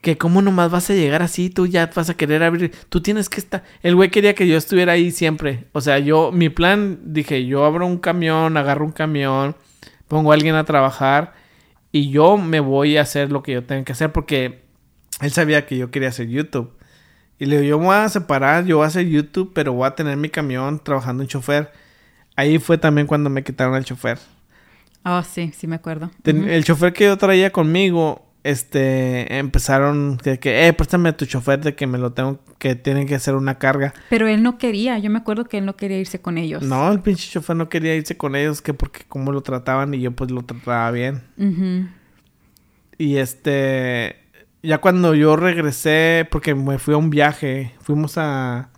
Que 0.00 0.16
cómo 0.16 0.40
nomás 0.40 0.70
vas 0.70 0.88
a 0.88 0.94
llegar 0.94 1.20
así, 1.20 1.50
tú 1.50 1.66
ya 1.66 1.90
vas 1.94 2.08
a 2.08 2.14
querer 2.14 2.42
abrir... 2.42 2.72
Tú 2.88 3.02
tienes 3.02 3.28
que 3.28 3.40
estar... 3.40 3.62
El 3.82 3.94
güey 3.94 4.10
quería 4.10 4.34
que 4.34 4.48
yo 4.48 4.56
estuviera 4.56 4.92
ahí 4.92 5.10
siempre. 5.10 5.66
O 5.72 5.82
sea, 5.82 5.98
yo... 5.98 6.32
Mi 6.32 6.48
plan, 6.48 6.98
dije, 7.04 7.44
yo 7.44 7.66
abro 7.66 7.86
un 7.86 7.98
camión, 7.98 8.56
agarro 8.56 8.86
un 8.86 8.92
camión, 8.92 9.54
pongo 10.08 10.30
a 10.30 10.34
alguien 10.34 10.54
a 10.54 10.64
trabajar 10.64 11.43
y 11.94 12.10
yo 12.10 12.36
me 12.38 12.58
voy 12.58 12.96
a 12.96 13.02
hacer 13.02 13.30
lo 13.30 13.44
que 13.44 13.52
yo 13.52 13.62
tenga 13.62 13.84
que 13.84 13.92
hacer 13.92 14.10
porque 14.10 14.64
él 15.20 15.30
sabía 15.30 15.64
que 15.64 15.78
yo 15.78 15.92
quería 15.92 16.08
hacer 16.08 16.26
YouTube. 16.26 16.72
Y 17.38 17.46
le 17.46 17.60
digo, 17.60 17.68
yo 17.68 17.78
me 17.78 17.84
voy 17.84 17.94
a 17.94 18.08
separar, 18.08 18.64
yo 18.64 18.78
voy 18.78 18.84
a 18.84 18.88
hacer 18.88 19.08
YouTube, 19.08 19.52
pero 19.54 19.72
voy 19.74 19.86
a 19.86 19.94
tener 19.94 20.16
mi 20.16 20.28
camión 20.28 20.82
trabajando 20.82 21.22
en 21.22 21.28
chofer. 21.28 21.70
Ahí 22.34 22.58
fue 22.58 22.78
también 22.78 23.06
cuando 23.06 23.30
me 23.30 23.44
quitaron 23.44 23.76
el 23.76 23.84
chofer. 23.84 24.18
Oh, 25.04 25.22
sí, 25.22 25.52
sí 25.56 25.68
me 25.68 25.76
acuerdo. 25.76 26.10
Ten-. 26.24 26.48
El 26.48 26.64
chofer 26.64 26.92
que 26.92 27.04
yo 27.04 27.16
traía 27.16 27.52
conmigo, 27.52 28.23
este, 28.44 29.38
empezaron 29.38 30.18
de 30.18 30.38
que, 30.38 30.68
eh, 30.68 30.72
préstame 30.74 31.08
a 31.08 31.16
tu 31.16 31.24
chofer 31.24 31.60
de 31.60 31.74
que 31.74 31.86
me 31.86 31.96
lo 31.96 32.12
tengo, 32.12 32.38
que 32.58 32.76
tienen 32.76 33.06
que 33.06 33.14
hacer 33.14 33.34
una 33.34 33.58
carga. 33.58 33.94
Pero 34.10 34.28
él 34.28 34.42
no 34.42 34.58
quería. 34.58 34.98
Yo 34.98 35.10
me 35.10 35.18
acuerdo 35.18 35.46
que 35.46 35.58
él 35.58 35.64
no 35.64 35.76
quería 35.76 35.98
irse 35.98 36.20
con 36.20 36.36
ellos. 36.36 36.62
No, 36.62 36.92
el 36.92 37.00
pinche 37.00 37.28
chofer 37.30 37.56
no 37.56 37.70
quería 37.70 37.96
irse 37.96 38.18
con 38.18 38.36
ellos, 38.36 38.60
que 38.60 38.74
porque 38.74 39.04
cómo 39.08 39.32
lo 39.32 39.40
trataban 39.40 39.94
y 39.94 40.00
yo 40.00 40.12
pues 40.12 40.30
lo 40.30 40.42
trataba 40.42 40.90
bien. 40.90 41.22
Y 42.98 43.16
este, 43.16 44.16
ya 44.62 44.78
cuando 44.78 45.14
yo 45.14 45.36
regresé, 45.36 46.28
porque 46.30 46.54
me 46.54 46.78
fui 46.78 46.94
a 46.94 46.98
un 46.98 47.10
viaje, 47.10 47.72
fuimos 47.80 48.18
a... 48.18 48.68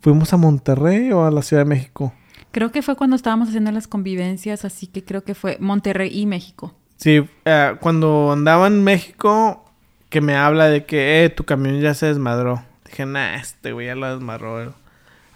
¿Fuimos 0.00 0.32
a 0.32 0.38
Monterrey 0.38 1.12
o 1.12 1.26
a 1.26 1.30
la 1.30 1.42
Ciudad 1.42 1.64
de 1.64 1.68
México? 1.68 2.14
Creo 2.52 2.72
que 2.72 2.80
fue 2.80 2.96
cuando 2.96 3.16
estábamos 3.16 3.48
haciendo 3.48 3.70
las 3.70 3.86
convivencias, 3.86 4.64
así 4.64 4.86
que 4.86 5.04
creo 5.04 5.24
que 5.24 5.34
fue 5.34 5.58
Monterrey 5.60 6.10
y 6.18 6.24
México. 6.24 6.79
Sí, 7.00 7.22
eh, 7.46 7.76
cuando 7.80 8.30
andaba 8.30 8.66
en 8.66 8.84
México, 8.84 9.64
que 10.10 10.20
me 10.20 10.34
habla 10.34 10.66
de 10.66 10.84
que, 10.84 11.24
eh, 11.24 11.30
tu 11.30 11.44
camión 11.44 11.80
ya 11.80 11.94
se 11.94 12.06
desmadró. 12.06 12.62
Dije, 12.84 13.06
nah, 13.06 13.36
este 13.36 13.72
güey 13.72 13.86
ya 13.86 13.94
lo 13.94 14.14
desmadró 14.14 14.62
eh, 14.62 14.70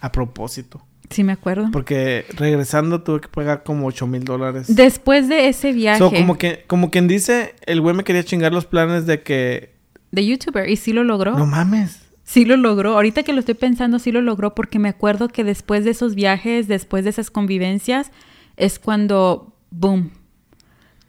a 0.01 0.12
propósito. 0.12 0.83
Sí 1.09 1.25
me 1.25 1.33
acuerdo. 1.33 1.71
Porque 1.73 2.27
regresando 2.35 3.03
tuve 3.03 3.23
que 3.23 3.29
pagar 3.29 3.62
como 3.62 3.87
8 3.87 4.07
mil 4.07 4.25
dólares. 4.25 4.67
Después 4.69 5.29
de 5.29 5.49
ese 5.49 5.73
viaje 5.73 5.99
So, 5.99 6.11
como 6.11 6.37
que, 6.37 6.65
como 6.67 6.91
quien 6.91 7.09
dice, 7.09 7.55
el 7.65 7.81
güey 7.81 7.97
me 7.97 8.05
quería 8.05 8.25
chingar 8.25 8.53
los 8.53 8.67
planes 8.67 9.07
de 9.07 9.23
que, 9.23 9.73
de 10.12 10.27
YouTuber, 10.27 10.69
y 10.69 10.77
sí 10.77 10.93
lo 10.93 11.03
logró. 11.03 11.37
no 11.37 11.47
mames. 11.47 12.01
Sí 12.25 12.45
lo 12.45 12.57
logró. 12.57 12.95
Ahorita 12.95 13.23
que 13.23 13.33
lo 13.33 13.41
estoy 13.41 13.55
pensando, 13.55 13.99
sí 13.99 14.12
lo 14.12 14.21
logró 14.21 14.55
porque 14.55 14.79
me 14.79 14.89
acuerdo 14.89 15.29
que 15.29 15.45
después 15.45 15.85
de 15.85 15.91
esos 15.93 16.15
viajes, 16.15 16.69
después 16.69 17.05
de 17.05 17.11
esas 17.11 17.31
convivencias, 17.31 18.11
es 18.57 18.79
cuando, 18.79 19.55
boom, 19.71 20.11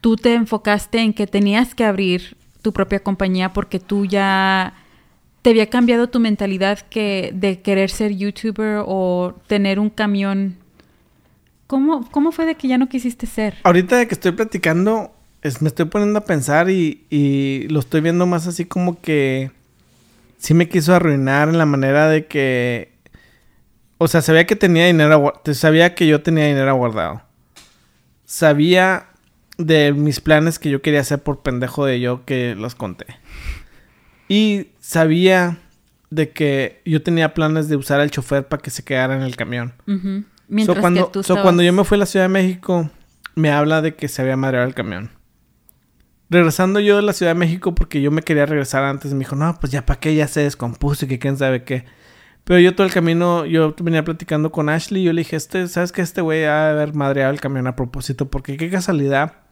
tú 0.00 0.16
te 0.16 0.34
enfocaste 0.34 0.98
en 1.00 1.12
que 1.12 1.26
tenías 1.26 1.74
que 1.74 1.84
abrir 1.84 2.36
tu 2.62 2.72
propia 2.72 3.00
compañía 3.00 3.52
porque 3.52 3.78
tú 3.80 4.04
ya 4.06 4.74
te 5.42 5.50
había 5.50 5.68
cambiado 5.70 6.08
tu 6.08 6.18
mentalidad 6.20 6.80
que 6.80 7.30
de 7.34 7.60
querer 7.60 7.90
ser 7.90 8.12
youtuber 8.16 8.82
o 8.84 9.34
tener 9.46 9.78
un 9.78 9.90
camión. 9.90 10.56
¿Cómo, 11.66 12.08
cómo 12.10 12.32
fue 12.32 12.46
de 12.46 12.54
que 12.56 12.68
ya 12.68 12.78
no 12.78 12.88
quisiste 12.88 13.26
ser? 13.26 13.56
Ahorita 13.64 13.96
de 13.96 14.06
que 14.08 14.14
estoy 14.14 14.32
platicando, 14.32 15.12
es- 15.42 15.62
me 15.62 15.68
estoy 15.68 15.86
poniendo 15.86 16.18
a 16.20 16.24
pensar 16.24 16.70
y, 16.70 17.04
y 17.10 17.66
lo 17.68 17.80
estoy 17.80 18.00
viendo 18.00 18.26
más 18.26 18.46
así 18.46 18.64
como 18.64 19.00
que 19.00 19.50
sí 20.38 20.54
me 20.54 20.68
quiso 20.68 20.94
arruinar 20.94 21.48
en 21.48 21.58
la 21.58 21.66
manera 21.66 22.08
de 22.08 22.26
que, 22.26 22.92
o 23.98 24.06
sea, 24.08 24.22
sabía 24.22 24.46
que 24.46 24.54
tenía 24.56 24.86
dinero, 24.86 25.32
sabía 25.54 25.94
que 25.94 26.06
yo 26.06 26.22
tenía 26.22 26.46
dinero 26.46 26.74
guardado. 26.76 27.22
Sabía 28.24 29.06
de 29.58 29.92
mis 29.92 30.20
planes 30.20 30.58
que 30.58 30.70
yo 30.70 30.82
quería 30.82 31.00
hacer 31.00 31.22
por 31.22 31.42
pendejo 31.42 31.86
de 31.86 32.00
yo 32.00 32.24
que 32.24 32.54
los 32.54 32.74
conté. 32.74 33.06
Y 34.28 34.68
sabía 34.80 35.58
de 36.10 36.30
que 36.30 36.82
yo 36.84 37.02
tenía 37.02 37.34
planes 37.34 37.68
de 37.68 37.76
usar 37.76 38.00
al 38.00 38.10
chofer 38.10 38.46
para 38.48 38.62
que 38.62 38.70
se 38.70 38.84
quedara 38.84 39.16
en 39.16 39.22
el 39.22 39.36
camión. 39.36 39.74
Mientras 40.48 40.76
So, 40.76 40.80
cuando, 40.80 41.06
que 41.06 41.12
tú 41.12 41.22
so, 41.22 41.42
cuando 41.42 41.62
yo 41.62 41.72
me 41.72 41.84
fui 41.84 41.96
a 41.96 42.00
la 42.00 42.06
Ciudad 42.06 42.24
de 42.26 42.30
México, 42.30 42.90
me 43.34 43.50
habla 43.50 43.82
de 43.82 43.94
que 43.94 44.08
se 44.08 44.22
había 44.22 44.36
madreado 44.36 44.66
el 44.66 44.74
camión. 44.74 45.10
Regresando 46.28 46.80
yo 46.80 46.96
de 46.96 47.02
la 47.02 47.12
Ciudad 47.12 47.32
de 47.32 47.38
México, 47.38 47.74
porque 47.74 48.00
yo 48.00 48.10
me 48.10 48.22
quería 48.22 48.46
regresar 48.46 48.84
antes, 48.84 49.12
me 49.12 49.20
dijo, 49.20 49.36
no, 49.36 49.56
pues 49.60 49.72
ya 49.72 49.86
para 49.86 50.00
qué, 50.00 50.14
ya 50.14 50.26
se 50.26 50.40
descompuso 50.40 51.04
y 51.04 51.08
que 51.08 51.18
quién 51.18 51.36
sabe 51.36 51.62
qué. 51.62 51.84
Pero 52.44 52.60
yo 52.60 52.74
todo 52.74 52.86
el 52.86 52.92
camino, 52.92 53.44
yo 53.44 53.74
venía 53.80 54.04
platicando 54.04 54.52
con 54.52 54.68
Ashley 54.68 55.02
y 55.02 55.04
yo 55.04 55.12
le 55.12 55.20
dije, 55.20 55.36
este, 55.36 55.66
¿sabes 55.68 55.92
que 55.92 56.02
Este 56.02 56.20
güey 56.20 56.44
ha 56.44 56.66
de 56.66 56.70
haber 56.70 56.94
madreado 56.94 57.32
el 57.32 57.40
camión 57.40 57.66
a 57.66 57.76
propósito, 57.76 58.28
porque 58.28 58.56
qué 58.56 58.70
casualidad 58.70 59.45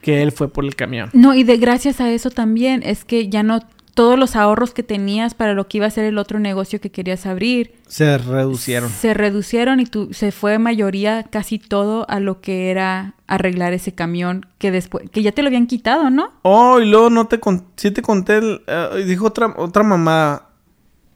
que 0.00 0.22
él 0.22 0.32
fue 0.32 0.52
por 0.52 0.64
el 0.64 0.76
camión. 0.76 1.10
No, 1.12 1.34
y 1.34 1.44
de 1.44 1.56
gracias 1.56 2.00
a 2.00 2.10
eso 2.10 2.30
también 2.30 2.82
es 2.84 3.04
que 3.04 3.28
ya 3.28 3.42
no 3.42 3.60
todos 3.94 4.16
los 4.16 4.36
ahorros 4.36 4.72
que 4.72 4.84
tenías 4.84 5.34
para 5.34 5.54
lo 5.54 5.66
que 5.66 5.78
iba 5.78 5.86
a 5.86 5.90
ser 5.90 6.04
el 6.04 6.18
otro 6.18 6.38
negocio 6.38 6.80
que 6.80 6.90
querías 6.92 7.26
abrir 7.26 7.72
Se 7.88 8.16
reducieron. 8.16 8.90
se 8.90 9.12
reducieron 9.12 9.80
y 9.80 9.86
tú, 9.86 10.10
se 10.12 10.30
fue 10.30 10.60
mayoría 10.60 11.24
casi 11.24 11.58
todo 11.58 12.08
a 12.08 12.20
lo 12.20 12.40
que 12.40 12.70
era 12.70 13.14
arreglar 13.26 13.72
ese 13.72 13.92
camión 13.96 14.46
que 14.58 14.70
después 14.70 15.10
que 15.10 15.22
ya 15.22 15.32
te 15.32 15.42
lo 15.42 15.48
habían 15.48 15.66
quitado, 15.66 16.10
¿no? 16.10 16.30
Oh, 16.42 16.78
y 16.78 16.88
luego 16.88 17.10
no 17.10 17.26
te 17.26 17.40
con... 17.40 17.64
sí 17.74 17.90
te 17.90 18.00
conté, 18.00 18.36
el, 18.36 18.62
eh, 18.68 19.04
dijo 19.04 19.26
otra, 19.26 19.52
otra 19.56 19.82
mamá, 19.82 20.50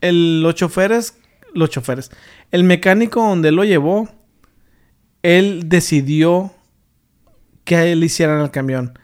el, 0.00 0.42
los 0.42 0.56
choferes, 0.56 1.16
los 1.54 1.70
choferes, 1.70 2.10
el 2.50 2.64
mecánico 2.64 3.22
donde 3.22 3.52
lo 3.52 3.62
llevó, 3.62 4.08
él 5.22 5.68
decidió 5.68 6.50
que 7.64 7.94
le 7.94 8.06
hicieran 8.06 8.40
el 8.40 8.50
camión. 8.50 8.98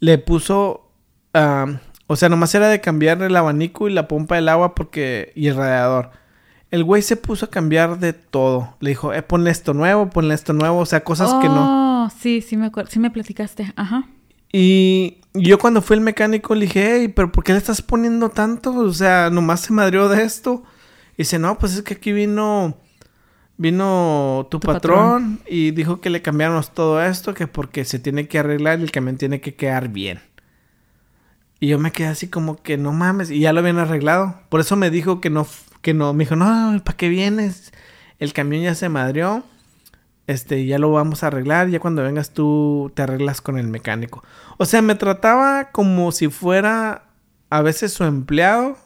Le 0.00 0.18
puso, 0.18 0.90
o 1.32 2.16
sea, 2.16 2.28
nomás 2.28 2.54
era 2.54 2.68
de 2.68 2.80
cambiar 2.80 3.22
el 3.22 3.36
abanico 3.36 3.88
y 3.88 3.92
la 3.92 4.08
pompa 4.08 4.36
del 4.36 4.48
agua 4.48 4.74
porque, 4.74 5.32
y 5.34 5.46
el 5.48 5.56
radiador. 5.56 6.10
El 6.70 6.84
güey 6.84 7.02
se 7.02 7.16
puso 7.16 7.46
a 7.46 7.50
cambiar 7.50 7.98
de 7.98 8.14
todo. 8.14 8.76
Le 8.80 8.90
dijo, 8.90 9.12
eh, 9.12 9.22
ponle 9.22 9.50
esto 9.50 9.74
nuevo, 9.74 10.08
ponle 10.08 10.34
esto 10.34 10.52
nuevo, 10.54 10.78
o 10.78 10.86
sea, 10.86 11.04
cosas 11.04 11.34
que 11.40 11.48
no. 11.48 12.04
Oh, 12.06 12.10
sí, 12.10 12.40
sí 12.40 12.56
me 12.56 12.66
acuerdo, 12.66 12.90
sí 12.90 12.98
me 12.98 13.10
platicaste, 13.10 13.72
ajá. 13.76 14.06
Y 14.52 15.18
yo 15.34 15.58
cuando 15.58 15.80
fui 15.80 15.96
el 15.96 16.02
mecánico 16.02 16.54
le 16.54 16.66
dije, 16.66 16.96
hey, 16.96 17.08
pero 17.08 17.32
¿por 17.32 17.42
qué 17.42 17.52
le 17.52 17.58
estás 17.58 17.80
poniendo 17.80 18.28
tanto? 18.28 18.74
O 18.74 18.92
sea, 18.92 19.30
nomás 19.30 19.60
se 19.60 19.72
madrió 19.72 20.08
de 20.08 20.22
esto. 20.22 20.62
Y 21.14 21.22
dice, 21.22 21.38
no, 21.38 21.58
pues 21.58 21.74
es 21.74 21.82
que 21.82 21.94
aquí 21.94 22.12
vino, 22.12 22.76
vino 23.56 24.46
tu, 24.50 24.58
Tu 24.58 24.66
patrón, 24.66 25.40
y 25.46 25.70
dijo 25.70 26.00
que 26.00 26.10
le 26.10 26.22
cambiáramos 26.22 26.72
todo 26.72 27.02
esto, 27.02 27.34
que 27.34 27.46
porque 27.46 27.84
se 27.84 27.98
tiene 27.98 28.28
que 28.28 28.38
arreglar 28.38 28.80
y 28.80 28.84
el 28.84 28.92
camión 28.92 29.16
tiene 29.16 29.40
que 29.40 29.54
quedar 29.54 29.88
bien. 29.88 30.20
Y 31.60 31.68
yo 31.68 31.78
me 31.78 31.92
quedé 31.92 32.08
así 32.08 32.28
como 32.28 32.60
que 32.62 32.76
no 32.76 32.92
mames, 32.92 33.30
y 33.30 33.40
ya 33.40 33.52
lo 33.52 33.60
habían 33.60 33.78
arreglado. 33.78 34.40
Por 34.48 34.60
eso 34.60 34.76
me 34.76 34.90
dijo 34.90 35.20
que 35.20 35.30
no, 35.30 35.46
que 35.80 35.94
no, 35.94 36.12
me 36.12 36.24
dijo, 36.24 36.36
no, 36.36 36.80
¿para 36.84 36.96
qué 36.96 37.08
vienes? 37.08 37.72
El 38.18 38.32
camión 38.32 38.62
ya 38.62 38.74
se 38.74 38.88
madrió 38.88 39.44
este, 40.26 40.66
ya 40.66 40.78
lo 40.78 40.92
vamos 40.92 41.22
a 41.22 41.28
arreglar, 41.28 41.68
ya 41.68 41.80
cuando 41.80 42.02
vengas 42.02 42.30
tú 42.30 42.92
te 42.94 43.02
arreglas 43.02 43.40
con 43.40 43.58
el 43.58 43.68
mecánico. 43.68 44.22
O 44.58 44.64
sea, 44.64 44.82
me 44.82 44.94
trataba 44.94 45.70
como 45.72 46.12
si 46.12 46.28
fuera 46.28 47.04
a 47.50 47.62
veces 47.62 47.92
su 47.92 48.04
empleado. 48.04 48.76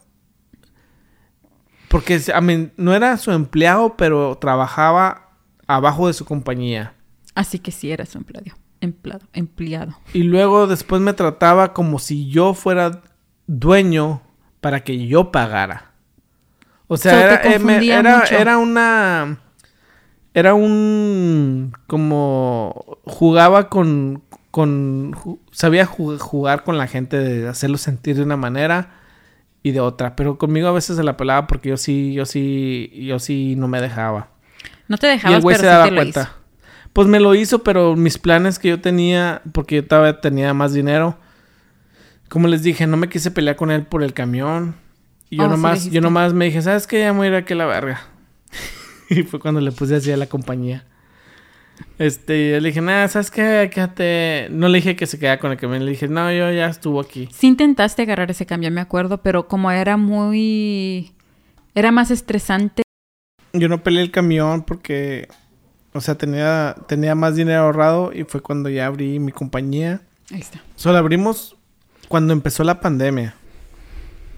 Porque 1.89 2.21
no 2.77 2.95
era 2.95 3.17
su 3.17 3.31
empleado, 3.33 3.97
pero 3.97 4.37
trabajaba 4.39 5.31
abajo 5.67 6.07
de 6.09 6.13
su 6.15 6.25
compañía. 6.25 6.95
Así 7.35 7.59
que 7.59 7.71
sí 7.71 7.91
era 7.93 8.07
su 8.07 8.19
empleado, 8.19 8.57
empleado, 8.81 9.27
empleado. 9.33 9.99
Y 10.13 10.23
luego 10.23 10.67
después 10.67 11.01
me 11.03 11.13
trataba 11.13 11.73
como 11.75 11.99
si 11.99 12.29
yo 12.29 12.55
fuera 12.55 13.03
dueño 13.47 14.23
para 14.61 14.83
que 14.85 15.07
yo 15.07 15.31
pagara. 15.31 15.93
O 16.89 16.97
sea, 16.97 17.13
So, 17.13 17.19
era, 17.19 17.55
eh, 17.55 17.59
me- 17.59 17.87
era, 17.87 18.23
era 18.25 18.59
una... 18.59 19.39
Era 20.35 20.55
un... 20.55 21.73
Como... 21.87 22.99
Jugaba 23.05 23.69
con... 23.69 24.23
con 24.51 25.15
sabía 25.51 25.87
ju- 25.87 26.19
jugar 26.19 26.65
con 26.65 26.79
la 26.79 26.87
gente, 26.87 27.19
de 27.19 27.49
hacerlo 27.49 27.77
sentir 27.79 28.17
de 28.17 28.23
una 28.23 28.37
manera 28.37 28.96
y 29.69 29.73
de 29.73 29.81
otra. 29.81 30.17
Pero 30.17 30.39
conmigo 30.39 30.69
a 30.69 30.73
veces 30.73 30.97
se 30.97 31.03
la 31.05 31.17
pelaba 31.17 31.47
porque 31.47 31.71
yo 31.71 31.77
sí, 31.77 32.13
yo 32.15 32.25
sí, 32.27 32.91
yo 33.07 33.19
sí 33.19 33.55
no 33.57 33.69
me 33.69 33.81
dejaba. 33.81 34.29
No 34.89 34.97
te 34.99 35.09
Y 35.09 35.11
dejabas, 35.11 35.35
el 35.35 35.43
güey 35.43 35.57
pero 35.57 35.65
se 35.65 35.67
sí 35.67 35.67
daba 35.67 35.91
lo 35.91 35.95
cuenta. 35.95 36.21
hizo. 36.23 36.31
Pues 36.93 37.09
me 37.09 37.21
lo 37.21 37.35
hizo, 37.35 37.63
pero 37.65 37.97
mis 37.97 38.19
planes 38.19 38.59
que 38.59 38.69
yo 38.69 38.81
tenía, 38.81 39.43
porque 39.53 39.77
yo 39.77 39.87
todavía 39.87 40.21
tenía 40.21 40.55
más 40.55 40.73
dinero, 40.73 41.19
como 42.29 42.49
les 42.49 42.63
dije, 42.63 42.87
no 42.87 42.97
me 42.97 43.09
quise 43.09 43.31
pelear 43.31 43.57
con 43.57 43.71
él 43.71 43.85
por 43.87 44.03
el 44.03 44.13
camión. 44.15 44.77
Y 45.31 45.39
yo 45.39 45.49
Oh, 45.49 45.49
sí 45.49 45.51
nomás, 45.51 45.75
dijiste. 45.75 45.95
yo 45.95 46.01
nomás 46.01 46.33
me 46.33 46.47
dije, 46.47 46.63
¿sabes 46.63 46.87
qué? 46.87 47.01
Ya 47.01 47.13
me 47.13 47.19
voy 47.19 47.27
a 47.27 47.31
ir 47.31 47.37
aquí 47.37 47.53
a 47.55 47.57
la 47.57 47.67
verga. 47.67 48.01
y 49.11 49.23
fue 49.25 49.41
cuando 49.41 49.61
le 49.61 49.73
puse 49.73 49.97
así 49.97 50.11
a 50.13 50.17
la 50.17 50.27
compañía. 50.27 50.85
Este, 51.99 52.53
yo 52.53 52.61
le 52.61 52.69
dije, 52.69 52.81
nada, 52.81 53.09
¿sabes 53.09 53.31
qué? 53.31 53.71
Quédate. 53.73 54.49
No 54.51 54.69
le 54.69 54.79
dije 54.79 54.97
que 54.97 55.07
se 55.07 55.19
quedara 55.19 55.39
con 55.39 55.51
el 55.51 55.59
camión, 55.59 55.85
le 55.85 55.93
dije, 55.93 56.09
no, 56.09 56.31
yo 56.31 56.51
ya 56.53 56.67
estuvo 56.67 57.01
aquí. 57.01 57.29
Sí 57.33 57.47
intentaste 57.47 58.03
agarrar 58.03 58.31
ese 58.31 58.47
camión, 58.47 58.75
me 58.75 58.81
acuerdo, 58.81 59.23
pero 59.23 59.49
como 59.49 59.71
era 59.71 59.97
muy... 59.97 61.13
Era 61.75 61.93
más 61.93 62.11
estresante. 62.11 62.83
Yo 63.53 63.69
no 63.69 63.83
peleé 63.83 64.03
el 64.03 64.11
camión 64.11 64.63
porque, 64.63 65.29
o 65.93 66.01
sea, 66.01 66.17
tenía, 66.17 66.75
tenía 66.89 67.15
más 67.15 67.37
dinero 67.37 67.63
ahorrado 67.63 68.13
y 68.13 68.25
fue 68.25 68.41
cuando 68.41 68.69
ya 68.69 68.87
abrí 68.87 69.19
mi 69.19 69.33
compañía. 69.33 70.01
Ahí 70.31 70.41
está. 70.41 70.63
Solo 70.75 70.99
abrimos 70.99 71.57
cuando 72.09 72.33
empezó 72.33 72.65
la 72.65 72.81
pandemia. 72.81 73.35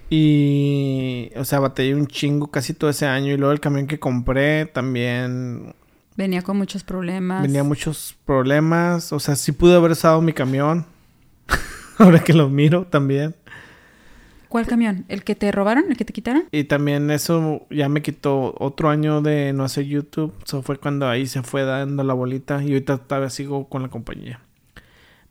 Y, 0.09 1.29
o 1.35 1.45
sea, 1.45 1.59
batallé 1.59 1.93
un 1.93 2.07
chingo 2.07 2.47
casi 2.47 2.73
todo 2.73 2.89
ese 2.89 3.05
año. 3.05 3.33
Y 3.33 3.37
luego 3.37 3.51
el 3.51 3.59
camión 3.59 3.87
que 3.87 3.99
compré 3.99 4.65
también 4.65 5.75
Venía 6.19 6.41
con 6.41 6.57
muchos 6.57 6.83
problemas. 6.83 7.41
venía 7.43 7.63
muchos 7.63 8.13
problemas. 8.25 9.13
O 9.13 9.21
sea, 9.21 9.37
sí 9.37 9.53
pude 9.53 9.75
haber 9.75 9.91
usado 9.91 10.21
mi 10.21 10.33
camión. 10.33 10.85
Ahora 11.97 12.19
que 12.19 12.33
lo 12.33 12.49
miro 12.49 12.85
también. 12.85 13.37
¿Cuál 14.49 14.67
camión? 14.67 15.05
¿El 15.07 15.23
que 15.23 15.35
te 15.35 15.49
robaron? 15.49 15.85
¿El 15.89 15.95
que 15.95 16.03
te 16.03 16.11
quitaron? 16.11 16.43
Y 16.51 16.65
también 16.65 17.09
eso 17.09 17.65
ya 17.69 17.87
me 17.87 18.01
quitó 18.01 18.53
otro 18.59 18.89
año 18.89 19.21
de 19.21 19.53
no 19.53 19.63
hacer 19.63 19.85
YouTube. 19.85 20.33
Eso 20.45 20.61
fue 20.61 20.77
cuando 20.77 21.07
ahí 21.07 21.25
se 21.25 21.41
fue 21.41 21.63
dando 21.63 22.03
la 22.03 22.13
bolita. 22.13 22.61
Y 22.61 22.73
ahorita 22.73 22.97
todavía 22.97 23.29
sigo 23.29 23.69
con 23.69 23.81
la 23.81 23.87
compañía. 23.87 24.41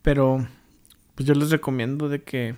Pero, 0.01 0.49
pues 1.15 1.29
yo 1.29 1.35
les 1.35 1.51
recomiendo 1.51 2.09
de 2.09 2.23
que 2.23 2.55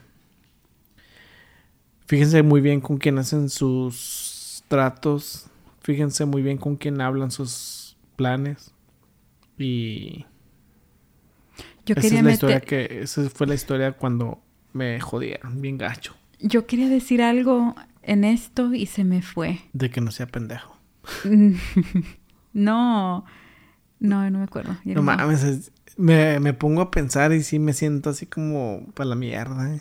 fíjense 2.07 2.45
muy 2.45 2.61
bien 2.61 2.81
con 2.81 2.97
quién 2.99 3.19
hacen 3.19 3.49
sus 3.49 4.63
tratos. 4.69 5.47
Fíjense 5.81 6.27
muy 6.27 6.43
bien 6.43 6.59
con 6.59 6.77
quién 6.77 7.01
hablan 7.01 7.33
sus 7.33 7.90
planes. 8.21 8.75
Y 9.59 10.25
Yo 11.87 11.95
esa 11.95 12.01
quería 12.03 12.07
es 12.07 12.13
la 12.13 12.23
meter... 12.23 12.33
historia 12.33 12.61
que 12.61 13.01
esa 13.03 13.29
fue 13.31 13.47
la 13.47 13.55
historia 13.55 13.93
cuando 13.93 14.43
me 14.73 15.01
jodieron 15.01 15.61
bien 15.61 15.77
gacho 15.79 16.15
Yo 16.39 16.67
quería 16.67 16.89
decir 16.89 17.23
algo 17.23 17.75
en 18.03 18.25
esto 18.25 18.73
y 18.75 18.87
se 18.87 19.05
me 19.05 19.23
fue. 19.23 19.61
de 19.73 19.91
que 19.91 20.01
no 20.01 20.11
sea 20.11 20.27
pendejo. 20.27 20.77
no. 22.53 23.25
No, 23.99 24.31
no 24.31 24.39
me 24.39 24.45
acuerdo. 24.45 24.77
No 24.85 24.95
no. 24.95 25.03
mames, 25.03 25.43
es- 25.45 25.73
me, 25.97 26.41
me 26.41 26.55
pongo 26.55 26.81
a 26.81 26.91
pensar 26.91 27.33
y 27.33 27.43
sí 27.43 27.59
me 27.59 27.73
siento 27.75 28.11
así 28.11 28.25
como 28.27 28.87
para 28.95 29.11
la 29.11 29.17
mierda. 29.17 29.75
¿eh? 29.75 29.81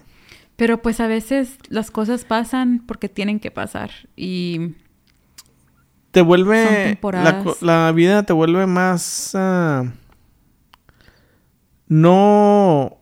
Pero 0.58 0.82
pues 0.82 1.00
a 1.00 1.08
veces 1.08 1.58
las 1.70 1.92
cosas 1.92 2.26
pasan 2.26 2.84
porque 2.86 3.08
tienen 3.08 3.40
que 3.40 3.52
pasar. 3.52 3.92
Y 4.18 4.76
Te 6.12 6.22
Son 6.22 6.28
vuelve. 6.28 7.00
La, 7.62 7.92
vida 7.92 8.24
te 8.24 8.34
vuelve 8.34 8.66
más. 8.66 9.32
ah, 9.36 9.86
no 11.88 12.98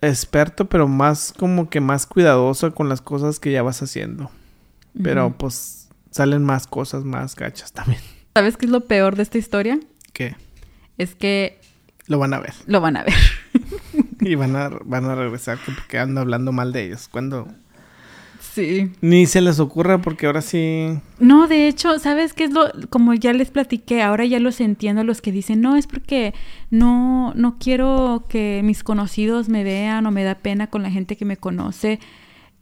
experto, 0.00 0.66
pero 0.66 0.86
más 0.88 1.32
como 1.36 1.70
que 1.70 1.80
más 1.80 2.06
cuidadoso 2.06 2.74
con 2.74 2.88
las 2.88 3.00
cosas 3.00 3.40
que 3.40 3.52
ya 3.52 3.62
vas 3.62 3.82
haciendo. 3.82 4.30
Pero 5.02 5.36
pues 5.36 5.88
salen 6.10 6.44
más 6.44 6.66
cosas 6.66 7.04
más 7.04 7.34
gachas 7.34 7.72
también. 7.72 8.00
¿Sabes 8.34 8.56
qué 8.56 8.66
es 8.66 8.70
lo 8.72 8.82
peor 8.82 9.16
de 9.16 9.22
esta 9.22 9.38
historia? 9.38 9.80
Que 10.12 10.36
Es 10.98 11.14
que 11.14 11.60
lo 12.06 12.18
van 12.18 12.34
a 12.34 12.38
ver. 12.38 12.54
lo 12.66 12.80
van 12.80 12.96
a 12.96 13.04
ver. 13.04 13.14
y 14.20 14.34
van 14.34 14.54
a, 14.54 14.68
van 14.84 15.06
a 15.06 15.14
regresar 15.14 15.58
que 15.58 15.72
porque 15.72 15.98
ando 15.98 16.20
hablando 16.20 16.52
mal 16.52 16.72
de 16.72 16.84
ellos. 16.84 17.08
Cuando 17.08 17.48
Sí. 18.54 18.92
ni 19.00 19.26
se 19.26 19.40
les 19.40 19.58
ocurra 19.58 20.00
porque 20.00 20.26
ahora 20.26 20.40
sí. 20.40 20.86
No, 21.18 21.48
de 21.48 21.66
hecho, 21.66 21.98
¿sabes 21.98 22.34
qué 22.34 22.44
es 22.44 22.52
lo? 22.52 22.70
Como 22.88 23.12
ya 23.12 23.32
les 23.32 23.50
platiqué, 23.50 24.00
ahora 24.00 24.24
ya 24.26 24.38
los 24.38 24.60
entiendo 24.60 25.02
los 25.02 25.20
que 25.20 25.32
dicen, 25.32 25.60
no, 25.60 25.74
es 25.74 25.88
porque 25.88 26.34
no, 26.70 27.32
no 27.34 27.58
quiero 27.58 28.26
que 28.28 28.60
mis 28.62 28.84
conocidos 28.84 29.48
me 29.48 29.64
vean 29.64 30.06
o 30.06 30.12
me 30.12 30.22
da 30.22 30.36
pena 30.36 30.68
con 30.68 30.84
la 30.84 30.92
gente 30.92 31.16
que 31.16 31.24
me 31.24 31.36
conoce. 31.36 31.98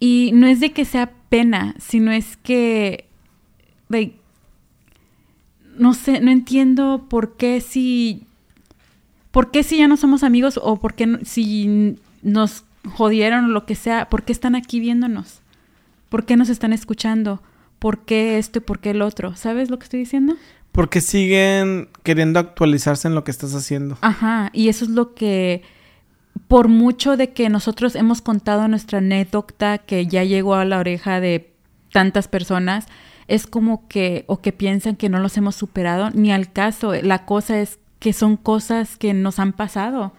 Y 0.00 0.30
no 0.32 0.46
es 0.46 0.60
de 0.60 0.72
que 0.72 0.86
sea 0.86 1.12
pena, 1.28 1.74
sino 1.78 2.10
es 2.10 2.38
que, 2.38 3.04
like, 3.88 4.16
no 5.76 5.92
sé, 5.92 6.20
no 6.20 6.30
entiendo 6.30 7.04
por 7.10 7.36
qué 7.36 7.60
si, 7.60 8.22
por 9.30 9.50
qué 9.50 9.62
si 9.62 9.76
ya 9.76 9.88
no 9.88 9.98
somos 9.98 10.22
amigos 10.22 10.58
o 10.62 10.80
por 10.80 10.94
qué 10.94 11.18
si 11.24 11.98
nos 12.22 12.64
jodieron 12.94 13.44
o 13.44 13.48
lo 13.48 13.66
que 13.66 13.74
sea, 13.74 14.08
por 14.08 14.22
qué 14.22 14.32
están 14.32 14.54
aquí 14.54 14.80
viéndonos. 14.80 15.41
¿Por 16.12 16.26
qué 16.26 16.36
nos 16.36 16.50
están 16.50 16.74
escuchando? 16.74 17.42
¿Por 17.78 18.04
qué 18.04 18.36
esto 18.36 18.58
y 18.58 18.60
por 18.60 18.80
qué 18.80 18.90
el 18.90 19.00
otro? 19.00 19.34
¿Sabes 19.34 19.70
lo 19.70 19.78
que 19.78 19.84
estoy 19.84 20.00
diciendo? 20.00 20.34
Porque 20.70 21.00
siguen 21.00 21.88
queriendo 22.02 22.38
actualizarse 22.38 23.08
en 23.08 23.14
lo 23.14 23.24
que 23.24 23.30
estás 23.30 23.54
haciendo. 23.54 23.96
Ajá, 24.02 24.50
y 24.52 24.68
eso 24.68 24.84
es 24.84 24.90
lo 24.90 25.14
que, 25.14 25.62
por 26.48 26.68
mucho 26.68 27.16
de 27.16 27.32
que 27.32 27.48
nosotros 27.48 27.94
hemos 27.94 28.20
contado 28.20 28.68
nuestra 28.68 28.98
anécdota 28.98 29.78
que 29.78 30.06
ya 30.06 30.22
llegó 30.22 30.54
a 30.54 30.66
la 30.66 30.78
oreja 30.80 31.18
de 31.18 31.54
tantas 31.90 32.28
personas, 32.28 32.84
es 33.26 33.46
como 33.46 33.88
que, 33.88 34.24
o 34.28 34.42
que 34.42 34.52
piensan 34.52 34.96
que 34.96 35.08
no 35.08 35.18
los 35.18 35.38
hemos 35.38 35.54
superado, 35.56 36.10
ni 36.10 36.30
al 36.30 36.52
caso. 36.52 36.92
La 36.92 37.24
cosa 37.24 37.58
es 37.58 37.78
que 38.00 38.12
son 38.12 38.36
cosas 38.36 38.98
que 38.98 39.14
nos 39.14 39.38
han 39.38 39.54
pasado. 39.54 40.12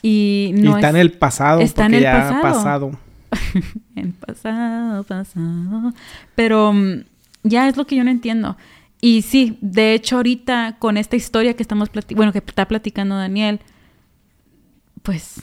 Y 0.00 0.54
y 0.56 0.62
no 0.62 0.76
está 0.76 0.88
es- 0.88 0.94
en 0.94 1.00
el 1.02 1.12
pasado. 1.12 1.60
está 1.60 1.84
en 1.84 1.94
el 1.94 2.02
ya 2.04 2.40
pasado. 2.40 2.92
En 3.96 4.12
pasado, 4.12 5.02
pasado. 5.04 5.92
Pero 6.34 6.72
mm, 6.72 7.04
ya 7.44 7.68
es 7.68 7.76
lo 7.76 7.86
que 7.86 7.96
yo 7.96 8.04
no 8.04 8.10
entiendo. 8.10 8.56
Y 9.00 9.22
sí, 9.22 9.58
de 9.60 9.94
hecho 9.94 10.16
ahorita 10.16 10.76
con 10.78 10.96
esta 10.96 11.16
historia 11.16 11.54
que 11.54 11.62
estamos 11.62 11.90
bueno, 12.14 12.32
que 12.32 12.38
está 12.38 12.66
platicando 12.66 13.16
Daniel, 13.16 13.60
pues 15.02 15.42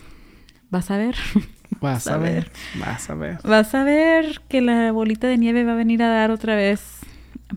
vas 0.70 0.92
a 0.92 0.98
ver, 0.98 1.16
Vas 1.82 2.08
A 2.08 2.16
a 2.16 2.18
ver. 2.18 2.34
ver. 2.46 2.52
Vas 2.80 3.10
a 3.10 3.16
ver. 3.16 3.40
vas 3.44 3.74
a 3.76 3.84
ver 3.84 4.42
que 4.48 4.62
la 4.62 4.92
bolita 4.92 5.28
de 5.28 5.38
nieve 5.38 5.64
va 5.64 5.74
a 5.74 5.76
venir 5.76 6.02
a 6.04 6.08
dar 6.08 6.30
otra 6.32 6.56
vez 6.56 7.00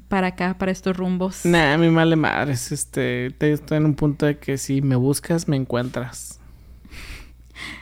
para 0.08 0.28
acá, 0.28 0.56
para 0.58 0.72
estos 0.72 0.96
rumbos. 0.96 1.44
Nah, 1.44 1.74
a 1.74 1.78
mí 1.78 1.88
vale 1.90 2.16
madres. 2.16 2.72
Este, 2.72 3.30
te- 3.38 3.52
estoy 3.52 3.76
en 3.78 3.84
un 3.84 3.94
punto 3.94 4.26
de 4.26 4.38
que 4.38 4.58
si 4.58 4.80
me 4.82 4.96
buscas, 4.96 5.48
me 5.48 5.56
encuentras. 5.56 6.40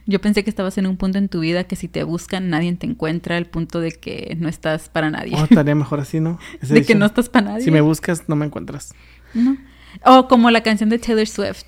Yo 0.07 0.21
pensé 0.21 0.45
que 0.45 0.51
estabas 0.51 0.77
en 0.79 0.87
un 0.87 0.97
punto 0.97 1.19
en 1.19 1.29
tu 1.29 1.41
vida 1.41 1.65
que 1.65 1.77
si 1.77 1.89
te 1.89 2.03
buscan 2.05 2.51
nadie 2.51 2.73
te 2.75 2.87
encuentra, 2.87 3.37
el 3.39 3.47
punto 3.47 3.81
de 3.81 3.93
que 3.93 4.37
no 4.39 4.49
estás 4.49 4.89
para 4.89 5.11
nadie. 5.11 5.35
Oh, 5.37 5.45
estaría 5.45 5.75
mejor 5.75 6.01
así, 6.01 6.21
¿no? 6.21 6.39
Ese 6.63 6.75
de 6.75 6.85
que 6.85 6.95
no 6.95 7.07
estás 7.07 7.29
para 7.29 7.51
nadie. 7.51 7.65
Si 7.65 7.71
me 7.71 7.81
buscas, 7.81 8.29
no 8.29 8.37
me 8.37 8.47
encuentras. 8.47 8.95
No. 9.35 9.57
O 10.05 10.29
como 10.29 10.51
la 10.51 10.63
canción 10.63 10.89
de 10.91 10.99
Taylor 10.99 11.27
Swift. 11.27 11.65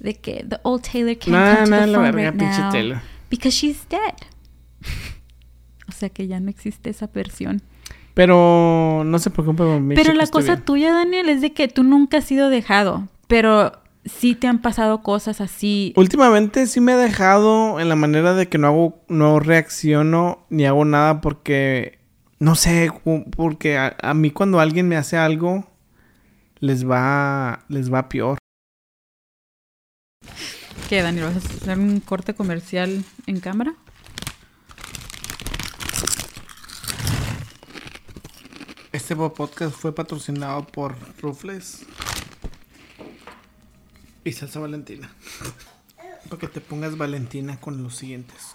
De 0.00 0.14
que 0.14 0.44
the 0.48 0.58
old 0.64 0.82
Taylor 0.82 1.16
can't 1.16 1.28
No, 1.28 1.54
come 1.64 1.64
to 1.78 1.82
the 1.82 1.86
la 1.86 1.98
phone 1.98 2.12
verga, 2.12 2.30
right 2.30 2.40
now 2.40 2.70
Taylor. 2.70 3.02
because 3.30 3.56
she's 3.56 3.86
dead. 3.88 4.14
o 5.88 5.92
sea 5.92 6.08
que 6.10 6.26
ya 6.26 6.40
no 6.40 6.50
existe 6.50 6.90
esa 6.90 7.06
versión. 7.06 7.62
Pero 8.14 9.02
no 9.04 9.18
se 9.18 9.30
preocupe 9.30 9.64
por 9.64 9.80
mí. 9.80 9.94
pero 9.94 10.12
la 10.12 10.26
cosa 10.26 10.54
bien. 10.54 10.64
tuya, 10.64 10.92
Daniel, 10.92 11.28
es 11.28 11.40
de 11.40 11.52
que 11.52 11.68
tú 11.68 11.82
nunca 11.82 12.18
has 12.18 12.24
sido 12.24 12.48
dejado. 12.48 13.08
Pero 13.26 13.72
sí 14.04 14.34
te 14.34 14.46
han 14.46 14.60
pasado 14.60 15.02
cosas 15.02 15.40
así. 15.40 15.92
Últimamente 15.96 16.66
sí 16.66 16.80
me 16.80 16.92
he 16.92 16.96
dejado 16.96 17.80
en 17.80 17.88
la 17.88 17.96
manera 17.96 18.34
de 18.34 18.48
que 18.48 18.58
no 18.58 18.68
hago, 18.68 19.04
no 19.08 19.40
reacciono 19.40 20.46
ni 20.50 20.66
hago 20.66 20.84
nada 20.84 21.20
porque, 21.20 21.98
no 22.38 22.54
sé, 22.54 22.90
porque 23.36 23.78
a, 23.78 23.96
a 24.00 24.14
mí 24.14 24.30
cuando 24.30 24.60
alguien 24.60 24.88
me 24.88 24.96
hace 24.96 25.16
algo, 25.16 25.66
les 26.60 26.88
va, 26.88 27.64
les 27.68 27.92
va 27.92 28.08
peor. 28.08 28.38
¿Qué, 30.88 31.02
Daniel? 31.02 31.26
¿Vas 31.26 31.36
a 31.36 31.38
hacer 31.38 31.78
un 31.78 32.00
corte 32.00 32.34
comercial 32.34 33.04
en 33.26 33.40
cámara? 33.40 33.74
Este 38.92 39.16
podcast 39.16 39.74
fue 39.74 39.92
patrocinado 39.92 40.64
por 40.66 40.94
Rufles 41.20 41.84
y 44.24 44.32
Salsa 44.32 44.60
Valentina. 44.60 45.10
Para 46.28 46.38
que 46.40 46.48
te 46.48 46.60
pongas 46.60 46.96
Valentina 46.96 47.60
con 47.60 47.82
los 47.82 47.96
siguientes 47.96 48.54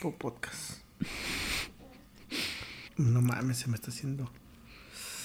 po- 0.00 0.14
podcasts. 0.14 0.80
No 2.96 3.20
mames, 3.20 3.58
se 3.58 3.68
me 3.68 3.74
está 3.74 3.90
haciendo. 3.90 4.30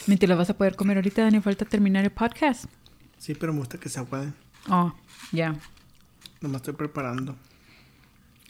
Ni 0.07 0.17
te 0.17 0.27
lo 0.27 0.35
vas 0.35 0.49
a 0.49 0.57
poder 0.57 0.75
comer 0.75 0.97
ahorita, 0.97 1.21
Daniel. 1.23 1.43
Falta 1.43 1.65
terminar 1.65 2.03
el 2.03 2.11
podcast. 2.11 2.65
Sí, 3.17 3.35
pero 3.35 3.53
me 3.53 3.59
gusta 3.59 3.77
que 3.79 3.89
se 3.89 3.99
aguaden. 3.99 4.33
Oh, 4.69 4.93
ya. 5.31 5.55
Nomás 6.41 6.57
estoy 6.61 6.73
preparando. 6.73 7.35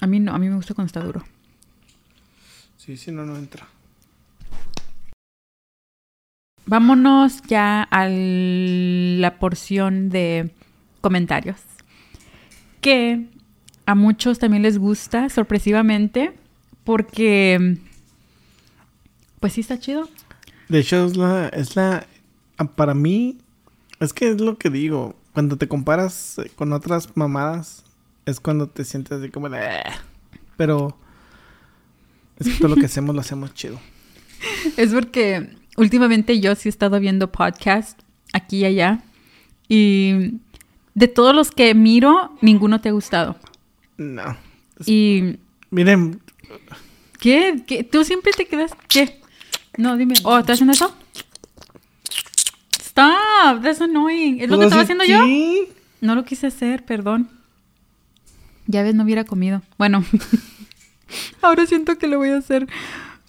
A 0.02 0.08
mí 0.08 0.20
no, 0.20 0.34
a 0.34 0.40
mí 0.40 0.50
me 0.50 0.56
gusta 0.56 0.74
cuando 0.74 0.88
está 0.88 1.02
duro. 1.02 1.24
Sí, 2.78 2.98
si 2.98 3.12
no, 3.12 3.26
no 3.26 3.36
entra. 3.38 3.68
Vámonos 6.66 7.42
ya 7.44 7.84
a 7.84 8.08
la 8.08 9.38
porción 9.40 10.10
de 10.10 10.52
comentarios. 11.04 11.58
Que 12.82 13.28
a 13.86 13.94
muchos 13.94 14.40
también 14.40 14.64
les 14.64 14.78
gusta, 14.80 15.30
sorpresivamente, 15.30 16.34
porque 16.86 17.78
pues 19.40 19.54
sí 19.54 19.62
está 19.62 19.78
chido. 19.78 20.10
De 20.70 20.80
hecho, 20.80 21.06
es 21.06 21.18
la, 21.18 21.50
es 21.50 21.76
la. 21.76 22.08
Para 22.76 22.94
mí, 22.94 23.38
es 24.00 24.14
que 24.14 24.30
es 24.30 24.40
lo 24.42 24.58
que 24.58 24.70
digo. 24.70 25.16
Cuando 25.34 25.58
te 25.58 25.68
comparas 25.68 26.38
eh, 26.40 26.50
con 26.56 26.72
otras 26.74 27.10
mamadas, 27.18 27.84
es 28.26 28.40
cuando 28.40 28.68
te 28.68 28.86
sientes 28.86 29.20
así 29.20 29.30
como 29.30 29.50
de. 29.50 29.60
"Ah". 29.60 29.94
Pero. 30.56 30.98
Es 32.40 32.48
que 32.48 32.54
todo 32.56 32.70
lo 32.70 32.76
que 32.76 32.86
hacemos 32.92 33.14
lo 33.14 33.22
hacemos 33.22 33.54
chido. 33.54 33.80
Es 34.78 34.94
porque 34.94 35.50
últimamente 35.78 36.40
yo 36.40 36.56
sí 36.56 36.70
he 36.70 36.72
estado 36.72 37.00
viendo 37.00 37.32
podcasts 37.32 38.04
aquí 38.32 38.60
y 38.60 38.66
allá. 38.66 39.04
Y 39.68 40.36
de 40.96 41.08
todos 41.08 41.36
los 41.36 41.52
que 41.52 41.74
miro, 41.74 42.36
ninguno 42.42 42.82
te 42.82 42.90
ha 42.90 42.92
gustado. 42.92 43.36
No. 43.98 44.38
Y 44.86 45.38
Miren, 45.70 46.22
¿Qué? 47.20 47.64
¿Qué? 47.66 47.84
¿Tú 47.84 48.04
siempre 48.04 48.32
te 48.34 48.46
quedas? 48.46 48.74
¿Qué? 48.88 49.22
No, 49.78 49.98
dime. 49.98 50.16
Oh, 50.24 50.38
¿estás 50.38 50.56
haciendo 50.56 50.74
eso? 50.74 50.94
Stop, 52.80 53.64
that's 53.64 53.82
annoying. 53.82 54.42
¿Es 54.42 54.50
lo 54.50 54.58
que 54.58 54.66
pues, 54.66 54.66
estaba 54.66 54.82
haciendo 54.84 55.06
yo? 55.06 55.24
sí. 55.24 55.70
No 56.02 56.16
lo 56.16 56.26
quise 56.26 56.48
hacer, 56.48 56.84
perdón. 56.84 57.30
Ya 58.68 58.84
ves, 58.84 58.94
no 58.94 59.04
hubiera 59.04 59.24
comido. 59.24 59.62
Bueno, 59.78 60.04
ahora 61.42 61.66
siento 61.66 61.98
que 61.98 62.08
lo 62.08 62.18
voy 62.18 62.30
a 62.30 62.38
hacer. 62.38 62.68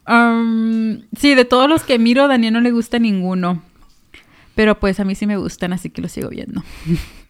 Am, 0.05 1.03
sí, 1.17 1.37
de 1.37 1.45
todos 1.45 1.69
los 1.69 1.85
que 1.85 2.01
miro, 2.01 2.25
a 2.25 2.29
Daniel 2.29 2.55
no 2.55 2.61
le 2.61 2.73
gusta 2.73 2.99
ninguno. 2.99 3.63
Pero 4.57 4.81
pues 4.81 4.99
a 4.99 5.05
mí 5.05 5.15
sí 5.15 5.27
me 5.27 5.37
gustan, 5.37 5.73
así 5.73 5.89
que 5.89 6.03
lo 6.03 6.09
sigo 6.09 6.31
viendo. 6.31 6.65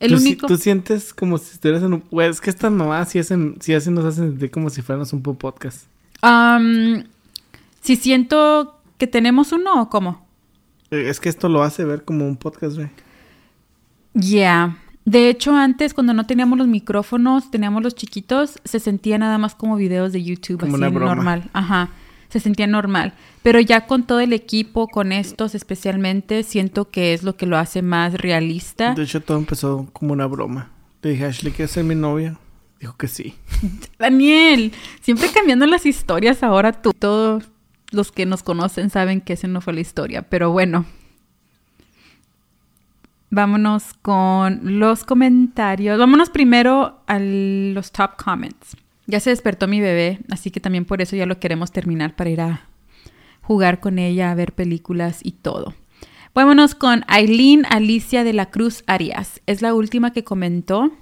El 0.00 0.10
tú, 0.12 0.16
único. 0.18 0.46
tú 0.46 0.56
sientes 0.58 1.14
como 1.14 1.38
si 1.38 1.52
estuvieras 1.54 1.82
en 1.82 1.94
un. 1.94 2.04
Güey, 2.10 2.28
es 2.28 2.40
que 2.40 2.50
estas 2.50 2.70
mamadas 2.70 3.08
sí 3.10 3.18
hacen, 3.18 3.56
sí 3.60 3.72
hacen, 3.74 3.94
nos 3.94 4.04
hacen 4.04 4.30
sentir 4.30 4.50
como 4.50 4.68
si 4.70 4.82
fuéramos 4.82 5.12
un 5.12 5.22
po- 5.22 5.34
podcast. 5.34 5.86
Am, 6.22 7.04
si 7.80 7.96
siento 7.96 8.78
que 8.98 9.06
tenemos 9.06 9.52
uno 9.52 9.80
o 9.82 9.88
cómo. 9.88 10.26
Eh, 10.90 11.08
Es 11.08 11.18
que 11.20 11.28
esto 11.28 11.48
lo 11.48 11.62
hace 11.62 11.84
ver 11.84 12.04
como 12.04 12.26
un 12.26 12.36
podcast, 12.36 12.76
güey. 12.76 12.88
Ya. 14.14 14.78
De 15.04 15.28
hecho, 15.28 15.54
antes, 15.54 15.94
cuando 15.94 16.14
no 16.14 16.26
teníamos 16.26 16.58
los 16.58 16.66
micrófonos, 16.66 17.50
teníamos 17.50 17.82
los 17.82 17.94
chiquitos, 17.94 18.58
se 18.64 18.80
sentía 18.80 19.18
nada 19.18 19.38
más 19.38 19.54
como 19.54 19.76
videos 19.76 20.12
de 20.12 20.22
YouTube, 20.24 20.58
Como 20.60 20.74
así 20.76 20.82
una 20.82 20.88
broma. 20.90 21.14
normal. 21.14 21.50
Ajá. 21.52 21.90
Se 22.28 22.40
sentía 22.40 22.66
normal. 22.66 23.14
Pero 23.42 23.60
ya 23.60 23.86
con 23.86 24.06
todo 24.06 24.20
el 24.20 24.32
equipo, 24.32 24.88
con 24.88 25.12
estos 25.12 25.54
especialmente, 25.54 26.42
siento 26.42 26.90
que 26.90 27.14
es 27.14 27.22
lo 27.22 27.36
que 27.36 27.46
lo 27.46 27.56
hace 27.56 27.82
más 27.82 28.14
realista. 28.14 28.94
De 28.94 29.04
hecho, 29.04 29.20
todo 29.20 29.38
empezó 29.38 29.88
como 29.92 30.12
una 30.12 30.26
broma. 30.26 30.70
Le 31.02 31.10
dije, 31.10 31.26
Ashley, 31.26 31.52
¿quieres 31.52 31.70
ser 31.70 31.84
mi 31.84 31.94
novia? 31.94 32.38
Dijo 32.80 32.96
que 32.96 33.08
sí. 33.08 33.34
Daniel, 33.98 34.72
siempre 35.00 35.28
cambiando 35.32 35.66
las 35.66 35.86
historias 35.86 36.42
ahora 36.42 36.72
tú. 36.72 36.92
Todos 36.92 37.48
los 37.90 38.12
que 38.12 38.26
nos 38.26 38.42
conocen 38.42 38.90
saben 38.90 39.20
que 39.20 39.34
esa 39.34 39.48
no 39.48 39.60
fue 39.60 39.72
la 39.72 39.80
historia, 39.80 40.22
pero 40.22 40.50
bueno. 40.50 40.84
Vámonos 43.30 43.94
con 44.02 44.78
los 44.78 45.04
comentarios. 45.04 45.98
Vámonos 45.98 46.30
primero 46.30 47.00
a 47.06 47.18
los 47.18 47.92
top 47.92 48.16
comments. 48.16 48.76
Ya 49.06 49.20
se 49.20 49.30
despertó 49.30 49.68
mi 49.68 49.80
bebé, 49.80 50.20
así 50.30 50.50
que 50.50 50.60
también 50.60 50.84
por 50.84 51.00
eso 51.00 51.16
ya 51.16 51.26
lo 51.26 51.38
queremos 51.38 51.70
terminar 51.72 52.16
para 52.16 52.30
ir 52.30 52.40
a 52.40 52.68
jugar 53.40 53.80
con 53.80 53.98
ella, 53.98 54.30
a 54.30 54.34
ver 54.34 54.52
películas 54.52 55.20
y 55.22 55.32
todo. 55.32 55.74
Vámonos 56.34 56.74
con 56.74 57.04
Aileen 57.06 57.64
Alicia 57.70 58.24
de 58.24 58.32
la 58.32 58.50
Cruz 58.50 58.84
Arias. 58.86 59.40
Es 59.46 59.62
la 59.62 59.72
última 59.72 60.12
que 60.12 60.24
comentó. 60.24 60.92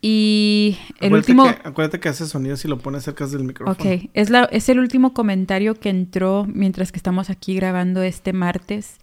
Y 0.00 0.78
el 1.00 1.08
acuérdate 1.08 1.32
último... 1.32 1.44
Que, 1.44 1.68
acuérdate 1.68 2.00
que 2.00 2.08
hace 2.08 2.26
sonido 2.26 2.56
si 2.56 2.68
lo 2.68 2.78
pones 2.78 3.04
cerca 3.04 3.26
del 3.26 3.44
micrófono. 3.44 3.72
Ok, 3.72 4.10
es, 4.14 4.30
la, 4.30 4.44
es 4.44 4.68
el 4.68 4.78
último 4.78 5.12
comentario 5.12 5.74
que 5.74 5.90
entró 5.90 6.46
mientras 6.46 6.92
que 6.92 6.98
estamos 6.98 7.28
aquí 7.28 7.54
grabando 7.54 8.02
este 8.02 8.32
martes, 8.32 8.98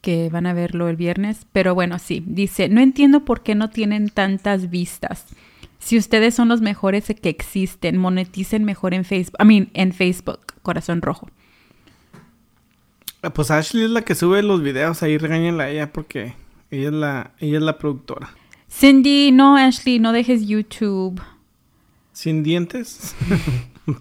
que 0.00 0.28
van 0.28 0.46
a 0.46 0.54
verlo 0.54 0.88
el 0.88 0.96
viernes. 0.96 1.46
Pero 1.52 1.74
bueno, 1.74 1.98
sí, 1.98 2.24
dice, 2.26 2.68
no 2.68 2.80
entiendo 2.80 3.24
por 3.24 3.42
qué 3.42 3.54
no 3.54 3.70
tienen 3.70 4.08
tantas 4.08 4.70
vistas. 4.70 5.26
Si 5.84 5.98
ustedes 5.98 6.34
son 6.34 6.48
los 6.48 6.62
mejores 6.62 7.12
que 7.20 7.28
existen, 7.28 7.98
moneticen 7.98 8.64
mejor 8.64 8.94
en 8.94 9.04
Facebook. 9.04 9.36
I 9.38 9.44
mean, 9.44 9.70
en 9.74 9.92
Facebook, 9.92 10.40
corazón 10.62 11.02
rojo. 11.02 11.28
Pues 13.34 13.50
Ashley 13.50 13.84
es 13.84 13.90
la 13.90 14.00
que 14.00 14.14
sube 14.14 14.42
los 14.42 14.62
videos, 14.62 15.02
ahí 15.02 15.18
regáñenla 15.18 15.64
a 15.64 15.68
ella 15.68 15.92
porque 15.92 16.36
ella 16.70 16.88
es 16.88 16.94
la, 16.94 17.30
ella 17.38 17.58
es 17.58 17.62
la 17.62 17.76
productora. 17.76 18.30
Cindy, 18.70 19.30
no, 19.30 19.58
Ashley, 19.58 19.98
no 19.98 20.12
dejes 20.12 20.48
YouTube. 20.48 21.20
¿Sin 22.14 22.42
dientes? 22.42 23.14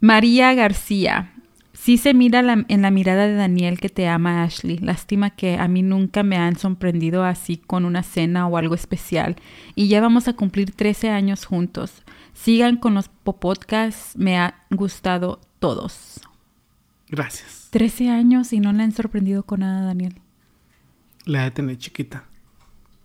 María 0.00 0.54
García. 0.54 1.34
Sí 1.82 1.98
se 1.98 2.14
mira 2.14 2.42
la, 2.42 2.64
en 2.68 2.80
la 2.80 2.92
mirada 2.92 3.26
de 3.26 3.34
Daniel 3.34 3.80
que 3.80 3.88
te 3.88 4.06
ama, 4.06 4.44
Ashley. 4.44 4.78
Lástima 4.78 5.30
que 5.30 5.58
a 5.58 5.66
mí 5.66 5.82
nunca 5.82 6.22
me 6.22 6.36
han 6.36 6.54
sorprendido 6.54 7.24
así 7.24 7.56
con 7.56 7.84
una 7.84 8.04
cena 8.04 8.46
o 8.46 8.56
algo 8.56 8.76
especial. 8.76 9.34
Y 9.74 9.88
ya 9.88 10.00
vamos 10.00 10.28
a 10.28 10.34
cumplir 10.34 10.70
13 10.70 11.10
años 11.10 11.44
juntos. 11.44 12.04
Sigan 12.34 12.76
con 12.76 12.94
los 12.94 13.08
podcasts, 13.08 14.16
me 14.16 14.38
han 14.38 14.54
gustado 14.70 15.40
todos. 15.58 16.20
Gracias. 17.08 17.66
13 17.72 18.10
años 18.10 18.52
y 18.52 18.60
no 18.60 18.72
le 18.72 18.84
han 18.84 18.92
sorprendido 18.92 19.42
con 19.42 19.58
nada, 19.58 19.84
Daniel. 19.84 20.20
La 21.24 21.42
de 21.42 21.50
tener 21.50 21.78
chiquita. 21.78 22.26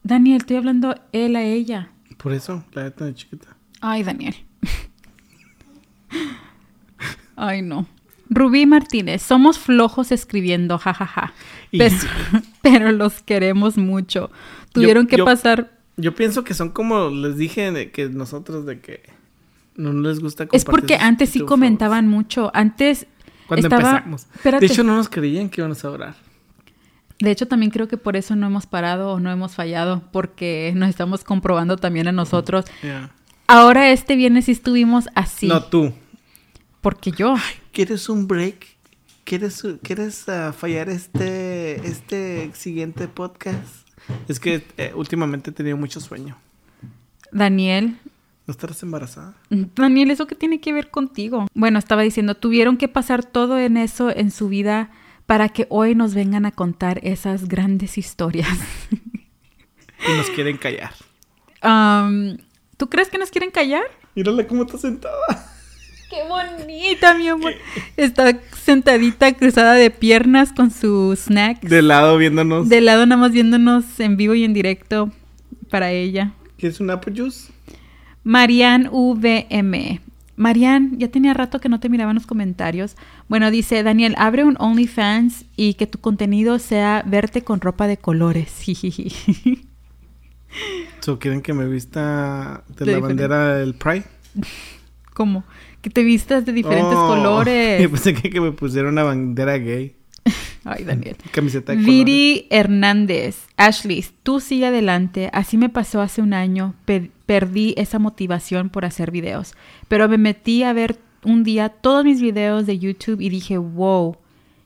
Daniel, 0.03 0.37
estoy 0.37 0.57
hablando 0.57 0.93
él 1.13 1.35
a 1.35 1.41
ella. 1.41 1.89
Por 2.17 2.31
eso, 2.31 2.63
la 2.73 2.83
de 2.83 2.91
tener 2.91 3.15
chiquita. 3.15 3.57
Ay, 3.81 4.03
Daniel. 4.03 4.35
Ay, 7.35 7.63
no. 7.63 7.87
Rubí 8.29 8.65
Martínez, 8.65 9.21
somos 9.21 9.57
flojos 9.59 10.11
escribiendo, 10.11 10.77
jajaja. 10.77 11.33
Pero, 11.71 11.95
pero 12.61 12.91
los 12.91 13.21
queremos 13.21 13.77
mucho. 13.77 14.29
Tuvieron 14.73 15.05
Yo- 15.05 15.09
que 15.09 15.17
yo- 15.17 15.25
pasar. 15.25 15.71
Yo 15.99 16.13
pienso 16.13 16.43
que 16.43 16.53
son 16.53 16.69
como 16.69 17.09
les 17.09 17.37
dije 17.37 17.71
de 17.71 17.89
que 17.91 18.07
nosotros 18.09 18.65
de 18.67 18.79
que 18.81 19.01
no 19.75 19.93
les 19.93 20.19
gusta 20.19 20.43
Es 20.51 20.63
compartir 20.63 20.69
porque 20.69 20.93
sus 20.95 21.03
antes 21.03 21.29
sí 21.31 21.39
comentaban 21.41 22.07
mucho. 22.07 22.51
Antes. 22.53 23.07
Cuando 23.47 23.67
estaba- 23.67 23.89
empezamos. 23.91 24.27
Espérate. 24.35 24.67
De 24.67 24.71
hecho, 24.73 24.83
no 24.83 24.95
nos 24.95 25.09
creían 25.09 25.49
que 25.49 25.61
íbamos 25.61 25.83
a 25.85 25.89
orar. 25.89 26.15
De 27.19 27.31
hecho, 27.31 27.47
también 27.47 27.71
creo 27.71 27.87
que 27.87 27.97
por 27.97 28.15
eso 28.15 28.35
no 28.35 28.45
hemos 28.45 28.67
parado 28.67 29.13
o 29.13 29.19
no 29.19 29.31
hemos 29.31 29.55
fallado, 29.55 30.03
porque 30.11 30.71
nos 30.75 30.89
estamos 30.89 31.23
comprobando 31.23 31.77
también 31.77 32.07
a 32.07 32.11
nosotros. 32.11 32.65
Ahora 33.47 33.89
este 33.91 34.15
viernes 34.15 34.45
sí 34.45 34.51
estuvimos 34.51 35.07
así. 35.15 35.47
No, 35.47 35.63
tú. 35.63 35.93
Porque 36.87 37.11
yo. 37.11 37.35
¿Quieres 37.73 38.07
un 38.07 38.27
break? 38.29 38.65
¿Quieres, 39.25 39.61
¿quieres 39.83 40.29
ah, 40.29 40.53
fallar 40.53 40.87
este, 40.87 41.85
este 41.85 42.49
siguiente 42.53 43.09
podcast? 43.09 43.85
Es 44.29 44.39
que 44.39 44.65
eh, 44.77 44.93
últimamente 44.95 45.49
he 45.49 45.53
tenido 45.53 45.75
mucho 45.75 45.99
sueño. 45.99 46.37
Daniel, 47.33 47.99
¿No 48.45 48.53
estarás 48.53 48.81
embarazada? 48.83 49.35
Daniel, 49.49 50.11
¿eso 50.11 50.27
qué 50.27 50.35
tiene 50.35 50.61
que 50.61 50.71
ver 50.71 50.89
contigo? 50.89 51.47
Bueno, 51.53 51.77
estaba 51.77 52.03
diciendo, 52.03 52.35
tuvieron 52.35 52.77
que 52.77 52.87
pasar 52.87 53.25
todo 53.25 53.59
en 53.59 53.75
eso 53.75 54.09
en 54.09 54.31
su 54.31 54.47
vida 54.47 54.89
para 55.25 55.49
que 55.49 55.67
hoy 55.69 55.93
nos 55.93 56.15
vengan 56.15 56.45
a 56.45 56.53
contar 56.53 57.01
esas 57.03 57.49
grandes 57.49 57.97
historias. 57.97 58.57
Y 60.07 60.15
nos 60.15 60.29
quieren 60.29 60.57
callar. 60.57 60.93
¿Tú 62.77 62.87
crees 62.87 63.09
que 63.09 63.17
nos 63.17 63.29
quieren 63.29 63.51
callar? 63.51 63.83
Mírala 64.15 64.47
cómo 64.47 64.63
está 64.63 64.77
sentada. 64.77 65.56
¡Qué 66.09 66.17
bonita, 66.27 67.13
mi 67.15 67.27
amor! 67.27 67.53
Está 67.97 68.39
sentadita, 68.63 69.33
cruzada 69.33 69.73
de 69.73 69.91
piernas 69.91 70.53
con 70.53 70.71
sus 70.71 71.19
snacks. 71.19 71.69
De 71.69 71.81
lado 71.81 72.17
viéndonos. 72.17 72.69
De 72.69 72.79
lado 72.79 73.05
nada 73.05 73.19
más 73.19 73.31
viéndonos 73.31 73.99
en 73.99 74.15
vivo 74.15 74.33
y 74.33 74.45
en 74.45 74.53
directo 74.53 75.11
para 75.69 75.91
ella. 75.91 76.33
¿Quieres 76.57 76.79
un 76.79 76.89
apple 76.89 77.13
juice? 77.15 77.51
Marian 78.23 78.89
VM. 78.91 80.01
Marian, 80.37 80.97
ya 80.99 81.09
tenía 81.09 81.33
rato 81.33 81.59
que 81.59 81.67
no 81.67 81.79
te 81.79 81.89
miraba 81.89 82.11
en 82.11 82.15
los 82.15 82.27
comentarios. 82.27 82.95
Bueno, 83.27 83.51
dice 83.51 83.81
Daniel, 83.83 84.15
abre 84.17 84.43
un 84.43 84.55
OnlyFans 84.59 85.45
y 85.55 85.73
que 85.73 85.87
tu 85.87 85.99
contenido 85.99 86.59
sea 86.59 87.03
verte 87.05 87.43
con 87.43 87.59
ropa 87.59 87.87
de 87.87 87.97
colores. 87.97 88.53
So, 91.01 91.19
¿Quieren 91.19 91.41
que 91.41 91.53
me 91.53 91.67
vista 91.67 92.63
de, 92.77 92.85
la 92.85 92.99
bandera 92.99 93.57
del 93.57 93.75
Pride? 93.75 94.05
¿Cómo? 95.13 95.43
Que 95.87 95.93
te 95.93 96.03
vistas 96.03 96.45
de 96.45 96.51
diferentes 96.51 96.97
Oh, 96.97 97.07
colores. 97.07 97.81
Yo 97.81 97.89
pensé 97.89 98.13
que, 98.13 98.29
que 98.29 98.41
me 98.41 98.51
pusiera 98.51 98.89
una 98.89 99.03
bandera 99.03 99.57
gay. 99.57 99.95
Ay, 100.65 100.83
Daniel. 100.83 101.15
Camiseta 101.31 101.71
de 101.71 101.77
colores. 101.77 101.95
Viri 102.05 102.47
Hernández. 102.49 103.45
Ashley, 103.55 104.05
tú 104.23 104.41
sigue 104.41 104.65
adelante. 104.65 105.29
Así 105.31 105.57
me 105.57 105.69
pasó 105.69 106.01
hace 106.01 106.21
un 106.21 106.33
año. 106.33 106.75
Pe- 106.83 107.09
perdí 107.25 107.73
esa 107.77 107.99
motivación 107.99 108.69
por 108.69 108.83
hacer 108.83 109.11
videos. 109.11 109.53
Pero 109.87 110.09
me 110.09 110.17
metí 110.17 110.63
a 110.63 110.73
ver 110.73 110.99
un 111.23 111.45
día 111.45 111.69
todos 111.69 112.03
mis 112.03 112.21
videos 112.21 112.65
de 112.65 112.79
YouTube 112.79 113.21
y 113.21 113.29
dije, 113.29 113.57
wow, 113.57 114.17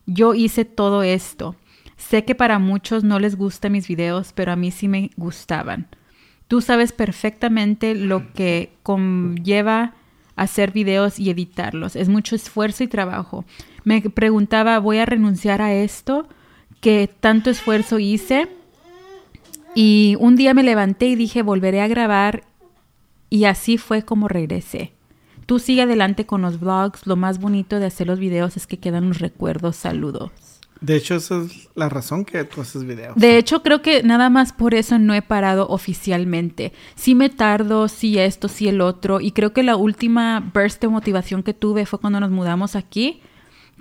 yo 0.07 0.34
hice 0.34 0.65
todo 0.65 1.03
esto. 1.03 1.55
Sé 1.97 2.26
que 2.26 2.34
para 2.34 2.57
muchos 2.57 3.03
no 3.03 3.19
les 3.19 3.36
gustan 3.36 3.74
mis 3.74 3.88
videos, 3.88 4.34
pero 4.34 4.51
a 4.53 4.55
mí 4.55 4.72
sí 4.72 4.88
me 4.88 5.11
gustaban. 5.17 5.88
Tú 6.47 6.61
sabes 6.61 6.91
perfectamente 6.93 7.93
lo 7.93 8.34
que 8.34 8.74
conlleva 8.82 9.93
hacer 10.36 10.71
videos 10.71 11.19
y 11.19 11.29
editarlos. 11.29 11.95
Es 11.95 12.09
mucho 12.09 12.36
esfuerzo 12.36 12.84
y 12.84 12.88
trabajo. 12.88 13.45
Me 13.84 14.01
preguntaba, 14.01 14.79
¿voy 14.79 14.97
a 14.97 15.05
renunciar 15.05 15.61
a 15.61 15.73
esto 15.73 16.27
que 16.79 17.09
tanto 17.19 17.49
esfuerzo 17.49 17.99
hice? 17.99 18.47
Y 19.75 20.15
un 20.19 20.36
día 20.36 20.53
me 20.53 20.63
levanté 20.63 21.07
y 21.07 21.15
dije, 21.15 21.43
volveré 21.43 21.82
a 21.82 21.88
grabar 21.88 22.43
y 23.29 23.45
así 23.45 23.77
fue 23.77 24.03
como 24.03 24.27
regresé. 24.27 24.93
Tú 25.45 25.59
sigue 25.59 25.82
adelante 25.82 26.25
con 26.25 26.41
los 26.41 26.59
vlogs. 26.59 27.07
Lo 27.07 27.15
más 27.15 27.39
bonito 27.39 27.79
de 27.79 27.86
hacer 27.86 28.07
los 28.07 28.19
videos 28.19 28.57
es 28.57 28.67
que 28.67 28.79
quedan 28.79 29.07
los 29.07 29.19
recuerdos. 29.19 29.75
Saludos. 29.75 30.32
De 30.82 30.95
hecho, 30.95 31.15
esa 31.15 31.43
es 31.43 31.69
la 31.75 31.89
razón 31.89 32.25
que 32.25 32.43
tú 32.43 32.59
haces 32.61 32.84
videos. 32.86 33.15
De 33.15 33.38
hecho, 33.38 33.61
creo 33.61 33.84
que 33.84 34.01
nada 34.01 34.32
más 34.32 34.51
por 34.51 34.73
eso 34.73 34.97
no 34.97 35.13
he 35.13 35.21
parado 35.21 35.67
oficialmente. 35.69 36.73
Sí 36.95 37.13
me 37.13 37.29
tardo, 37.29 37.88
sí 37.88 38.17
esto, 38.17 38.47
sí 38.47 38.67
el 38.67 38.82
otro. 38.82 39.21
Y 39.21 39.32
creo 39.32 39.53
que 39.53 39.61
la 39.61 39.75
última 39.75 40.39
burst 40.53 40.82
de 40.82 40.88
motivación 40.88 41.43
que 41.43 41.53
tuve 41.53 41.86
fue 41.86 41.99
cuando 41.99 42.19
nos 42.19 42.32
mudamos 42.32 42.75
aquí, 42.75 43.21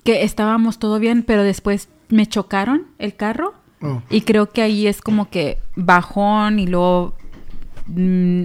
que 0.04 0.24
estábamos 0.24 0.78
todo 0.78 0.98
bien, 0.98 1.22
pero 1.22 1.42
después 1.42 1.88
me 2.10 2.26
chocaron 2.26 2.86
el 2.98 3.16
carro. 3.16 3.54
Oh. 3.80 4.02
Y 4.10 4.20
creo 4.20 4.50
que 4.50 4.60
ahí 4.60 4.86
es 4.86 5.00
como 5.00 5.30
que 5.30 5.56
bajón 5.76 6.58
y 6.58 6.66
luego... 6.66 7.14
mm, 7.86 8.42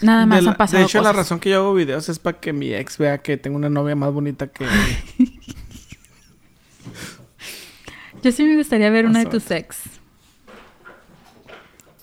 nada 0.00 0.24
más 0.24 0.42
la- 0.44 0.52
han 0.52 0.56
pasado 0.56 0.78
de 0.78 0.84
hecho, 0.86 1.02
la 1.02 1.12
razón 1.12 1.40
que 1.40 1.50
yo 1.50 1.56
hago 1.58 1.74
videos 1.74 2.08
es 2.08 2.18
para 2.18 2.40
que 2.40 2.54
mi 2.54 2.72
ex 2.72 2.96
vea 2.96 3.18
que 3.18 3.36
tengo 3.36 3.56
una 3.58 3.68
novia 3.68 3.94
más 3.96 4.10
bonita 4.14 4.46
que... 4.46 4.64
Yo 8.22 8.32
sí 8.32 8.44
me 8.44 8.56
gustaría 8.56 8.90
ver 8.90 9.06
una 9.06 9.20
de 9.20 9.26
tus 9.26 9.50
ex. 9.50 9.78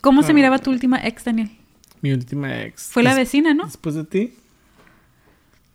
¿Cómo 0.02 0.24
se 0.24 0.32
Ah. 0.32 0.36
miraba 0.36 0.60
tu 0.60 0.72
última 0.72 0.98
ex, 1.06 1.24
Daniel? 1.26 1.52
mi 2.02 2.12
última 2.14 2.62
ex. 2.64 2.84
Fue 2.92 3.02
la 3.04 3.16
vecina, 3.16 3.54
¿no? 3.56 3.66
Después 3.66 3.96
de 3.96 4.04
ti. 4.04 4.34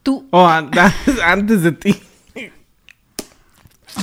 Tú. 0.04 0.26
Oh, 0.30 0.46
an- 0.46 0.70
antes 1.24 1.62
de 1.62 1.72
ti. 1.72 2.00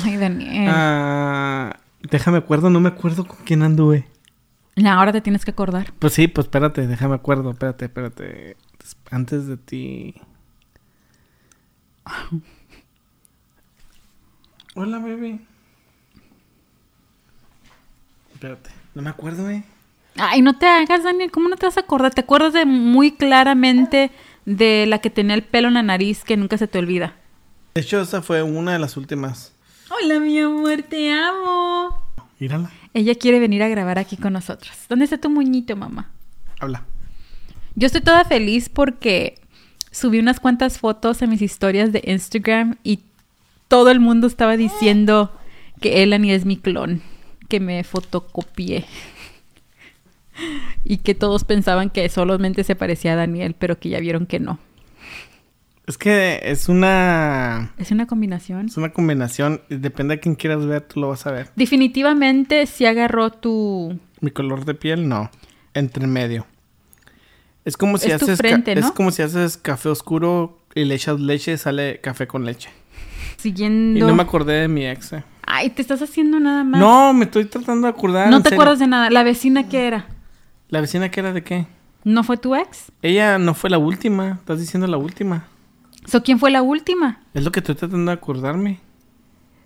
Ay, 0.04 0.18
Daniel. 0.18 0.68
Ah, 0.70 1.80
déjame 2.10 2.38
acuerdo, 2.38 2.70
no 2.70 2.80
me 2.80 2.90
acuerdo 2.90 3.26
con 3.26 3.38
quién 3.46 3.64
anduve. 3.64 4.06
No, 4.76 4.92
ahora 4.92 5.12
te 5.12 5.22
tienes 5.22 5.44
que 5.46 5.52
acordar. 5.52 5.92
Pues 5.98 6.14
sí, 6.14 6.28
pues 6.28 6.46
espérate, 6.46 6.86
déjame 6.88 7.16
acuerdo, 7.16 7.52
espérate, 7.52 7.86
espérate. 7.86 8.56
Antes 9.12 9.48
de 9.48 9.58
ti. 9.58 10.16
Hola, 14.76 15.00
baby. 15.00 15.46
Espérate, 18.40 18.70
no 18.96 19.02
me 19.02 19.10
acuerdo, 19.10 19.50
eh. 19.50 19.64
Ay, 20.16 20.42
no 20.42 20.58
te 20.58 20.66
hagas, 20.66 21.04
Daniel. 21.04 21.30
¿Cómo 21.30 21.50
no 21.50 21.58
te 21.58 21.66
vas 21.66 21.76
a 21.76 21.82
acordar? 21.82 22.14
Te 22.14 22.22
acuerdas 22.22 22.54
de 22.54 22.64
muy 22.66 23.12
claramente 23.12 24.12
de 24.46 24.86
la 24.88 25.00
que 25.00 25.10
tenía 25.10 25.36
el 25.36 25.44
pelo 25.44 25.68
en 25.68 25.74
la 25.74 25.84
nariz 25.84 26.24
que 26.24 26.38
nunca 26.38 26.58
se 26.58 26.66
te 26.66 26.80
olvida. 26.80 27.16
De 27.76 27.82
hecho, 27.82 28.00
esa 28.00 28.22
fue 28.22 28.42
una 28.42 28.72
de 28.72 28.80
las 28.80 28.96
últimas. 28.96 29.52
Hola, 29.90 30.22
mi 30.22 30.40
amor, 30.40 30.84
te 30.84 31.12
amo. 31.12 32.02
Mírala, 32.40 32.72
Ella 32.94 33.14
quiere 33.16 33.42
venir 33.42 33.62
a 33.62 33.68
grabar 33.68 34.00
aquí 34.00 34.16
con 34.16 34.32
nosotros. 34.32 34.72
¿Dónde 34.88 35.04
está 35.04 35.18
tu 35.18 35.30
muñito, 35.30 35.76
mamá? 35.76 36.10
habla. 36.62 36.86
Yo 37.76 37.88
estoy 37.88 38.00
toda 38.00 38.24
feliz 38.24 38.70
porque 38.70 39.38
subí 39.92 40.18
unas 40.20 40.40
cuantas 40.40 40.80
fotos 40.80 41.22
en 41.22 41.30
mis 41.30 41.42
historias 41.42 41.92
de 41.92 42.02
Instagram 42.06 42.78
y 42.86 43.02
todo 43.68 43.90
el 43.92 44.00
mundo 44.00 44.28
estaba 44.28 44.56
diciendo 44.56 45.38
que 45.82 46.04
Elani 46.04 46.32
es 46.32 46.46
mi 46.46 46.56
clon, 46.56 47.02
que 47.50 47.60
me 47.60 47.84
fotocopié. 47.84 48.86
y 50.86 50.98
que 50.98 51.16
todos 51.16 51.44
pensaban 51.44 51.90
que 51.90 52.08
solamente 52.08 52.64
se 52.64 52.76
parecía 52.76 53.14
a 53.14 53.16
Daniel, 53.18 53.56
pero 53.60 53.78
que 53.78 53.90
ya 53.90 54.00
vieron 54.00 54.26
que 54.26 54.40
no. 54.40 54.60
Es 55.86 55.98
que 55.98 56.40
es 56.44 56.70
una... 56.70 57.74
Es 57.80 57.90
una 57.92 58.06
combinación. 58.06 58.68
Es 58.68 58.78
una 58.78 58.94
combinación. 58.94 59.62
Depende 59.70 60.16
de 60.16 60.20
quién 60.22 60.36
quieras 60.36 60.66
ver, 60.66 60.84
tú 60.84 61.00
lo 61.00 61.10
vas 61.10 61.26
a 61.26 61.32
ver. 61.32 61.50
Definitivamente 61.56 62.68
si 62.68 62.86
agarró 62.86 63.32
tu... 63.32 64.00
Mi 64.22 64.30
color 64.30 64.66
de 64.66 64.76
piel, 64.76 65.10
no. 65.10 65.32
Entre 65.74 66.06
medio. 66.06 66.46
Es 67.66 67.76
como 67.76 67.98
si 67.98 68.12
Es 68.12 68.22
haces... 68.22 68.38
frente, 68.38 68.76
¿no? 68.76 68.86
Es 68.86 68.92
como 68.92 69.10
si 69.12 69.24
haces 69.24 69.58
café 69.58 69.90
oscuro 69.90 70.60
y 70.76 70.86
le 70.86 70.94
echas 70.96 71.20
leche, 71.20 71.58
sale 71.58 72.00
café 72.02 72.28
con 72.28 72.46
leche. 72.46 72.70
Siguiendo... 73.40 73.98
Y 73.98 74.02
no 74.02 74.14
me 74.14 74.24
acordé 74.24 74.54
de 74.62 74.68
mi 74.68 74.86
ex. 74.86 75.14
eh. 75.14 75.24
Ay, 75.48 75.70
te 75.70 75.82
estás 75.82 76.02
haciendo 76.02 76.40
nada 76.40 76.64
más. 76.64 76.80
No, 76.80 77.14
me 77.14 77.26
estoy 77.26 77.46
tratando 77.46 77.88
de 77.88 77.94
acordar. 77.94 78.30
No 78.30 78.42
te 78.42 78.50
serio. 78.50 78.58
acuerdas 78.62 78.80
de 78.80 78.88
nada. 78.88 79.10
¿La 79.10 79.24
vecina 79.24 79.68
qué 79.70 79.88
era? 79.88 80.06
¿La 80.68 80.82
vecina 80.82 81.10
que 81.10 81.20
era 81.22 81.32
de 81.34 81.42
qué? 81.44 81.66
¿No 82.04 82.24
fue 82.24 82.38
tu 82.38 82.54
ex? 82.56 82.92
Ella 83.02 83.38
no 83.40 83.54
fue 83.54 83.70
la 83.70 83.78
última. 83.78 84.32
Estás 84.40 84.60
diciendo 84.60 84.88
la 84.88 84.98
última. 84.98 85.46
So, 86.06 86.22
¿Quién 86.22 86.38
fue 86.38 86.52
la 86.52 86.62
última? 86.62 87.22
Es 87.34 87.44
lo 87.44 87.52
que 87.52 87.60
estoy 87.62 87.76
tratando 87.76 88.12
de 88.12 88.18
acordarme. 88.18 88.80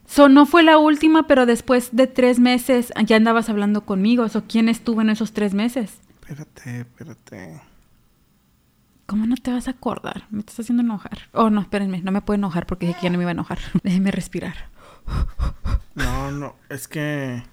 So, 0.06 0.30
no 0.30 0.46
fue 0.46 0.62
la 0.64 0.78
última, 0.78 1.26
pero 1.28 1.46
después 1.46 1.90
de 1.96 2.08
tres 2.08 2.40
meses 2.40 2.94
ya 3.06 3.16
andabas 3.16 3.50
hablando 3.50 3.82
conmigo. 3.86 4.30
So, 4.30 4.44
¿quién 4.48 4.70
estuvo 4.70 5.02
en 5.02 5.10
esos 5.10 5.34
tres 5.34 5.54
meses? 5.54 6.00
Espérate, 6.22 6.82
espérate. 6.82 7.62
¿Cómo 9.06 9.26
no 9.26 9.36
te 9.36 9.52
vas 9.52 9.68
a 9.68 9.72
acordar? 9.72 10.26
Me 10.30 10.40
estás 10.40 10.60
haciendo 10.60 10.82
enojar. 10.82 11.20
Oh, 11.34 11.50
no, 11.50 11.62
espérenme. 11.62 12.02
No 12.02 12.12
me 12.12 12.22
puedo 12.22 12.36
enojar 12.36 12.66
porque 12.66 12.88
dije 12.88 13.00
que 13.00 13.06
ya 13.06 13.10
no 13.10 13.18
me 13.18 13.24
iba 13.24 13.32
a 13.32 13.34
enojar. 13.34 13.60
Déjeme 13.84 14.12
respirar. 14.12 14.70
No, 15.96 16.32
no, 16.32 16.56
es 16.70 16.88
que... 16.88 17.44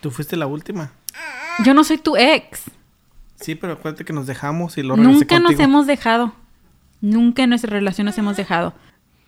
Tú 0.00 0.10
fuiste 0.10 0.36
la 0.36 0.46
última. 0.46 0.92
Yo 1.64 1.72
no 1.72 1.82
soy 1.82 1.96
tu 1.98 2.16
ex. 2.16 2.64
Sí, 3.36 3.54
pero 3.54 3.74
acuérdate 3.74 4.04
que 4.04 4.12
nos 4.12 4.26
dejamos 4.26 4.76
y 4.76 4.82
lo 4.82 4.96
Nunca 4.96 5.40
nos 5.40 5.58
hemos 5.58 5.86
dejado. 5.86 6.34
Nunca 7.00 7.42
en 7.42 7.50
nuestra 7.50 7.70
relación 7.70 8.04
nos 8.06 8.18
hemos 8.18 8.36
dejado. 8.36 8.74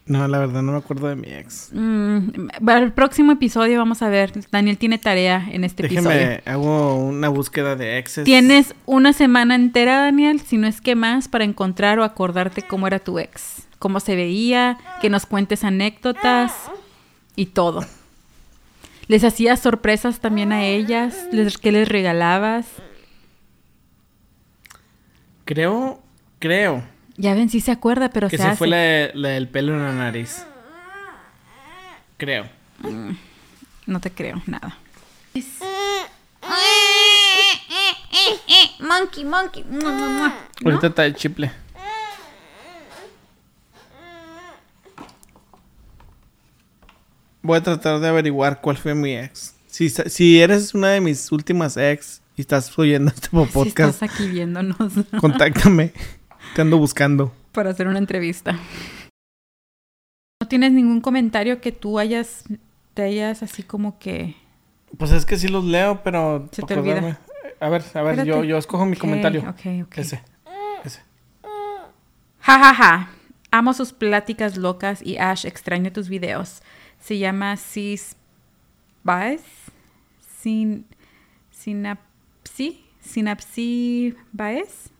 No, 0.09 0.29
la 0.29 0.39
verdad 0.39 0.63
no 0.63 0.71
me 0.71 0.79
acuerdo 0.79 1.09
de 1.09 1.17
mi 1.17 1.29
ex. 1.29 1.71
Mm, 1.73 2.49
para 2.65 2.79
el 2.79 2.93
próximo 2.93 3.33
episodio 3.33 3.79
vamos 3.79 4.03
a 4.03 4.09
ver. 4.09 4.33
Daniel 4.53 4.79
tiene 4.79 4.99
tarea 4.99 5.49
en 5.51 5.65
este 5.65 5.85
episodio. 5.85 6.11
Déjeme, 6.11 6.43
hago 6.47 6.95
una 6.97 7.29
búsqueda 7.29 7.75
de 7.75 7.99
exes. 7.99 8.25
Tienes 8.25 8.77
una 8.87 9.13
semana 9.13 9.57
entera, 9.57 9.99
Daniel, 9.99 10.41
si 10.41 10.59
no 10.59 10.69
es 10.69 10.81
que 10.81 10.95
más, 10.95 11.27
para 11.27 11.43
encontrar 11.43 11.99
o 11.99 12.05
acordarte 12.05 12.63
cómo 12.63 12.87
era 12.87 13.01
tu 13.01 13.19
ex, 13.19 13.67
cómo 13.81 13.99
se 13.99 14.15
veía, 14.15 14.79
que 15.01 15.11
nos 15.11 15.27
cuentes 15.27 15.65
anécdotas 15.65 16.53
y 17.35 17.47
todo. 17.47 17.85
¿Les 19.09 19.25
hacías 19.25 19.59
sorpresas 19.59 20.21
también 20.21 20.53
a 20.53 20.65
ellas? 20.65 21.17
¿Les, 21.33 21.59
¿Qué 21.59 21.73
les 21.73 21.89
regalabas? 21.89 22.67
Creo, 25.45 26.01
creo 26.39 26.95
Ya 27.17 27.35
ven, 27.35 27.49
sí 27.49 27.61
se 27.61 27.71
acuerda, 27.71 28.11
pero 28.11 28.29
que 28.29 28.37
se 28.37 28.43
se 28.43 28.49
hace. 28.51 28.59
fue 28.59 28.69
la, 28.69 28.77
de- 28.77 29.11
la 29.14 29.29
del 29.31 29.49
pelo 29.49 29.73
en 29.75 29.83
la 29.83 29.93
nariz. 29.93 30.45
Creo. 32.19 32.47
No 33.87 34.01
te 34.01 34.11
creo, 34.11 34.43
nada. 34.47 34.77
Monkey, 38.81 39.25
monkey. 39.25 39.64
Mua. 39.64 40.33
Ahorita 40.64 40.87
está 40.89 41.05
el 41.07 41.14
chiple. 41.14 41.51
Voy 47.43 47.59
a 47.59 47.62
tratar 47.62 48.01
de 48.01 48.09
averiguar 48.09 48.61
cuál 48.61 48.77
fue 48.77 48.95
mi 48.95 49.17
ex. 49.17 49.55
Si, 49.67 49.89
si 49.91 50.41
eres 50.41 50.75
una 50.75 50.89
de 50.89 51.01
mis 51.01 51.31
últimas 51.31 51.77
ex 51.77 52.21
y 52.37 52.41
estás 52.41 52.77
oyendo 52.79 53.11
este 53.14 53.29
Si 53.29 53.37
podcast, 53.53 53.95
estás 54.03 54.03
aquí 54.03 54.29
viéndonos 54.29 54.77
contáctame. 55.21 55.93
Te 56.55 56.62
ando 56.62 56.78
buscando. 56.78 57.32
para 57.53 57.70
hacer 57.70 57.88
una 57.88 57.99
entrevista. 57.99 58.59
¿No 60.40 60.49
tienes 60.49 60.72
ningún 60.72 61.01
comentario 61.01 61.61
que 61.61 61.72
tú 61.72 61.99
hayas, 61.99 62.44
te 62.94 63.03
hayas 63.03 63.42
así 63.42 63.62
como 63.62 63.99
que... 63.99 64.36
Pues 64.99 65.11
es 65.12 65.24
que 65.26 65.36
sí 65.38 65.49
los 65.49 65.64
leo, 65.64 66.03
pero... 66.03 66.49
Se 66.53 66.62
te 66.62 66.74
olvida. 66.74 66.99
acordarme. 66.99 67.18
A 67.59 67.68
ver, 67.70 67.82
a 67.94 68.03
ver, 68.03 68.16
yo, 68.16 68.22
Espérate. 68.22 68.47
yo 68.47 68.59
escojo 68.59 68.84
mi 68.86 68.97
comentario. 68.97 69.40
Ok, 69.49 69.84
ok. 69.86 69.99
Ese. 69.99 70.22
Ese. 70.84 71.01
Ja, 72.40 72.59
ja, 72.59 72.74
ja. 72.74 73.11
Amo 73.51 73.72
sus 73.72 73.92
pláticas 73.92 74.57
locas 74.57 75.01
y 75.03 75.16
Ash, 75.16 75.47
extraño 75.47 75.90
tus 75.92 76.09
videos. 76.09 76.62
Se 77.01 77.18
llama 77.18 77.57
Cis... 77.57 78.16
Baez? 79.03 79.42
Sin... 80.40 80.84
Sinapsi? 81.51 82.84
Sinapsi 83.01 84.14
Baez? 84.32 84.90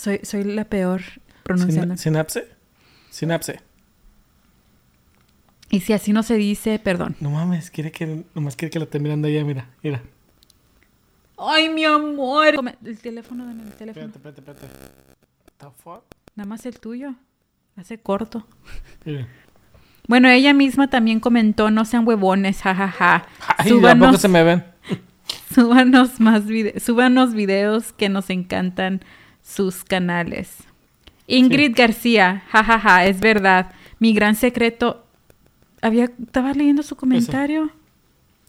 Soy, 0.00 0.20
soy 0.22 0.44
la 0.44 0.64
peor 0.64 1.02
pronunciando. 1.42 1.96
Sina- 1.96 2.24
¿Sinapse? 2.24 2.48
Sinapse. 3.10 3.60
Y 5.70 5.80
si 5.80 5.92
así 5.92 6.12
no 6.12 6.22
se 6.22 6.34
dice, 6.34 6.78
perdón. 6.78 7.16
No 7.20 7.30
mames, 7.30 7.70
quiere 7.70 7.92
que... 7.92 8.24
Nomás 8.34 8.56
quiere 8.56 8.70
que 8.70 8.78
la 8.78 8.86
esté 8.86 8.98
mirando 8.98 9.28
ella, 9.28 9.44
mira. 9.44 9.68
Mira. 9.82 10.02
¡Ay, 11.38 11.68
mi 11.68 11.84
amor! 11.84 12.54
El 12.84 12.98
teléfono, 12.98 13.44
Dani, 13.46 13.62
el 13.62 13.72
teléfono. 13.74 14.06
Espérate, 14.06 14.40
espérate, 14.40 14.64
espérate. 14.64 14.92
The 15.58 15.66
fuck? 15.82 16.02
Nada 16.34 16.48
más 16.48 16.66
el 16.66 16.80
tuyo. 16.80 17.14
Hace 17.76 17.98
corto. 18.00 18.46
Mira. 19.04 19.28
Bueno, 20.08 20.28
ella 20.28 20.52
misma 20.54 20.88
también 20.90 21.20
comentó, 21.20 21.70
no 21.70 21.84
sean 21.84 22.06
huevones, 22.06 22.62
jajaja. 22.62 23.26
Ay, 23.58 23.66
¿a 23.66 23.68
Súbanos, 23.68 24.08
poco 24.08 24.18
se 24.18 24.28
me 24.28 24.42
ven? 24.42 24.64
súbanos 25.54 26.18
más 26.20 26.46
vide- 26.46 26.80
súbanos 26.80 27.32
videos 27.34 27.92
que 27.92 28.08
nos 28.08 28.28
encantan 28.30 29.02
sus 29.42 29.84
canales. 29.84 30.56
Ingrid 31.26 31.76
García, 31.76 32.42
jajaja, 32.50 33.06
es 33.06 33.20
verdad. 33.20 33.72
Mi 33.98 34.12
gran 34.12 34.34
secreto. 34.34 35.04
Había, 35.82 36.04
estaba 36.04 36.52
leyendo 36.52 36.82
su 36.82 36.96
comentario. 36.96 37.70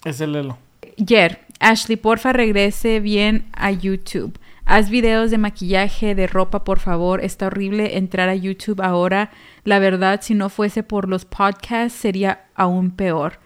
Es 0.03 0.19
el 0.19 0.31
Lelo. 0.33 0.57
Jer, 0.97 1.45
Ashley, 1.59 1.95
porfa 1.95 2.33
regrese 2.33 2.99
bien 2.99 3.45
a 3.53 3.71
YouTube. 3.71 4.37
Haz 4.65 4.89
videos 4.89 5.31
de 5.31 5.37
maquillaje, 5.37 6.15
de 6.15 6.27
ropa, 6.27 6.63
por 6.63 6.79
favor. 6.79 7.23
Está 7.23 7.47
horrible 7.47 7.97
entrar 7.97 8.29
a 8.29 8.35
YouTube 8.35 8.81
ahora. 8.81 9.31
La 9.63 9.79
verdad, 9.79 10.21
si 10.23 10.33
no 10.33 10.49
fuese 10.49 10.81
por 10.81 11.07
los 11.07 11.25
podcasts, 11.25 11.99
sería 11.99 12.45
aún 12.55 12.91
peor. 12.91 13.39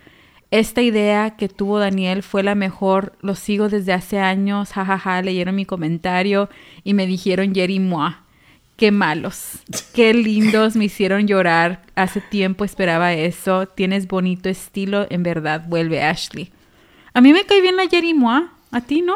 Esta 0.52 0.82
idea 0.82 1.32
que 1.32 1.50
tuvo 1.50 1.80
Daniel 1.80 2.24
fue 2.24 2.44
la 2.44 2.56
mejor. 2.56 3.14
Lo 3.22 3.36
sigo 3.36 3.70
desde 3.70 3.94
hace 3.94 4.20
años. 4.20 4.72
Jajaja, 4.72 5.22
leyeron 5.22 5.56
mi 5.56 5.66
comentario 5.66 6.50
y 6.84 6.94
me 6.94 7.08
dijeron 7.08 7.54
Jer 7.54 7.70
y 7.72 7.80
moi. 7.80 8.16
Qué 8.78 8.92
malos. 8.92 9.60
Qué 9.94 10.14
lindos. 10.14 10.76
Me 10.76 10.86
hicieron 10.86 11.28
llorar. 11.28 11.82
Hace 11.96 12.22
tiempo 12.22 12.64
esperaba 12.64 13.14
eso. 13.14 13.68
Tienes 13.68 14.08
bonito 14.08 14.50
estilo. 14.50 15.08
En 15.10 15.24
verdad, 15.24 15.66
vuelve 15.68 16.04
Ashley. 16.04 16.52
A 17.14 17.22
mí 17.22 17.34
me 17.34 17.46
cae 17.46 17.62
bien 17.62 17.78
la 17.78 17.88
Jerry 17.88 18.14
Moa. 18.14 18.52
¿A 18.72 18.82
ti 18.82 19.02
no? 19.02 19.16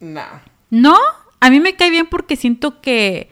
Nah. 0.00 0.40
¿No? 0.70 0.96
A 1.40 1.50
mí 1.50 1.60
me 1.60 1.74
cae 1.74 1.90
bien 1.90 2.06
porque 2.06 2.36
siento 2.36 2.80
que 2.80 3.30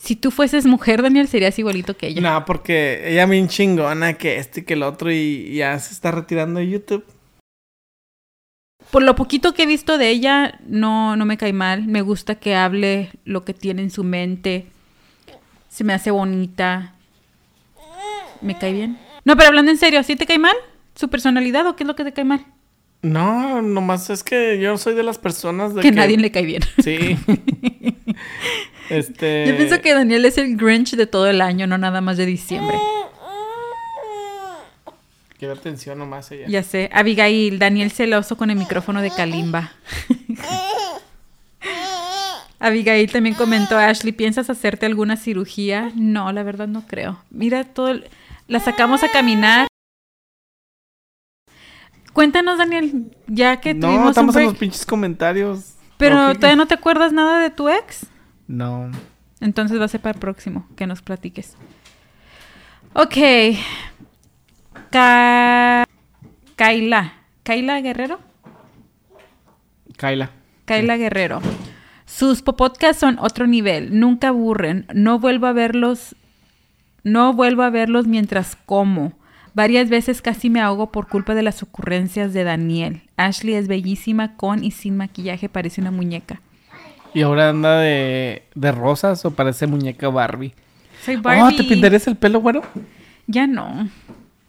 si 0.00 0.16
tú 0.16 0.30
fueses 0.30 0.64
mujer, 0.64 1.02
Daniel, 1.02 1.28
serías 1.28 1.58
igualito 1.58 1.94
que 1.94 2.08
ella. 2.08 2.22
No, 2.22 2.44
porque 2.46 3.12
ella 3.12 3.26
bien 3.26 3.48
chingona 3.48 4.14
que 4.14 4.38
este 4.38 4.60
y 4.60 4.62
que 4.64 4.72
el 4.72 4.82
otro 4.82 5.12
y 5.12 5.54
ya 5.54 5.78
se 5.78 5.92
está 5.92 6.10
retirando 6.10 6.58
de 6.58 6.70
YouTube. 6.70 7.04
Por 8.90 9.02
lo 9.02 9.14
poquito 9.14 9.52
que 9.52 9.64
he 9.64 9.66
visto 9.66 9.98
de 9.98 10.08
ella, 10.08 10.58
no, 10.66 11.16
no 11.16 11.26
me 11.26 11.36
cae 11.36 11.52
mal. 11.52 11.86
Me 11.86 12.00
gusta 12.00 12.36
que 12.36 12.54
hable 12.54 13.10
lo 13.24 13.44
que 13.44 13.52
tiene 13.52 13.82
en 13.82 13.90
su 13.90 14.02
mente. 14.02 14.66
Se 15.68 15.84
me 15.84 15.92
hace 15.92 16.10
bonita. 16.10 16.94
Me 18.40 18.56
cae 18.56 18.72
bien. 18.72 18.98
No, 19.26 19.36
pero 19.36 19.48
hablando 19.48 19.70
en 19.70 19.76
serio, 19.76 20.02
¿sí 20.02 20.16
te 20.16 20.24
cae 20.24 20.38
mal? 20.38 20.56
¿Su 20.94 21.10
personalidad 21.10 21.66
o 21.66 21.76
qué 21.76 21.84
es 21.84 21.86
lo 21.86 21.94
que 21.94 22.04
te 22.04 22.14
cae 22.14 22.24
mal? 22.24 22.46
No, 23.02 23.60
nomás 23.60 24.08
es 24.08 24.24
que 24.24 24.58
yo 24.60 24.78
soy 24.78 24.94
de 24.94 25.02
las 25.02 25.18
personas 25.18 25.74
de 25.74 25.82
Que 25.82 25.90
que... 25.90 25.96
nadie 25.96 26.16
le 26.16 26.30
cae 26.30 26.46
bien. 26.46 26.62
Sí. 26.82 27.18
este... 28.90 29.46
Yo 29.48 29.56
pienso 29.56 29.80
que 29.80 29.94
Daniel 29.94 30.24
es 30.24 30.38
el 30.38 30.56
Grinch 30.56 30.94
de 30.96 31.06
todo 31.06 31.26
el 31.28 31.40
año, 31.40 31.66
no 31.66 31.78
nada 31.78 32.00
más 32.00 32.16
de 32.16 32.26
diciembre. 32.26 32.76
Quiero 35.38 35.54
atención 35.54 35.98
nomás 35.98 36.30
ella. 36.32 36.46
Ya 36.48 36.62
sé. 36.62 36.90
Abigail, 36.92 37.58
Daniel 37.58 37.90
celoso 37.90 38.36
con 38.36 38.50
el 38.50 38.56
micrófono 38.56 39.00
de 39.00 39.10
Kalimba. 39.10 39.72
Abigail 42.58 43.10
también 43.10 43.34
comentó, 43.34 43.78
Ashley, 43.78 44.12
¿piensas 44.12 44.50
hacerte 44.50 44.84
alguna 44.84 45.16
cirugía? 45.16 45.92
No, 45.94 46.30
la 46.32 46.42
verdad 46.42 46.68
no 46.68 46.86
creo. 46.86 47.18
Mira, 47.30 47.64
todo... 47.64 47.88
el- 47.88 48.08
La 48.48 48.60
sacamos 48.60 49.02
a 49.02 49.08
caminar. 49.08 49.66
Cuéntanos, 52.12 52.58
Daniel, 52.58 53.16
ya 53.28 53.60
que 53.60 53.72
no, 53.72 53.86
tuvimos 53.86 54.04
un 54.04 54.10
estamos 54.10 54.36
en 54.36 54.44
los 54.44 54.56
pinches 54.56 54.84
comentarios. 54.84 55.74
pero 55.96 56.34
todavía 56.34 56.56
no 56.56 56.66
te 56.66 56.74
acuerdas 56.74 57.12
nada 57.12 57.40
de 57.40 57.50
tu 57.50 57.68
ex. 57.68 58.06
No. 58.50 58.90
Entonces 59.40 59.80
va 59.80 59.84
a 59.84 59.88
ser 59.88 60.00
para 60.00 60.14
el 60.14 60.20
próximo, 60.20 60.66
que 60.76 60.86
nos 60.88 61.02
platiques. 61.02 61.56
Ok. 62.94 63.16
Ka- 64.90 65.86
Kaila. 66.56 67.12
Kaila 67.44 67.80
Guerrero. 67.80 68.18
Kyla. 69.96 70.30
Kaila 70.64 70.96
Guerrero. 70.96 71.40
Sus 72.06 72.42
podcasts 72.42 72.98
son 73.00 73.18
otro 73.20 73.46
nivel, 73.46 73.98
nunca 74.00 74.28
aburren, 74.28 74.84
no 74.92 75.20
vuelvo 75.20 75.46
a 75.46 75.52
verlos, 75.52 76.16
no 77.04 77.32
vuelvo 77.32 77.62
a 77.62 77.70
verlos 77.70 78.06
mientras 78.08 78.56
como. 78.66 79.12
Varias 79.54 79.88
veces 79.90 80.20
casi 80.22 80.50
me 80.50 80.60
ahogo 80.60 80.90
por 80.90 81.06
culpa 81.08 81.34
de 81.34 81.42
las 81.42 81.62
ocurrencias 81.62 82.32
de 82.32 82.42
Daniel. 82.44 83.02
Ashley 83.16 83.54
es 83.54 83.68
bellísima 83.68 84.36
con 84.36 84.64
y 84.64 84.72
sin 84.72 84.96
maquillaje, 84.96 85.48
parece 85.48 85.80
una 85.80 85.90
muñeca. 85.92 86.40
Y 87.14 87.22
ahora 87.22 87.48
anda 87.48 87.78
de, 87.78 88.42
de 88.54 88.72
rosas 88.72 89.24
o 89.24 89.32
parece 89.32 89.66
muñeca 89.66 90.08
Barbie. 90.08 90.54
Soy 91.04 91.16
Oh, 91.16 91.22
Barbie. 91.22 91.56
¿te 91.56 91.64
pintarías 91.64 92.06
el 92.06 92.16
pelo, 92.16 92.40
güero? 92.40 92.62
Ya 93.26 93.46
no. 93.46 93.88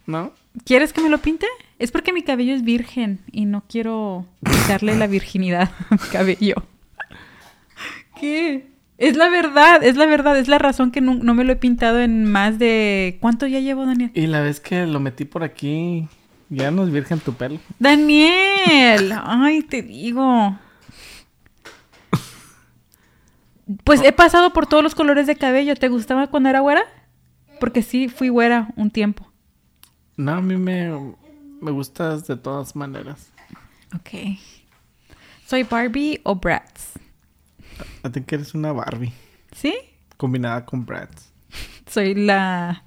¿No? 0.05 0.33
¿Quieres 0.65 0.93
que 0.93 1.01
me 1.01 1.09
lo 1.09 1.17
pinte? 1.19 1.47
Es 1.79 1.91
porque 1.91 2.13
mi 2.13 2.23
cabello 2.23 2.53
es 2.53 2.63
virgen 2.63 3.19
y 3.31 3.45
no 3.45 3.63
quiero 3.67 4.25
quitarle 4.43 4.95
la 4.95 5.07
virginidad 5.07 5.71
a 5.89 5.93
mi 5.95 6.09
cabello. 6.11 6.55
¿Qué? 8.19 8.67
Es 8.97 9.15
la 9.17 9.29
verdad, 9.29 9.83
es 9.83 9.95
la 9.95 10.05
verdad, 10.05 10.37
es 10.37 10.47
la 10.47 10.59
razón 10.59 10.91
que 10.91 11.01
no, 11.01 11.15
no 11.15 11.33
me 11.33 11.43
lo 11.43 11.53
he 11.53 11.55
pintado 11.55 11.99
en 12.01 12.25
más 12.31 12.59
de... 12.59 13.17
¿Cuánto 13.19 13.47
ya 13.47 13.59
llevo, 13.59 13.85
Daniel? 13.87 14.11
Y 14.13 14.27
la 14.27 14.41
vez 14.41 14.59
que 14.59 14.85
lo 14.85 14.99
metí 14.99 15.25
por 15.25 15.43
aquí, 15.43 16.07
ya 16.49 16.69
no 16.69 16.83
es 16.83 16.91
virgen 16.91 17.19
tu 17.19 17.33
pelo. 17.33 17.57
Daniel, 17.79 19.13
ay, 19.23 19.63
te 19.63 19.81
digo. 19.81 20.55
Pues 23.83 24.01
he 24.03 24.11
pasado 24.11 24.53
por 24.53 24.67
todos 24.67 24.83
los 24.83 24.95
colores 24.95 25.27
de 25.27 25.35
cabello. 25.35 25.75
¿Te 25.75 25.87
gustaba 25.87 26.27
cuando 26.27 26.49
era 26.49 26.59
güera? 26.59 26.83
Porque 27.59 27.81
sí, 27.81 28.07
fui 28.09 28.29
güera 28.29 28.69
un 28.75 28.91
tiempo. 28.91 29.31
No, 30.17 30.33
a 30.33 30.41
mí 30.41 30.57
me, 30.57 30.89
me 31.61 31.71
gustas 31.71 32.27
de 32.27 32.37
todas 32.37 32.75
maneras. 32.75 33.31
Ok. 33.95 34.37
¿Soy 35.45 35.63
Barbie 35.63 36.21
o 36.23 36.35
Bratz? 36.35 36.93
A 38.03 38.09
ti 38.09 38.21
que 38.21 38.35
eres 38.35 38.53
una 38.53 38.71
Barbie 38.71 39.13
¿Sí? 39.55 39.75
combinada 40.17 40.65
con 40.65 40.85
Bratz. 40.85 41.31
Soy 41.89 42.15
la, 42.15 42.83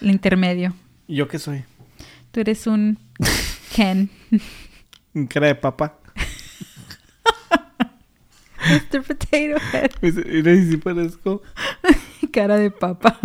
la 0.00 0.10
intermedio. 0.12 0.74
¿Y 1.06 1.16
yo 1.16 1.28
qué 1.28 1.38
soy? 1.38 1.64
Tú 2.32 2.40
eres 2.40 2.66
un 2.66 2.98
Ken. 3.74 4.10
Un 5.14 5.26
cara 5.26 5.48
de 5.48 5.54
papa. 5.54 5.98
Mr. 8.70 9.02
Potato 9.02 9.26
Head. 9.36 9.90
Mira, 10.02 10.52
y 10.52 10.64
sí 10.70 10.76
parezco. 10.76 11.42
Cara 12.32 12.56
de 12.56 12.70
papa. 12.70 13.18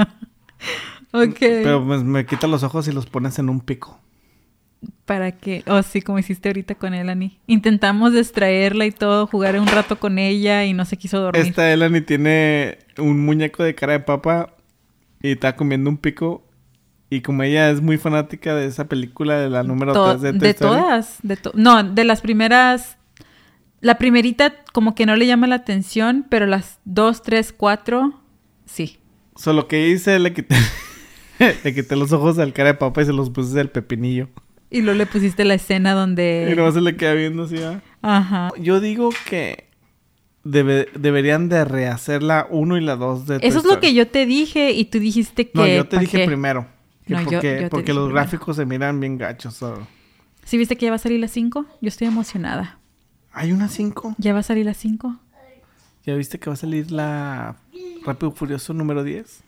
Ok. 1.11 1.37
Pero 1.39 1.85
pues, 1.85 2.03
me 2.03 2.25
quitas 2.25 2.49
los 2.49 2.63
ojos 2.63 2.87
y 2.87 2.91
los 2.91 3.05
pones 3.05 3.39
en 3.39 3.49
un 3.49 3.61
pico. 3.61 3.99
Para 5.05 5.31
que, 5.31 5.63
oh 5.67 5.81
sí, 5.83 6.01
como 6.01 6.19
hiciste 6.19 6.49
ahorita 6.49 6.75
con 6.75 6.93
Elani. 6.93 7.39
Intentamos 7.47 8.13
distraerla 8.13 8.85
y 8.85 8.91
todo, 8.91 9.27
jugar 9.27 9.59
un 9.59 9.67
rato 9.67 9.97
con 9.99 10.17
ella 10.19 10.65
y 10.65 10.73
no 10.73 10.85
se 10.85 10.97
quiso 10.97 11.19
dormir. 11.19 11.45
Esta 11.45 11.71
Elani 11.71 12.01
tiene 12.01 12.79
un 12.97 13.23
muñeco 13.23 13.63
de 13.63 13.75
cara 13.75 13.93
de 13.93 13.99
papa 13.99 14.55
y 15.21 15.31
está 15.31 15.55
comiendo 15.55 15.89
un 15.89 15.97
pico. 15.97 16.43
Y 17.09 17.21
como 17.21 17.43
ella 17.43 17.69
es 17.69 17.81
muy 17.81 17.97
fanática 17.97 18.55
de 18.55 18.65
esa 18.65 18.87
película 18.87 19.37
de 19.39 19.49
la 19.49 19.63
número 19.63 19.93
To- 19.93 20.17
3 20.17 20.21
de, 20.21 20.31
de, 20.33 20.39
Toy 20.39 20.49
Story, 20.49 20.81
todas, 20.81 21.17
de 21.21 21.37
to- 21.37 21.51
no, 21.53 21.83
de 21.83 22.03
las 22.03 22.21
primeras, 22.21 22.97
la 23.81 23.97
primerita 23.97 24.53
como 24.73 24.95
que 24.95 25.05
no 25.05 25.15
le 25.15 25.27
llama 25.27 25.47
la 25.47 25.55
atención, 25.55 26.25
pero 26.29 26.45
las 26.47 26.79
dos, 26.85 27.21
tres, 27.21 27.53
cuatro, 27.53 28.19
sí. 28.65 28.99
Solo 29.35 29.67
que 29.67 29.89
hice, 29.89 30.17
le 30.19 30.33
quité, 30.33 30.55
le 31.63 31.73
quité 31.75 31.95
los 31.95 32.11
ojos 32.11 32.39
al 32.39 32.53
cara 32.53 32.69
de 32.69 32.75
papa 32.75 33.01
y 33.01 33.05
se 33.05 33.13
los 33.13 33.29
puse 33.29 33.59
al 33.59 33.69
pepinillo. 33.69 34.29
Y 34.71 34.81
luego 34.81 34.97
le 34.97 35.05
pusiste 35.05 35.45
la 35.45 35.53
escena 35.53 35.91
Y 35.91 35.95
donde, 35.95 36.53
nomás 36.55 36.73
se 36.73 36.81
le 36.81 36.95
queda 36.97 37.13
viendo 37.13 37.43
así, 37.43 37.57
¿ah? 37.61 37.81
ajá. 38.01 38.49
Yo 38.59 38.79
digo 38.79 39.09
que 39.29 39.69
debe- 40.43 40.87
deberían 40.97 41.49
de 41.49 41.63
rehacer 41.65 42.23
la 42.23 42.47
1 42.49 42.77
y 42.77 42.81
la 42.81 42.95
2 42.95 43.27
de 43.27 43.35
Eso 43.41 43.59
es 43.59 43.65
lo 43.65 43.79
que 43.79 43.93
yo 43.93 44.07
te 44.07 44.25
dije 44.25 44.71
y 44.71 44.85
tú 44.85 44.99
dijiste 44.99 45.49
que. 45.49 45.57
No, 45.59 45.67
yo 45.67 45.85
te 45.87 45.97
¿pa' 45.97 46.01
dije 46.01 46.17
qué? 46.19 46.25
primero. 46.25 46.67
que 47.05 47.13
No, 47.13 47.19
yo- 47.19 47.25
porque 47.25 47.35
yo 47.53 47.57
te 47.65 47.69
porque 47.69 47.83
dije 47.91 47.93
los 47.93 48.05
primero. 48.07 48.13
gráficos 48.23 48.55
se 48.55 48.65
miran 48.65 48.99
bien 48.99 49.17
gachos. 49.17 49.53
so. 49.55 49.87
¿Sí 50.43 50.57
viste 50.57 50.75
que 50.75 50.85
ya 50.85 50.91
va 50.91 50.95
a 50.95 50.99
salir 50.99 51.19
la 51.19 51.27
5? 51.27 51.65
Yo 51.81 51.87
estoy 51.87 52.07
emocionada. 52.07 52.79
¿Hay 53.35 53.51
una 53.51 53.67
5? 53.67 54.15
¿Ya 54.17 54.33
va 54.33 54.39
a 54.39 54.43
salir 54.43 54.65
la 54.65 54.73
5? 54.73 55.13
¿Ya 56.05 56.15
viste 56.15 56.39
que 56.39 56.49
va 56.49 56.53
a 56.53 56.57
salir 56.57 56.89
la 56.89 57.57
Rápido 58.05 58.31
y 58.31 58.37
Furioso 58.37 58.73
número 58.73 59.03
10? 59.03 59.43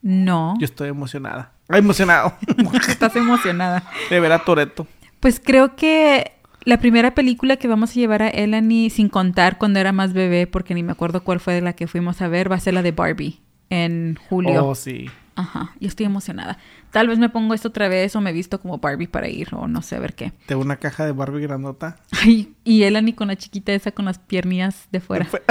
No. 0.00 0.54
Yo 0.58 0.64
estoy 0.64 0.88
emocionada. 0.88 1.52
¡Ay, 1.68 1.80
emocionado! 1.80 2.32
Estás 2.88 3.14
emocionada. 3.14 3.84
de 4.08 4.20
ver 4.20 4.32
a 4.32 4.42
Toreto. 4.42 4.86
Pues 5.20 5.38
creo 5.38 5.76
que 5.76 6.32
la 6.64 6.78
primera 6.78 7.14
película 7.14 7.58
que 7.58 7.68
vamos 7.68 7.90
a 7.90 7.94
llevar 7.94 8.22
a 8.22 8.28
Elani, 8.28 8.88
sin 8.88 9.10
contar 9.10 9.58
cuando 9.58 9.80
era 9.80 9.92
más 9.92 10.14
bebé, 10.14 10.46
porque 10.46 10.74
ni 10.74 10.82
me 10.82 10.92
acuerdo 10.92 11.22
cuál 11.22 11.38
fue 11.38 11.60
la 11.60 11.74
que 11.74 11.86
fuimos 11.86 12.22
a 12.22 12.28
ver, 12.28 12.50
va 12.50 12.56
a 12.56 12.60
ser 12.60 12.72
la 12.72 12.82
de 12.82 12.92
Barbie 12.92 13.40
en 13.68 14.18
julio. 14.30 14.64
Oh, 14.64 14.74
sí. 14.74 15.10
Ajá, 15.36 15.72
yo 15.80 15.86
estoy 15.88 16.06
emocionada. 16.06 16.58
Tal 16.90 17.08
vez 17.08 17.18
me 17.18 17.28
pongo 17.28 17.52
esto 17.54 17.68
otra 17.68 17.88
vez 17.88 18.16
o 18.16 18.20
me 18.22 18.32
visto 18.32 18.60
como 18.60 18.78
Barbie 18.78 19.06
para 19.06 19.28
ir 19.28 19.48
o 19.54 19.68
no 19.68 19.82
sé 19.82 19.94
a 19.96 19.98
ver 20.00 20.14
qué. 20.14 20.32
Tengo 20.46 20.62
una 20.62 20.76
caja 20.78 21.04
de 21.04 21.12
Barbie 21.12 21.42
grandota. 21.42 21.98
Ay, 22.22 22.54
y 22.64 22.82
Elani 22.84 23.12
con 23.12 23.28
la 23.28 23.36
chiquita 23.36 23.72
esa 23.72 23.90
con 23.92 24.06
las 24.06 24.18
piernillas 24.18 24.88
de 24.90 25.00
fuera. 25.00 25.26
Fue- 25.26 25.42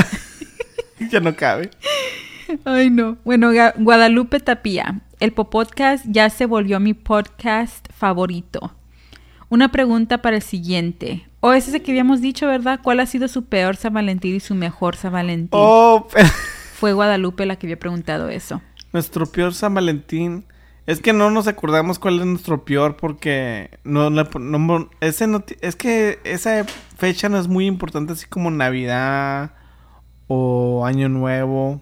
ya 1.12 1.20
no 1.20 1.36
cabe. 1.36 1.70
Ay, 2.64 2.90
no. 2.90 3.18
Bueno, 3.26 3.52
Guadalupe 3.78 4.40
Tapía. 4.40 5.02
El 5.20 5.32
Popodcast 5.34 6.06
ya 6.08 6.30
se 6.30 6.46
volvió 6.46 6.80
mi 6.80 6.94
podcast 6.94 7.88
favorito. 7.94 8.76
Una 9.50 9.72
pregunta 9.72 10.22
para 10.24 10.38
el 10.38 10.42
siguiente. 10.42 11.28
O 11.40 11.54
ese 11.54 11.70
es 11.70 11.76
el 11.76 11.84
que 11.84 11.92
habíamos 11.92 12.22
dicho, 12.22 12.48
¿verdad? 12.48 12.80
¿Cuál 12.84 13.00
ha 13.00 13.06
sido 13.06 13.28
su 13.28 13.46
peor 13.46 13.76
San 13.76 13.94
Valentín 13.94 14.36
y 14.36 14.40
su 14.40 14.56
mejor 14.56 14.96
San 14.96 15.14
Valentín? 15.14 15.50
Oh, 15.62 16.08
pero- 16.12 16.28
Fue 16.76 16.92
Guadalupe 16.92 17.46
la 17.46 17.56
que 17.56 17.68
había 17.68 17.80
preguntado 17.80 18.28
eso. 18.30 18.62
Nuestro 18.96 19.26
peor 19.26 19.54
San 19.54 19.74
Valentín. 19.74 20.46
Es 20.88 21.02
que 21.02 21.12
no 21.14 21.30
nos 21.30 21.48
acordamos 21.48 22.00
cuál 22.00 22.20
es 22.20 22.26
nuestro 22.26 22.64
peor 22.64 22.96
porque 22.96 23.72
no, 23.84 24.10
pon- 24.30 24.52
no- 24.52 24.90
ese 25.02 25.28
no 25.28 25.44
es 25.62 25.76
que 25.76 26.20
esa 26.24 26.64
fecha 26.98 27.28
no 27.28 27.38
es 27.38 27.48
muy 27.48 27.66
importante 27.66 28.14
así 28.14 28.26
como 28.28 28.52
Navidad 28.52 29.52
o 30.28 30.86
Año 30.86 31.10
Nuevo. 31.10 31.82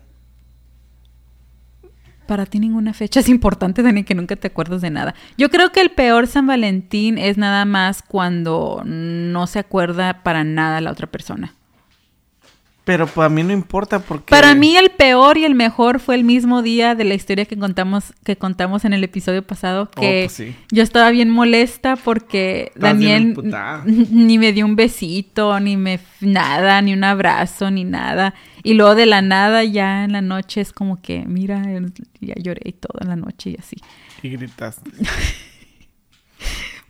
Para 2.28 2.46
ti 2.46 2.60
ninguna 2.60 2.94
fecha 2.94 3.20
es 3.20 3.28
importante, 3.30 3.84
Dani, 3.84 4.06
que 4.06 4.16
nunca 4.16 4.36
te 4.38 4.48
acuerdas 4.48 4.82
de 4.82 4.90
nada. 4.90 5.14
Yo 5.38 5.50
creo 5.50 5.72
que 5.72 5.82
el 5.82 5.92
peor 5.92 6.26
San 6.26 6.48
Valentín 6.48 7.18
es 7.18 7.38
nada 7.38 7.66
más 7.66 8.02
cuando 8.02 8.82
no 8.86 9.46
se 9.46 9.60
acuerda 9.60 10.24
para 10.24 10.44
nada 10.46 10.80
la 10.82 10.92
otra 10.92 11.08
persona. 11.08 11.54
Pero 12.86 13.08
para 13.08 13.30
mí 13.30 13.44
no 13.44 13.54
importa 13.54 14.00
porque 14.00 14.30
Para 14.30 14.56
mí 14.56 14.76
el 14.76 14.90
peor 14.90 15.38
y 15.38 15.46
el 15.46 15.56
mejor 15.56 16.02
fue 16.02 16.16
el 16.16 16.26
mismo 16.26 16.62
día 16.62 16.96
de 16.96 17.06
la 17.06 17.14
historia 17.14 17.46
que 17.46 17.58
contamos 17.58 18.12
que 18.26 18.36
contamos 18.36 18.84
en 18.84 18.92
el 18.92 19.04
episodio 19.06 19.42
pasado 19.42 19.90
que 19.90 20.02
Oh, 20.02 20.28
pues 20.28 20.34
sí. 20.34 20.54
yo 20.70 20.84
estaba 20.84 21.10
bien 21.12 21.30
molesta 21.30 21.96
porque 21.96 22.74
Daniel 22.76 23.36
ni 24.12 24.38
me 24.38 24.52
dio 24.52 24.66
un 24.66 24.76
besito, 24.76 25.58
ni 25.62 25.78
me 25.78 26.00
nada, 26.20 26.82
ni 26.82 26.94
un 26.94 27.06
abrazo, 27.06 27.72
ni 27.72 27.86
nada. 27.86 28.34
Y 28.64 28.74
luego 28.74 28.96
de 28.96 29.06
la 29.06 29.22
nada 29.22 29.64
ya 29.64 30.04
en 30.04 30.12
la 30.12 30.22
noche 30.22 30.60
es 30.62 30.74
como 30.74 31.02
que, 31.02 31.24
mira, 31.26 31.62
ya 32.22 32.36
lloré 32.38 32.74
toda 32.74 33.06
la 33.08 33.16
noche 33.16 33.52
y 33.52 33.56
así. 33.60 33.78
y 34.22 34.30
gritaste. 34.30 34.90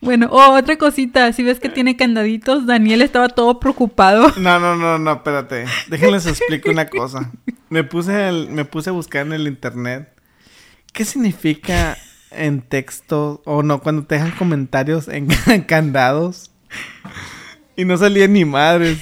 Bueno, 0.04 0.28
oh, 0.32 0.58
otra 0.58 0.78
cosita, 0.78 1.32
si 1.32 1.44
ves 1.44 1.62
que 1.62 1.70
tiene 1.70 1.96
candaditos, 1.96 2.66
Daniel 2.66 3.02
estaba 3.02 3.30
todo 3.30 3.60
preocupado. 3.60 4.34
No, 4.38 4.60
no, 4.60 4.76
no, 4.76 5.00
no, 5.00 5.14
espérate. 5.14 5.66
Déjenles 5.88 6.26
explico 6.26 6.72
una 6.72 6.88
cosa. 6.88 7.32
Me 7.70 7.86
puse, 7.86 8.32
me 8.50 8.66
puse 8.66 8.90
a 8.90 8.94
buscar 8.94 9.26
en 9.26 9.34
el 9.34 9.48
internet. 9.48 10.10
¿Qué 10.92 11.06
significa 11.06 11.98
en 12.32 12.62
texto 12.62 13.42
o 13.46 13.64
no 13.64 13.82
cuando 13.82 14.04
te 14.04 14.16
dejan 14.16 14.32
comentarios 14.32 15.08
en 15.08 15.28
candados? 15.68 16.52
Y 17.78 17.86
no 17.86 17.98
salía 17.98 18.28
ni 18.28 18.44
madres. 18.44 19.00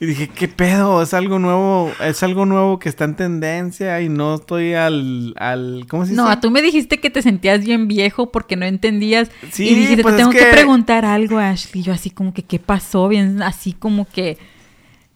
Y 0.00 0.06
dije, 0.06 0.28
¿qué 0.28 0.48
pedo? 0.48 1.00
Es 1.02 1.14
algo 1.14 1.38
nuevo, 1.38 1.92
es 2.00 2.22
algo 2.24 2.46
nuevo 2.46 2.78
que 2.80 2.88
está 2.88 3.04
en 3.04 3.14
tendencia 3.14 4.00
y 4.00 4.08
no 4.08 4.34
estoy 4.34 4.74
al, 4.74 5.34
al 5.38 5.86
¿cómo 5.88 6.04
se 6.04 6.10
dice? 6.10 6.20
No, 6.22 6.40
tú 6.40 6.50
me 6.50 6.62
dijiste 6.62 6.98
que 6.98 7.10
te 7.10 7.22
sentías 7.22 7.64
bien 7.64 7.86
viejo 7.86 8.32
porque 8.32 8.56
no 8.56 8.66
entendías. 8.66 9.30
Sí, 9.52 9.68
y 9.68 9.74
dijiste, 9.76 10.02
pues 10.02 10.16
te 10.16 10.22
es 10.22 10.28
tengo 10.28 10.32
que... 10.32 10.44
que- 10.50 10.52
preguntar 10.52 11.04
algo, 11.04 11.38
Ashley. 11.38 11.82
Yo 11.84 11.92
así 11.92 12.10
como 12.10 12.34
que, 12.34 12.42
¿qué 12.42 12.58
pasó? 12.58 13.06
Bien, 13.08 13.40
así 13.42 13.72
como 13.72 14.06
que 14.08 14.36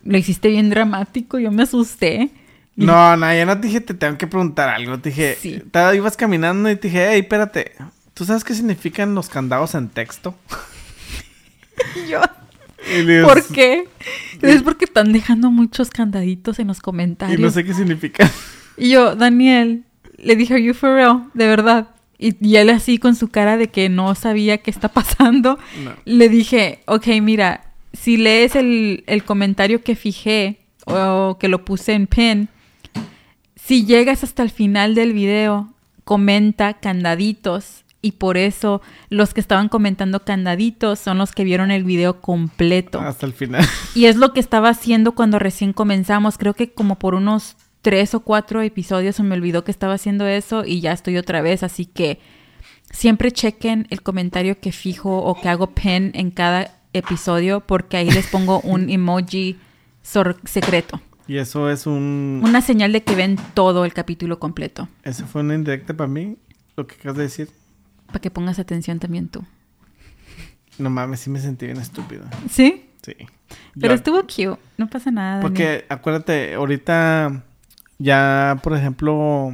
lo 0.05 0.17
hiciste 0.17 0.49
bien 0.49 0.71
dramático. 0.71 1.39
Yo 1.41 1.51
me 1.51 1.65
asusté. 1.65 2.31
No, 2.77 3.17
no, 3.17 3.35
ya 3.35 3.45
no 3.45 3.61
te 3.61 3.67
dije, 3.67 3.81
te 3.81 3.95
tengo 3.95 4.17
que 4.17 4.29
preguntar 4.29 4.69
algo. 4.69 4.99
Te 5.01 5.09
dije, 5.11 5.37
Sí. 5.41 5.55
estaba- 5.55 5.95
ibas 5.97 6.17
caminando 6.17 6.71
y 6.71 6.77
te 6.77 6.87
dije, 6.87 7.09
hey, 7.11 7.21
espérate. 7.23 7.73
¿Tú 8.15 8.25
sabes 8.25 8.45
qué 8.45 8.55
significan 8.55 9.15
los 9.17 9.29
candados 9.29 9.75
en 9.75 9.89
texto? 9.89 10.37
yo, 12.09 12.21
Y 12.87 13.23
¿por 13.23 13.45
qué? 13.49 13.89
Es 14.43 14.63
porque 14.63 14.85
están 14.85 15.13
dejando 15.13 15.51
muchos 15.51 15.91
candaditos 15.91 16.59
en 16.59 16.69
los 16.69 16.79
Y 16.79 16.81
comentarios. 16.81 17.41
no 17.41 17.51
sé 17.51 17.65
qué 17.65 17.75
significa. 17.75 18.31
Y 18.77 18.91
yo, 18.91 19.17
Daniel, 19.17 19.83
le 20.17 20.37
dije, 20.37 20.55
¿Are 20.55 20.63
you 20.63 20.75
for 20.75 20.95
real? 20.95 21.25
De 21.35 21.47
verdad. 21.49 21.89
Y, 22.19 22.35
y 22.47 22.57
él 22.57 22.71
así 22.71 22.99
con 22.99 23.15
su 23.17 23.29
cara 23.29 23.57
de 23.57 23.69
que 23.69 23.89
no 23.89 24.15
sabía 24.15 24.59
qué 24.59 24.71
está 24.71 24.89
pasando, 24.89 25.59
No. 25.85 25.93
le 26.05 26.29
dije, 26.29 26.81
ok, 26.87 27.07
mira, 27.23 27.65
si 27.93 28.17
lees 28.17 28.55
el, 28.57 29.05
el 29.07 29.25
comentario 29.25 29.83
que 29.83 29.97
fijé 29.97 30.59
o 30.87 31.37
que 31.41 31.49
lo 31.49 31.65
puse 31.65 31.93
en 31.93 32.07
pin, 32.07 32.49
si 33.57 33.85
llegas 33.85 34.25
hasta 34.25 34.43
el 34.43 34.51
final 34.51 34.95
del 34.95 35.13
video, 35.13 35.73
comenta 36.05 36.75
candaditos. 36.75 37.85
Y 38.01 38.13
por 38.13 38.37
eso 38.37 38.81
los 39.09 39.35
que 39.35 39.41
estaban 39.41 39.69
comentando 39.69 40.21
candaditos 40.21 41.01
son 41.01 41.19
los 41.19 41.33
que 41.33 41.45
vieron 41.45 41.71
el 41.71 41.83
video 41.83 42.21
completo. 42.21 43.01
Hasta 43.01 43.27
el 43.27 43.33
final. 43.33 43.67
Y 43.95 44.07
es 44.07 44.17
lo 44.17 44.33
que 44.33 44.41
estaba 44.41 44.69
haciendo 44.69 45.13
cuando 45.13 45.39
recién 45.39 45.73
comenzamos. 45.73 46.39
Creo 46.39 46.55
que 46.55 46.73
como 46.73 46.99
por 46.99 47.15
unos 47.15 47.57
tres 47.83 48.15
o 48.15 48.21
cuatro 48.21 48.63
episodios 48.63 49.17
se 49.17 49.23
me 49.23 49.35
olvidó 49.35 49.65
que 49.65 49.73
estaba 49.73 49.95
haciendo 49.95 50.27
eso 50.27 50.65
y 50.65 50.81
ya 50.81 50.93
estoy 50.93 51.17
otra 51.17 51.43
vez. 51.43 51.65
Así 51.65 51.87
que 51.87 52.21
siempre 52.91 53.33
chequen 53.33 53.89
el 53.91 54.03
comentario 54.03 54.61
que 54.61 54.71
fijo 54.71 55.19
o 55.19 55.41
que 55.41 55.49
hago 55.49 55.69
pin 55.69 56.13
en 56.15 56.31
cada 56.31 56.79
episodio 56.93 57.61
porque 57.61 57.97
ahí 57.97 58.11
les 58.11 58.29
pongo 58.29 58.61
un 58.65 58.91
emoji 58.91 59.59
secreto. 60.45 61.01
Y 61.27 61.37
eso 61.37 61.69
es 61.69 61.87
un... 61.87 62.41
Una 62.43 62.63
señal 62.63 62.93
de 62.93 63.03
que 63.03 63.15
ven 63.15 63.37
todo 63.53 63.85
el 63.85 63.93
capítulo 63.93 64.39
completo. 64.39 64.89
Eso 65.03 65.27
fue 65.27 65.43
una 65.43 65.55
indirecta 65.55 65.95
para 65.95 66.09
mí, 66.09 66.37
lo 66.75 66.87
que 66.87 66.95
acabas 66.95 67.19
de 67.19 67.23
decir. 67.25 67.51
Para 68.09 68.21
que 68.21 68.31
pongas 68.31 68.59
atención 68.59 68.99
también 68.99 69.29
tú. 69.29 69.45
No 70.79 70.91
mames, 70.91 71.21
sí 71.21 71.31
me 71.31 71.41
sentí 71.41 71.67
bien 71.67 71.79
estúpido. 71.79 72.25
¿Sí? 72.51 72.85
Sí. 73.03 73.15
Pero 73.81 73.89
Yo- 73.89 73.95
estuvo 73.95 74.21
cute. 74.23 74.59
No 74.77 74.89
pasa 74.89 75.11
nada. 75.11 75.37
Daniel. 75.37 75.43
Porque 75.43 75.87
acuérdate, 75.89 76.55
ahorita 76.55 77.43
ya, 77.99 78.59
por 78.63 78.77
ejemplo, 78.77 79.53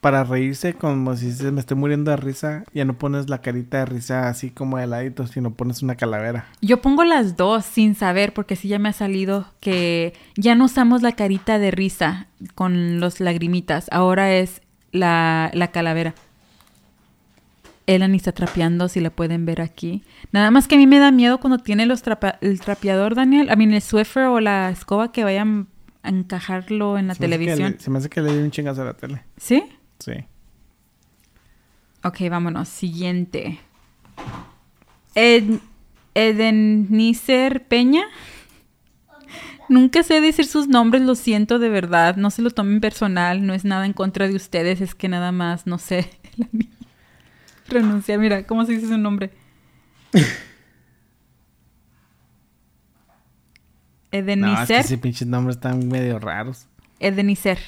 para 0.00 0.24
reírse, 0.24 0.74
como 0.74 1.14
si 1.16 1.30
se 1.32 1.52
me 1.52 1.60
esté 1.60 1.74
muriendo 1.76 2.10
de 2.10 2.16
risa, 2.16 2.64
ya 2.74 2.84
no 2.84 2.98
pones 2.98 3.28
la 3.30 3.40
carita 3.40 3.78
de 3.78 3.84
risa 3.86 4.28
así 4.28 4.50
como 4.50 4.78
de 4.78 4.86
ladito, 4.88 5.26
sino 5.28 5.54
pones 5.54 5.82
una 5.82 5.94
calavera. 5.94 6.46
Yo 6.60 6.82
pongo 6.82 7.04
las 7.04 7.36
dos 7.36 7.64
sin 7.64 7.94
saber, 7.94 8.34
porque 8.34 8.56
sí 8.56 8.66
ya 8.68 8.78
me 8.80 8.88
ha 8.88 8.92
salido 8.92 9.46
que 9.60 10.12
ya 10.36 10.54
no 10.56 10.64
usamos 10.64 11.02
la 11.02 11.12
carita 11.12 11.58
de 11.60 11.70
risa 11.70 12.26
con 12.56 12.98
los 12.98 13.20
lagrimitas. 13.20 13.86
Ahora 13.92 14.32
es 14.34 14.60
la, 14.90 15.50
la 15.54 15.68
calavera. 15.70 16.14
Elani 17.86 18.16
está 18.16 18.32
trapeando, 18.32 18.88
si 18.88 19.00
la 19.00 19.10
pueden 19.10 19.44
ver 19.44 19.60
aquí. 19.60 20.02
Nada 20.30 20.50
más 20.50 20.68
que 20.68 20.76
a 20.76 20.78
mí 20.78 20.86
me 20.86 20.98
da 20.98 21.10
miedo 21.10 21.38
cuando 21.40 21.58
tiene 21.58 21.84
los 21.86 22.02
trapa- 22.02 22.38
el 22.40 22.60
trapeador, 22.60 23.14
Daniel. 23.14 23.50
A 23.50 23.56
mí 23.56 23.64
el 23.64 23.82
Swiffer 23.82 24.24
o 24.24 24.40
la 24.40 24.70
escoba 24.70 25.10
que 25.12 25.24
vayan 25.24 25.66
a 26.02 26.08
encajarlo 26.10 26.98
en 26.98 27.08
la 27.08 27.14
Se 27.14 27.20
televisión. 27.20 27.72
le- 27.72 27.78
se 27.80 27.90
me 27.90 27.98
hace 27.98 28.08
que 28.08 28.20
le 28.20 28.32
di 28.36 28.42
un 28.42 28.50
chingazo 28.50 28.82
a 28.82 28.86
la 28.86 28.94
tele. 28.94 29.22
¿Sí? 29.36 29.64
Sí. 29.98 30.12
Ok, 32.04 32.18
vámonos. 32.30 32.68
Siguiente. 32.68 33.60
Ed 35.14 35.58
Edenicer 36.14 37.66
Peña. 37.66 38.02
Nunca 39.68 40.02
sé 40.02 40.20
decir 40.20 40.44
sus 40.46 40.68
nombres, 40.68 41.02
lo 41.02 41.14
siento 41.14 41.58
de 41.58 41.68
verdad. 41.68 42.16
No 42.16 42.30
se 42.30 42.42
lo 42.42 42.50
tomen 42.50 42.80
personal, 42.80 43.46
no 43.46 43.54
es 43.54 43.64
nada 43.64 43.86
en 43.86 43.92
contra 43.92 44.28
de 44.28 44.34
ustedes, 44.34 44.80
es 44.80 44.94
que 44.94 45.08
nada 45.08 45.32
más, 45.32 45.66
no 45.66 45.78
sé. 45.78 46.10
la 46.36 46.48
mi- 46.52 46.68
Renunciar, 47.72 48.18
mira, 48.18 48.46
¿cómo 48.46 48.64
se 48.64 48.72
dice 48.72 48.86
su 48.88 48.98
nombre? 48.98 49.30
No, 54.12 54.18
es 54.18 54.24
que 54.24 54.30
Edenicer. 54.32 54.80
ese 54.80 54.98
pinches 54.98 55.26
nombres 55.26 55.56
están 55.56 55.88
medio 55.88 56.18
raros. 56.18 56.66
Edenicer. 57.00 57.58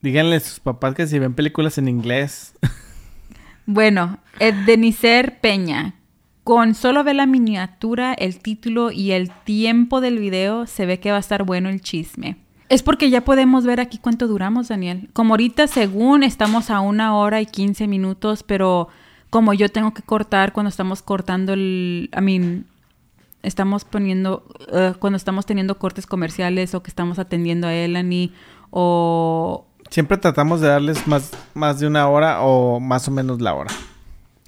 Díganle 0.00 0.36
a 0.36 0.40
sus 0.40 0.58
papás 0.58 0.94
que 0.94 1.06
si 1.06 1.18
ven 1.18 1.34
películas 1.34 1.78
en 1.78 1.88
inglés. 1.88 2.54
Bueno, 3.64 4.18
Edenicer 4.40 5.38
Peña. 5.40 5.94
Con 6.42 6.74
solo 6.74 7.04
ver 7.04 7.14
la 7.14 7.26
miniatura, 7.26 8.12
el 8.12 8.40
título 8.40 8.90
y 8.90 9.12
el 9.12 9.30
tiempo 9.44 10.00
del 10.00 10.18
video, 10.18 10.66
se 10.66 10.84
ve 10.84 10.98
que 10.98 11.12
va 11.12 11.18
a 11.18 11.20
estar 11.20 11.44
bueno 11.44 11.68
el 11.68 11.80
chisme. 11.80 12.41
Es 12.72 12.82
porque 12.82 13.10
ya 13.10 13.20
podemos 13.22 13.66
ver 13.66 13.80
aquí 13.80 13.98
cuánto 13.98 14.26
duramos, 14.26 14.68
Daniel. 14.68 15.10
Como 15.12 15.34
ahorita, 15.34 15.66
según 15.66 16.22
estamos 16.22 16.70
a 16.70 16.80
una 16.80 17.14
hora 17.14 17.42
y 17.42 17.44
15 17.44 17.86
minutos, 17.86 18.42
pero 18.42 18.88
como 19.28 19.52
yo 19.52 19.68
tengo 19.68 19.92
que 19.92 20.00
cortar 20.00 20.54
cuando 20.54 20.70
estamos 20.70 21.02
cortando 21.02 21.52
el. 21.52 22.08
I 22.16 22.22
mean, 22.22 22.64
estamos 23.42 23.84
poniendo. 23.84 24.46
uh, 24.72 24.98
cuando 24.98 25.18
estamos 25.18 25.44
teniendo 25.44 25.78
cortes 25.78 26.06
comerciales 26.06 26.74
o 26.74 26.82
que 26.82 26.88
estamos 26.88 27.18
atendiendo 27.18 27.66
a 27.66 27.74
Elani 27.74 28.32
o 28.70 29.66
Siempre 29.90 30.16
tratamos 30.16 30.62
de 30.62 30.68
darles 30.68 31.06
más, 31.06 31.30
más 31.52 31.78
de 31.78 31.86
una 31.86 32.08
hora 32.08 32.40
o 32.40 32.80
más 32.80 33.06
o 33.06 33.10
menos 33.10 33.42
la 33.42 33.52
hora. 33.52 33.70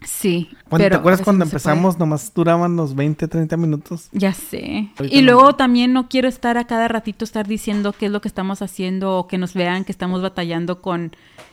Sí. 0.04 0.50
Pero 0.70 0.88
¿Te 0.90 0.96
acuerdas 0.96 1.22
cuando 1.22 1.44
empezamos? 1.44 1.98
Nomás 1.98 2.32
duraban 2.34 2.76
los 2.76 2.94
20, 2.94 3.28
30 3.28 3.56
minutos. 3.56 4.08
Ya 4.12 4.32
sé. 4.32 4.90
Ahorita 4.98 5.16
y 5.16 5.22
no. 5.22 5.32
luego 5.32 5.54
también 5.56 5.92
no 5.92 6.08
quiero 6.08 6.28
estar 6.28 6.58
a 6.58 6.66
cada 6.66 6.88
ratito 6.88 7.24
estar 7.24 7.46
diciendo 7.46 7.92
qué 7.92 8.06
es 8.06 8.12
lo 8.12 8.20
que 8.20 8.28
estamos 8.28 8.62
haciendo 8.62 9.18
o 9.18 9.26
que 9.28 9.38
nos 9.38 9.54
vean 9.54 9.84
que 9.84 9.92
estamos 9.92 10.22
batallando 10.22 10.80
con 10.82 11.12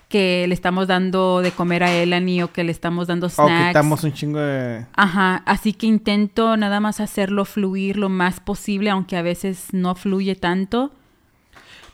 que 0.09 0.45
le 0.47 0.53
estamos 0.53 0.87
dando 0.87 1.41
de 1.41 1.51
comer 1.51 1.83
a 1.83 1.91
Elani 1.93 2.43
o 2.43 2.51
que 2.51 2.65
le 2.65 2.71
estamos 2.73 3.07
dando 3.07 3.27
O 3.27 3.29
snacks. 3.29 3.67
quitamos 3.69 4.03
un 4.03 4.11
chingo 4.11 4.39
de... 4.39 4.85
Ajá, 4.93 5.41
así 5.45 5.71
que 5.71 5.87
intento 5.87 6.57
nada 6.57 6.81
más 6.81 6.99
hacerlo 6.99 7.45
fluir 7.45 7.95
lo 7.95 8.09
más 8.09 8.41
posible, 8.41 8.89
aunque 8.89 9.15
a 9.15 9.21
veces 9.21 9.67
no 9.71 9.95
fluye 9.95 10.35
tanto. 10.35 10.91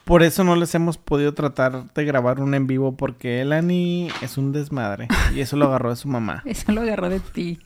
Por 0.08 0.24
eso 0.24 0.43
no 0.45 0.55
les 0.55 0.74
hemos 0.74 0.97
podido 0.97 1.34
tratar 1.34 1.93
de 1.93 2.05
grabar 2.05 2.39
un 2.39 2.53
en 2.53 2.66
vivo 2.66 2.95
porque 2.95 3.41
Elani 3.41 4.08
es 4.22 4.38
un 4.38 4.53
desmadre. 4.53 5.10
Y 5.36 5.41
eso 5.41 5.58
lo 5.58 5.66
agarró 5.66 5.89
de 5.89 5.97
su 5.97 6.08
mamá. 6.08 6.41
Eso 6.45 6.72
lo 6.72 6.82
agarró 6.82 7.10
de 7.10 7.20
ti. 7.20 7.60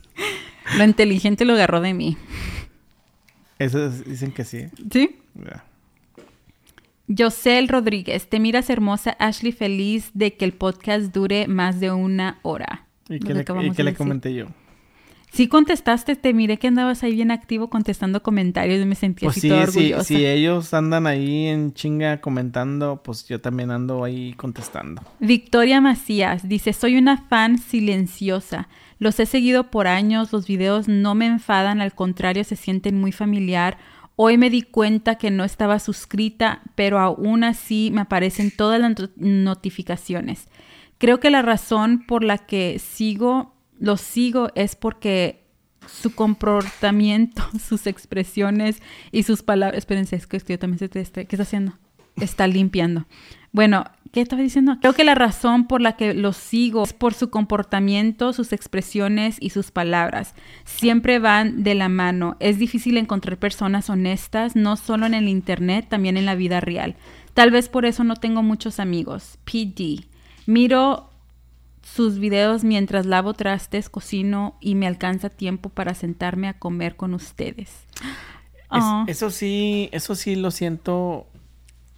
Lo 0.76 0.82
inteligente 0.84 1.44
lo 1.44 1.52
agarró 1.54 1.80
de 1.80 1.94
mí. 1.94 2.16
Eso 3.60 3.86
es- 3.86 4.04
dicen 4.04 4.32
que 4.32 4.44
sí. 4.44 4.66
¿Sí? 4.90 5.20
Ya. 5.34 5.64
Yosel 7.06 7.68
Rodríguez, 7.68 8.28
te 8.28 8.40
miras 8.40 8.70
hermosa, 8.70 9.16
Ashley, 9.18 9.52
feliz 9.52 10.10
de 10.14 10.34
que 10.34 10.44
el 10.44 10.52
podcast 10.52 11.12
dure 11.14 11.46
más 11.46 11.78
de 11.78 11.92
una 11.92 12.38
hora. 12.42 12.86
¿Y 13.08 13.18
qué 13.20 13.34
le, 13.34 13.42
y 13.42 13.94
comenté 13.94 14.34
yo? 14.34 14.46
Sí 15.32 15.48
contestaste, 15.48 16.14
te 16.14 16.34
miré 16.34 16.58
que 16.58 16.68
andabas 16.68 17.02
ahí 17.02 17.14
bien 17.14 17.30
activo 17.30 17.70
contestando 17.70 18.22
comentarios 18.22 18.82
y 18.82 18.84
me 18.84 18.94
sentí 18.94 19.24
Pues 19.24 19.38
así 19.38 19.48
sí, 19.48 19.48
toda 19.48 19.66
sí, 20.04 20.14
si 20.16 20.26
ellos 20.26 20.74
andan 20.74 21.06
ahí 21.06 21.46
en 21.46 21.72
chinga 21.72 22.20
comentando, 22.20 23.00
pues 23.02 23.26
yo 23.26 23.40
también 23.40 23.70
ando 23.70 24.04
ahí 24.04 24.34
contestando. 24.34 25.00
Victoria 25.20 25.80
Macías 25.80 26.46
dice, 26.46 26.74
soy 26.74 26.96
una 26.96 27.16
fan 27.16 27.56
silenciosa. 27.58 28.68
Los 28.98 29.18
he 29.20 29.26
seguido 29.26 29.70
por 29.70 29.86
años, 29.86 30.32
los 30.32 30.46
videos 30.46 30.86
no 30.86 31.14
me 31.14 31.26
enfadan, 31.26 31.80
al 31.80 31.94
contrario, 31.94 32.44
se 32.44 32.56
sienten 32.56 33.00
muy 33.00 33.10
familiar. 33.10 33.78
Hoy 34.16 34.36
me 34.36 34.50
di 34.50 34.60
cuenta 34.60 35.14
que 35.16 35.30
no 35.30 35.44
estaba 35.44 35.78
suscrita, 35.78 36.60
pero 36.74 36.98
aún 36.98 37.42
así 37.42 37.90
me 37.92 38.02
aparecen 38.02 38.50
todas 38.54 38.78
las 38.80 38.90
not- 38.98 39.16
notificaciones. 39.16 40.48
Creo 40.98 41.20
que 41.20 41.30
la 41.30 41.42
razón 41.42 42.04
por 42.06 42.22
la 42.22 42.38
que 42.38 42.78
sigo, 42.78 43.54
los 43.82 44.00
sigo 44.00 44.50
es 44.54 44.76
porque 44.76 45.42
su 45.88 46.14
comportamiento, 46.14 47.42
sus 47.68 47.88
expresiones 47.88 48.80
y 49.10 49.24
sus 49.24 49.42
palabras. 49.42 49.78
Espérense, 49.78 50.14
es 50.14 50.28
que 50.28 50.38
yo 50.38 50.58
también 50.58 50.78
se 50.78 50.88
te 50.88 51.00
este- 51.00 51.26
¿Qué 51.26 51.34
está 51.34 51.42
haciendo? 51.42 51.72
Está 52.16 52.46
limpiando. 52.46 53.06
Bueno, 53.50 53.84
¿qué 54.12 54.20
estaba 54.20 54.40
diciendo? 54.40 54.78
Creo 54.80 54.92
que 54.92 55.02
la 55.02 55.16
razón 55.16 55.66
por 55.66 55.80
la 55.80 55.96
que 55.96 56.14
los 56.14 56.36
sigo 56.36 56.84
es 56.84 56.92
por 56.92 57.12
su 57.12 57.30
comportamiento, 57.30 58.32
sus 58.32 58.52
expresiones 58.52 59.36
y 59.40 59.50
sus 59.50 59.72
palabras. 59.72 60.34
Siempre 60.64 61.18
van 61.18 61.64
de 61.64 61.74
la 61.74 61.88
mano. 61.88 62.36
Es 62.38 62.58
difícil 62.58 62.96
encontrar 62.98 63.36
personas 63.36 63.90
honestas, 63.90 64.54
no 64.54 64.76
solo 64.76 65.06
en 65.06 65.14
el 65.14 65.28
internet, 65.28 65.86
también 65.88 66.16
en 66.16 66.26
la 66.26 66.36
vida 66.36 66.60
real. 66.60 66.94
Tal 67.34 67.50
vez 67.50 67.68
por 67.68 67.84
eso 67.84 68.04
no 68.04 68.14
tengo 68.14 68.44
muchos 68.44 68.78
amigos. 68.78 69.38
PD. 69.44 70.04
Miro 70.46 71.11
sus 71.82 72.18
videos 72.18 72.64
mientras 72.64 73.06
lavo 73.06 73.34
trastes, 73.34 73.88
cocino 73.88 74.56
y 74.60 74.74
me 74.74 74.86
alcanza 74.86 75.28
tiempo 75.30 75.68
para 75.68 75.94
sentarme 75.94 76.48
a 76.48 76.58
comer 76.58 76.96
con 76.96 77.14
ustedes. 77.14 77.70
Es- 77.70 78.08
Ah, 78.74 79.04
eso 79.06 79.30
sí, 79.30 79.90
eso 79.92 80.14
sí 80.14 80.34
lo 80.34 80.50
siento, 80.50 81.26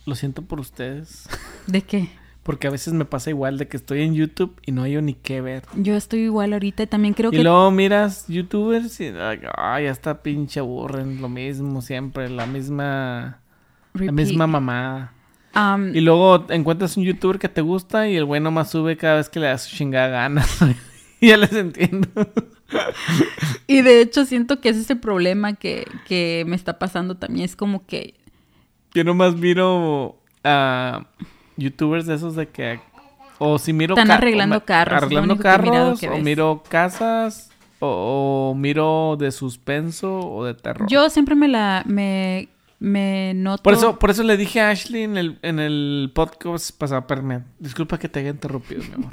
lo 0.06 0.14
siento 0.16 0.42
por 0.42 0.58
ustedes. 0.60 1.28
¿De 1.68 1.82
qué? 1.82 2.08
Porque 2.42 2.66
a 2.66 2.70
veces 2.70 2.92
me 2.92 3.06
pasa 3.06 3.30
igual 3.30 3.56
de 3.56 3.68
que 3.68 3.78
estoy 3.78 4.02
en 4.02 4.14
YouTube 4.14 4.60
y 4.66 4.72
no 4.72 4.82
hay 4.82 5.00
ni 5.00 5.14
qué 5.14 5.40
ver. 5.40 5.62
Yo 5.76 5.94
estoy 5.96 6.20
igual 6.20 6.52
ahorita 6.52 6.82
y 6.82 6.86
también 6.86 7.14
creo 7.14 7.32
y 7.32 7.36
que... 7.36 7.42
luego 7.42 7.70
miras 7.70 8.26
youtubers 8.28 9.00
y 9.00 9.12
ay, 9.56 9.84
ya 9.84 9.90
está 9.90 10.22
pinche 10.22 10.60
aburren, 10.60 11.22
lo 11.22 11.30
mismo 11.30 11.80
siempre, 11.80 12.28
la 12.28 12.44
misma, 12.44 13.38
la 13.94 14.12
misma 14.12 14.46
mamá. 14.46 15.13
Um, 15.56 15.94
Y 15.94 16.00
luego 16.00 16.46
encuentras 16.48 16.96
un 16.96 17.04
youtuber 17.04 17.38
que 17.38 17.48
te 17.48 17.60
gusta 17.60 18.08
y 18.08 18.16
el 18.16 18.24
güey 18.24 18.40
nomás 18.40 18.70
sube 18.70 18.96
cada 18.96 19.16
vez 19.16 19.28
que 19.28 19.40
le 19.40 19.46
da 19.46 19.58
su 19.58 19.74
chingada 19.74 20.08
gana. 20.08 20.44
y 21.20 21.28
ya 21.28 21.36
les 21.36 21.52
entiendo. 21.52 22.08
Y 23.66 23.82
de 23.82 24.00
hecho 24.00 24.24
siento 24.24 24.60
que 24.60 24.70
ese 24.70 24.80
es 24.80 24.90
el 24.90 24.98
problema 24.98 25.54
que, 25.54 25.86
que 26.06 26.44
me 26.46 26.56
está 26.56 26.78
pasando 26.78 27.16
también. 27.16 27.44
Es 27.44 27.56
como 27.56 27.86
que... 27.86 28.14
Yo 28.94 29.04
nomás 29.04 29.36
miro 29.36 30.16
a 30.42 31.06
youtubers 31.56 32.06
de 32.06 32.14
esos 32.14 32.36
de 32.36 32.48
que 32.48 32.80
O 33.38 33.58
si 33.58 33.72
miro... 33.72 33.94
Están 33.94 34.10
arreglando 34.10 34.64
carros, 34.64 35.02
Arreglando 35.02 35.38
carros, 35.38 36.02
o 36.02 36.18
miro 36.18 36.62
casas, 36.68 37.50
o, 37.80 38.50
o 38.50 38.54
miro 38.54 39.16
de 39.18 39.30
suspenso 39.30 40.18
o 40.18 40.44
de 40.44 40.54
terror. 40.54 40.88
Yo 40.88 41.10
siempre 41.10 41.34
me 41.34 41.48
la... 41.48 41.84
Me, 41.86 42.48
me 42.84 43.32
noto... 43.34 43.62
Por 43.62 43.72
eso, 43.72 43.98
por 43.98 44.10
eso 44.10 44.22
le 44.22 44.36
dije 44.36 44.60
a 44.60 44.70
Ashley 44.70 45.02
en 45.02 45.16
el, 45.16 45.38
en 45.42 45.58
el 45.58 46.12
podcast 46.14 46.70
pasado, 46.76 47.06
perme, 47.06 47.42
disculpa 47.58 47.98
que 47.98 48.08
te 48.08 48.20
haya 48.20 48.30
interrumpido, 48.30 48.82
mi 48.82 48.94
amor. 48.94 49.10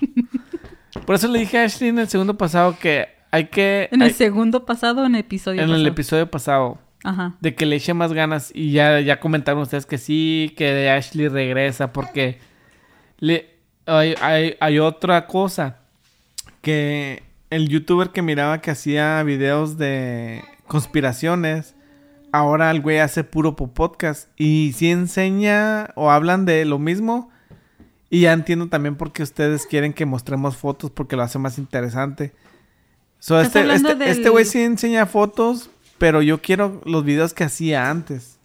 por 1.05 1.15
eso 1.15 1.27
le 1.29 1.39
dije 1.39 1.57
a 1.57 1.63
Ashley 1.63 1.89
en 1.89 1.99
el 1.99 2.09
segundo 2.09 2.37
pasado 2.37 2.77
que 2.79 3.07
hay 3.31 3.47
que... 3.47 3.87
En 3.91 4.01
el 4.01 4.09
hay- 4.09 4.13
segundo 4.13 4.65
pasado 4.65 5.05
en 5.05 5.15
el 5.15 5.21
episodio 5.21 5.61
en 5.61 5.69
el 5.69 5.87
episodio 5.87 6.29
pasado, 6.29 6.79
Ajá. 7.03 7.35
de 7.39 7.55
que 7.55 7.65
le 7.65 7.77
eche 7.77 7.93
más 7.93 8.11
ganas 8.11 8.51
y 8.53 8.71
ya, 8.73 8.99
ya 8.99 9.19
comentaron 9.19 9.61
ustedes 9.61 9.85
que 9.85 9.97
sí, 9.97 10.53
que 10.57 10.89
Ashley 10.89 11.29
regresa 11.29 11.93
porque 11.93 12.39
le, 13.19 13.49
hay, 13.85 14.15
hay, 14.21 14.57
hay 14.59 14.79
otra 14.79 15.27
cosa 15.27 15.77
que 16.61 17.23
el 17.49 17.69
youtuber 17.69 18.09
que 18.09 18.21
miraba 18.21 18.59
que 18.61 18.71
hacía 18.71 19.23
videos 19.23 19.77
de 19.77 20.43
conspiraciones, 20.67 21.75
ahora 22.31 22.71
el 22.71 22.81
güey 22.81 22.99
hace 22.99 23.23
puro 23.23 23.55
po- 23.55 23.73
podcast 23.73 24.29
y 24.37 24.73
sí 24.75 24.89
enseña 24.89 25.89
o 25.95 26.11
hablan 26.11 26.45
de 26.45 26.65
lo 26.65 26.79
mismo 26.79 27.29
y 28.09 28.21
ya 28.21 28.33
entiendo 28.33 28.67
también 28.67 28.95
por 28.95 29.11
qué 29.13 29.23
ustedes 29.23 29.65
quieren 29.65 29.93
que 29.93 30.05
mostremos 30.05 30.57
fotos 30.57 30.91
porque 30.91 31.15
lo 31.15 31.23
hace 31.23 31.39
más 31.39 31.57
interesante. 31.57 32.33
So, 33.19 33.35
¿Estás 33.39 33.47
este, 33.47 33.59
hablando 33.59 33.89
este, 33.91 34.03
del- 34.03 34.17
este 34.17 34.29
güey 34.29 34.45
sí 34.45 34.59
enseña 34.61 35.05
fotos, 35.05 35.69
pero 35.97 36.21
yo 36.21 36.41
quiero 36.41 36.81
los 36.85 37.05
videos 37.05 37.33
que 37.33 37.43
hacía 37.43 37.89
antes. 37.89 38.37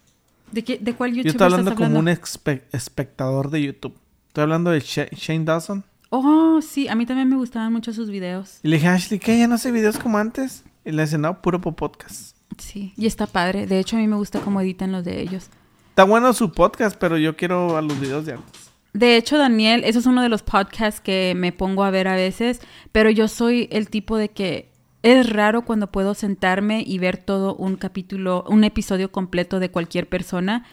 ¿De, 0.53 0.63
qué, 0.63 0.79
¿De 0.79 0.95
cuál 0.95 1.11
Yo 1.11 1.17
youtuber 1.23 1.31
estoy 1.33 1.45
hablando 1.47 1.71
estás 1.73 1.87
como 1.87 1.99
un 1.99 2.07
espe- 2.07 2.63
espectador 2.73 3.51
de 3.51 3.63
YouTube. 3.63 3.95
Estoy 4.29 4.43
hablando 4.43 4.71
de 4.71 4.81
Sha- 4.81 5.09
Shane 5.11 5.45
Dawson. 5.45 5.83
Oh, 6.11 6.61
sí. 6.63 6.87
A 6.89 6.95
mí 6.95 7.05
también 7.07 7.29
me 7.29 7.37
gustaban 7.37 7.73
mucho 7.73 7.93
sus 7.93 8.11
videos. 8.11 8.61
Y 8.63 8.69
le 8.69 8.77
dije, 8.77 8.87
Ashley, 8.89 9.19
¿qué? 9.19 9.39
¿Ya 9.39 9.49
no 9.49 9.57
hace 9.57 9.73
videos 9.73 9.99
como 9.99 10.19
antes? 10.19 10.63
Y 10.85 10.93
le 10.93 11.03
dice, 11.03 11.19
no, 11.19 11.41
puro 11.43 11.61
po 11.61 11.73
podcast. 11.75 12.36
Sí. 12.59 12.93
Y 12.97 13.07
está 13.07 13.27
padre. 13.27 13.67
De 13.67 13.79
hecho, 13.79 13.97
a 13.97 14.01
mí 14.01 14.07
me 14.07 14.17
gusta 14.17 14.41
cómo 14.41 14.61
editan 14.61 14.93
los 14.93 15.05
de 15.05 15.21
ellos. 15.21 15.49
Está 15.91 16.05
bueno 16.05 16.33
su 16.33 16.53
podcast, 16.53 16.97
pero 16.99 17.17
yo 17.17 17.37
quiero 17.37 17.77
a 17.77 17.83
los 17.83 17.99
videos 17.99 18.27
de 18.27 18.35
antes. 18.35 18.71
De 18.93 19.17
hecho, 19.17 19.37
Daniel, 19.37 19.83
eso 19.85 19.99
es 19.99 20.07
uno 20.07 20.23
de 20.23 20.31
los 20.31 20.43
podcasts 20.43 21.01
que 21.01 21.35
me 21.37 21.53
pongo 21.53 21.85
a 21.85 21.91
ver 21.91 22.09
a 22.09 22.17
veces, 22.17 22.61
pero 22.93 23.11
yo 23.11 23.29
soy 23.29 23.69
el 23.71 23.91
tipo 23.91 24.17
de 24.17 24.31
que 24.31 24.71
es 25.03 25.29
raro 25.29 25.67
cuando 25.67 25.93
puedo 25.93 26.15
sentarme 26.15 26.83
y 26.87 26.99
ver 26.99 27.19
todo 27.19 27.55
un 27.55 27.77
capítulo, 27.77 28.45
un 28.49 28.65
episodio 28.65 29.13
completo 29.13 29.61
de 29.61 29.71
cualquier 29.71 30.09
persona. 30.09 30.65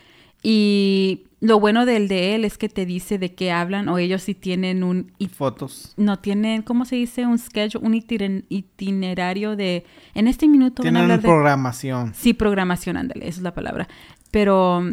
Y 0.44 1.24
lo 1.40 1.60
bueno 1.60 1.86
del 1.86 2.08
de 2.08 2.36
él 2.36 2.46
es 2.46 2.58
que 2.58 2.70
te 2.70 2.86
dice 2.86 3.18
de 3.18 3.34
qué 3.34 3.52
hablan 3.52 3.90
o 3.90 3.98
ellos 3.98 4.22
sí 4.24 4.36
tienen 4.36 4.84
un... 4.84 5.12
Fotos. 5.34 5.94
No 5.98 6.20
tienen, 6.20 6.62
¿cómo 6.62 6.86
se 6.86 6.98
dice? 6.98 7.26
Un 7.26 7.38
schedule, 7.40 7.86
un 7.86 7.94
itiner- 7.94 8.46
itinerario 8.50 9.56
de... 9.56 9.86
En 10.14 10.28
este 10.28 10.48
minuto 10.48 10.84
van 10.84 10.96
a 10.98 11.00
Tienen 11.00 11.18
de... 11.22 11.28
programación. 11.28 12.14
Sí, 12.14 12.34
programación, 12.34 12.98
ándale, 12.98 13.28
esa 13.28 13.40
es 13.40 13.44
la 13.44 13.54
palabra. 13.54 13.88
Pero, 14.32 14.84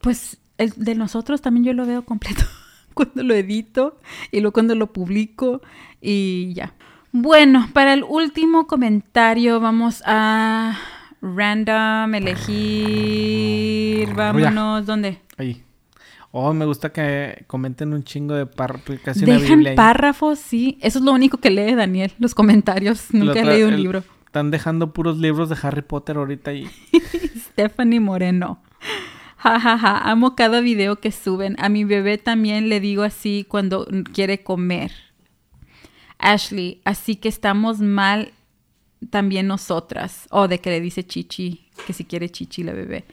pues, 0.00 0.38
el 0.58 0.72
de 0.76 0.94
nosotros 0.94 1.42
también 1.42 1.64
yo 1.64 1.72
lo 1.74 1.86
veo 1.86 2.04
completo 2.04 2.44
cuando 2.94 3.22
lo 3.22 3.34
edito 3.34 3.98
y 4.30 4.40
luego 4.40 4.52
cuando 4.52 4.74
lo 4.74 4.92
publico 4.92 5.60
y 6.00 6.54
ya. 6.54 6.74
Bueno, 7.12 7.68
para 7.72 7.94
el 7.94 8.04
último 8.04 8.66
comentario 8.66 9.58
vamos 9.60 10.02
a 10.06 10.76
random, 11.34 12.14
elegir, 13.16 14.12
vámonos, 14.14 14.86
¿dónde? 14.86 15.18
Ahí. 15.36 15.62
Oh, 16.32 16.52
me 16.52 16.66
gusta 16.66 16.92
que 16.92 17.44
comenten 17.46 17.92
un 17.94 18.04
chingo 18.04 18.34
de 18.34 18.44
párrafos. 18.46 18.98
Dejan 19.14 19.64
párrafos, 19.74 20.38
sí. 20.38 20.78
Eso 20.82 20.98
es 20.98 21.04
lo 21.04 21.12
único 21.12 21.38
que 21.38 21.50
lee 21.50 21.74
Daniel, 21.74 22.12
los 22.18 22.34
comentarios. 22.34 23.06
Nunca 23.12 23.40
he 23.40 23.44
leído 23.44 23.68
un 23.68 23.74
el- 23.74 23.80
libro. 23.82 24.04
Están 24.26 24.50
dejando 24.50 24.92
puros 24.92 25.16
libros 25.16 25.48
de 25.48 25.56
Harry 25.62 25.80
Potter 25.80 26.18
ahorita 26.18 26.50
ahí. 26.50 26.68
Stephanie 27.52 28.00
Moreno. 28.00 28.60
Ja, 29.38 29.58
ja, 29.58 29.78
ja. 29.78 29.98
Amo 30.10 30.36
cada 30.36 30.60
video 30.60 30.96
que 31.00 31.10
suben. 31.10 31.56
A 31.58 31.70
mi 31.70 31.84
bebé 31.84 32.18
también 32.18 32.68
le 32.68 32.80
digo 32.80 33.02
así 33.02 33.46
cuando 33.48 33.86
quiere 34.12 34.42
comer. 34.42 34.92
Ashley, 36.18 36.80
así 36.84 37.16
que 37.16 37.28
estamos 37.30 37.80
mal 37.80 38.32
también 39.10 39.46
nosotras. 39.46 40.26
O 40.30 40.48
de 40.48 40.58
que 40.58 40.70
le 40.70 40.80
dice 40.80 41.06
Chichi, 41.06 41.66
que 41.86 41.92
si 41.92 42.04
quiere 42.04 42.28
Chichi 42.30 42.62
la 42.62 42.72
bebé. 42.72 43.04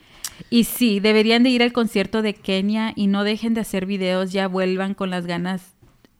Y 0.49 0.63
sí, 0.63 0.99
deberían 0.99 1.43
de 1.43 1.49
ir 1.49 1.63
al 1.63 1.73
concierto 1.73 2.21
de 2.21 2.33
Kenia 2.33 2.93
y 2.95 3.07
no 3.07 3.23
dejen 3.23 3.53
de 3.53 3.61
hacer 3.61 3.85
videos, 3.85 4.31
ya 4.31 4.47
vuelvan 4.47 4.93
con 4.93 5.09
las 5.09 5.25
ganas, 5.25 5.73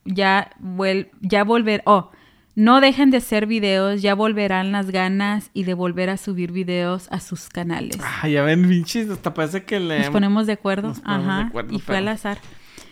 ya, 0.05 0.51
vuel 0.59 1.09
ya 1.22 1.43
volver, 1.43 1.82
oh, 1.86 2.11
no 2.55 2.82
dejen 2.82 3.09
de 3.09 3.18
hacer 3.18 3.47
videos, 3.47 4.01
ya 4.01 4.14
volverán 4.14 4.72
las 4.72 4.91
ganas 4.91 5.49
y 5.53 5.64
de 5.64 5.74
volver 5.74 6.11
a 6.11 6.18
subir 6.18 6.51
videos 6.51 7.07
a 7.09 7.20
sus 7.20 7.49
canales. 7.49 7.97
Ah, 8.01 8.28
ya 8.28 8.43
ven, 8.43 8.68
pinches. 8.70 9.09
Hasta 9.09 9.34
parece 9.34 9.64
que 9.64 9.80
le. 9.80 9.99
Nos 9.99 10.09
ponemos 10.09 10.45
de 10.45 10.53
acuerdo. 10.53 10.89
nos 10.89 10.99
ponemos 10.99 11.26
de 11.26 11.32
Ajá. 11.32 11.47
acuerdo, 11.47 11.76
y 11.76 11.80
fue 11.80 11.97
al 11.97 12.07
azar. 12.09 12.38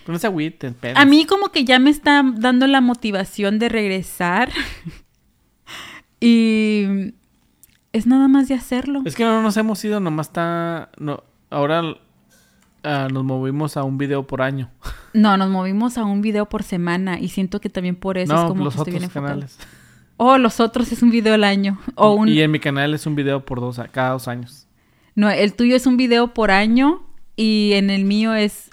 Pero 0.03 0.13
no 0.13 0.19
se 0.19 0.26
agüiten. 0.26 0.76
A 0.95 1.05
mí 1.05 1.26
como 1.26 1.49
que 1.49 1.63
ya 1.63 1.78
me 1.78 1.91
está 1.91 2.24
dando 2.36 2.65
la 2.65 2.82
motivación 2.82 3.59
de 3.59 3.69
regresar. 3.69 4.49
y 6.22 7.13
es 7.91 8.07
nada 8.07 8.28
más 8.30 8.47
de 8.47 8.53
hacerlo. 8.53 9.01
Es 9.05 9.15
que 9.15 9.24
no 9.24 9.41
nos 9.41 9.57
hemos 9.57 9.84
ido, 9.84 9.99
nomás 9.99 10.28
está. 10.28 10.89
No, 10.97 11.24
ahora 11.49 11.84
ah, 12.84 13.07
nos 13.11 13.24
movimos 13.24 13.76
a 13.76 13.84
un 13.84 13.97
video 13.97 14.26
por 14.26 14.41
año. 14.41 14.69
No, 15.13 15.36
nos 15.36 15.49
movimos 15.49 15.97
a 15.97 16.05
un 16.05 16.22
video 16.22 16.47
por 16.47 16.63
semana 16.63 17.19
y 17.19 17.28
siento 17.28 17.59
que 17.59 17.69
también 17.69 17.97
por 17.97 18.17
eso 18.17 18.34
es 18.34 18.47
como 18.47 18.63
los 18.63 18.76
que 18.76 18.95
otros 18.95 19.09
canales. 19.09 19.59
Oh, 20.24 20.38
los 20.38 20.61
otros 20.61 20.91
es 20.91 21.01
un 21.01 21.09
video 21.09 21.34
al 21.34 21.43
año. 21.43 21.82
O 21.95 22.13
un... 22.13 22.30
Y 22.30 22.39
en 22.41 22.51
mi 22.51 22.59
canal 22.59 22.93
es 22.93 23.07
un 23.07 23.15
video 23.15 23.43
por 23.43 23.59
dos, 23.59 23.82
cada 23.91 24.11
dos 24.11 24.28
años. 24.28 24.67
No, 25.15 25.30
el 25.30 25.53
tuyo 25.53 25.76
es 25.76 25.86
un 25.88 25.97
video 25.97 26.34
por 26.34 26.51
año 26.51 27.03
y 27.36 27.72
en 27.74 27.89
el 27.89 28.05
mío 28.05 28.36
es 28.36 28.69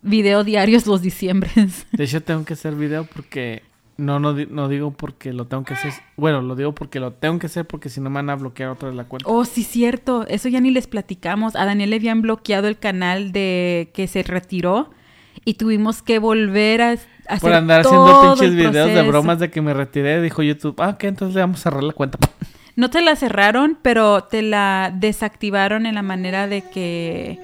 video 0.00 0.42
diarios 0.42 0.86
los 0.86 1.02
diciembres. 1.02 1.86
De 1.92 2.04
hecho, 2.04 2.22
tengo 2.22 2.44
que 2.44 2.54
hacer 2.54 2.74
video 2.74 3.04
porque. 3.04 3.62
No, 3.98 4.18
no, 4.20 4.34
no 4.34 4.68
digo 4.68 4.90
porque 4.90 5.32
lo 5.32 5.46
tengo 5.46 5.64
que 5.64 5.74
hacer. 5.74 5.92
Bueno, 6.16 6.42
lo 6.42 6.54
digo 6.54 6.74
porque 6.74 7.00
lo 7.00 7.12
tengo 7.12 7.38
que 7.38 7.46
hacer 7.46 7.66
porque 7.66 7.88
si 7.88 8.00
no 8.00 8.10
me 8.10 8.16
van 8.16 8.30
a 8.30 8.36
bloquear 8.36 8.70
otra 8.70 8.88
vez 8.88 8.96
la 8.96 9.04
cuenta. 9.04 9.28
Oh, 9.28 9.44
sí, 9.44 9.62
cierto. 9.62 10.26
Eso 10.28 10.48
ya 10.48 10.60
ni 10.60 10.70
les 10.70 10.86
platicamos. 10.86 11.56
A 11.56 11.64
Daniel 11.64 11.90
le 11.90 11.96
habían 11.96 12.20
bloqueado 12.20 12.68
el 12.68 12.78
canal 12.78 13.32
de 13.32 13.90
que 13.94 14.06
se 14.06 14.22
retiró 14.22 14.90
y 15.44 15.54
tuvimos 15.54 16.02
que 16.02 16.18
volver 16.18 16.82
a, 16.82 16.90
hacer 16.90 17.40
Por 17.40 17.52
andar 17.52 17.80
haciendo 17.80 18.34
pinches 18.34 18.54
videos 18.54 18.92
de 18.92 19.02
bromas 19.02 19.38
de 19.38 19.50
que 19.50 19.62
me 19.62 19.72
retiré, 19.72 20.20
dijo 20.20 20.42
YouTube, 20.42 20.74
ah, 20.80 20.90
ok, 20.90 21.04
entonces 21.04 21.34
le 21.34 21.40
vamos 21.40 21.60
a 21.60 21.62
cerrar 21.62 21.82
la 21.82 21.92
cuenta. 21.92 22.18
No 22.78 22.90
te 22.90 23.00
la 23.00 23.16
cerraron, 23.16 23.78
pero 23.80 24.24
te 24.24 24.42
la 24.42 24.92
desactivaron 24.94 25.86
en 25.86 25.94
la 25.94 26.02
manera 26.02 26.46
de 26.46 26.60
que 26.60 27.40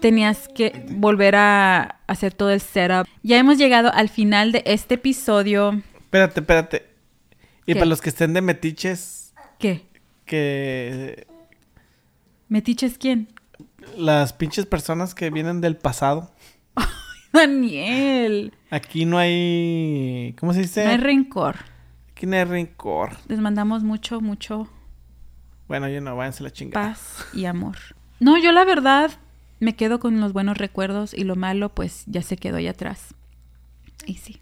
tenías 0.00 0.48
que 0.48 0.84
volver 0.90 1.36
a 1.36 2.00
hacer 2.08 2.34
todo 2.34 2.50
el 2.50 2.60
setup. 2.60 3.06
Ya 3.22 3.38
hemos 3.38 3.56
llegado 3.56 3.92
al 3.94 4.08
final 4.08 4.50
de 4.50 4.64
este 4.66 4.96
episodio. 4.96 5.80
Espérate, 6.14 6.38
espérate. 6.40 6.86
Y 7.66 7.72
¿Qué? 7.72 7.74
para 7.74 7.86
los 7.86 8.00
que 8.00 8.08
estén 8.10 8.34
de 8.34 8.40
metiches, 8.40 9.34
¿Qué? 9.58 9.84
que 10.24 11.26
¿Metiches 12.48 12.98
quién? 12.98 13.28
las 13.96 14.32
pinches 14.32 14.64
personas 14.64 15.12
que 15.12 15.30
vienen 15.30 15.60
del 15.60 15.76
pasado, 15.76 16.32
Daniel. 17.32 18.52
aquí 18.70 19.06
no 19.06 19.18
hay, 19.18 20.36
¿cómo 20.38 20.52
se 20.54 20.60
dice? 20.60 20.84
No 20.84 20.90
hay 20.92 20.98
rencor. 20.98 21.56
aquí 22.12 22.26
no 22.26 22.36
hay 22.36 22.44
rencor. 22.44 23.16
Les 23.26 23.40
mandamos 23.40 23.82
mucho, 23.82 24.20
mucho 24.20 24.68
Bueno, 25.66 25.88
yo 25.88 26.00
no, 26.00 26.14
váyanse 26.14 26.44
la 26.44 26.52
chingada. 26.52 26.90
paz 26.90 27.26
y 27.34 27.46
amor. 27.46 27.76
No, 28.20 28.38
yo 28.38 28.52
la 28.52 28.64
verdad 28.64 29.10
me 29.58 29.74
quedo 29.74 29.98
con 29.98 30.20
los 30.20 30.32
buenos 30.32 30.58
recuerdos 30.58 31.12
y 31.12 31.24
lo 31.24 31.34
malo 31.34 31.74
pues 31.74 32.04
ya 32.06 32.22
se 32.22 32.36
quedó 32.36 32.58
ahí 32.58 32.68
atrás. 32.68 33.14
Y 34.06 34.14
sí. 34.14 34.40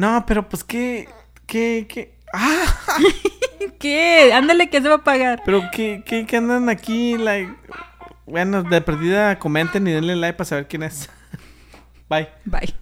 No, 0.00 0.24
pero 0.24 0.48
pues 0.48 0.64
qué, 0.64 1.10
qué, 1.44 1.84
qué, 1.86 2.14
ah, 2.32 2.64
¿Qué? 3.78 4.32
Ándale 4.32 4.70
que 4.70 4.80
se 4.80 4.88
va 4.88 4.94
a 4.94 5.04
pagar. 5.04 5.42
pero 5.44 5.60
qué, 5.70 6.02
qué, 6.06 6.24
qué 6.24 6.38
andan 6.38 6.70
aquí, 6.70 7.18
like, 7.18 7.54
bueno, 8.24 8.62
de 8.62 8.80
perdida 8.80 9.38
comenten 9.38 9.86
y 9.86 9.92
denle 9.92 10.16
like 10.16 10.38
para 10.38 10.46
saber 10.48 10.68
quién 10.68 10.84
es. 10.84 11.10
Bye. 12.08 12.30
Bye. 12.46 12.74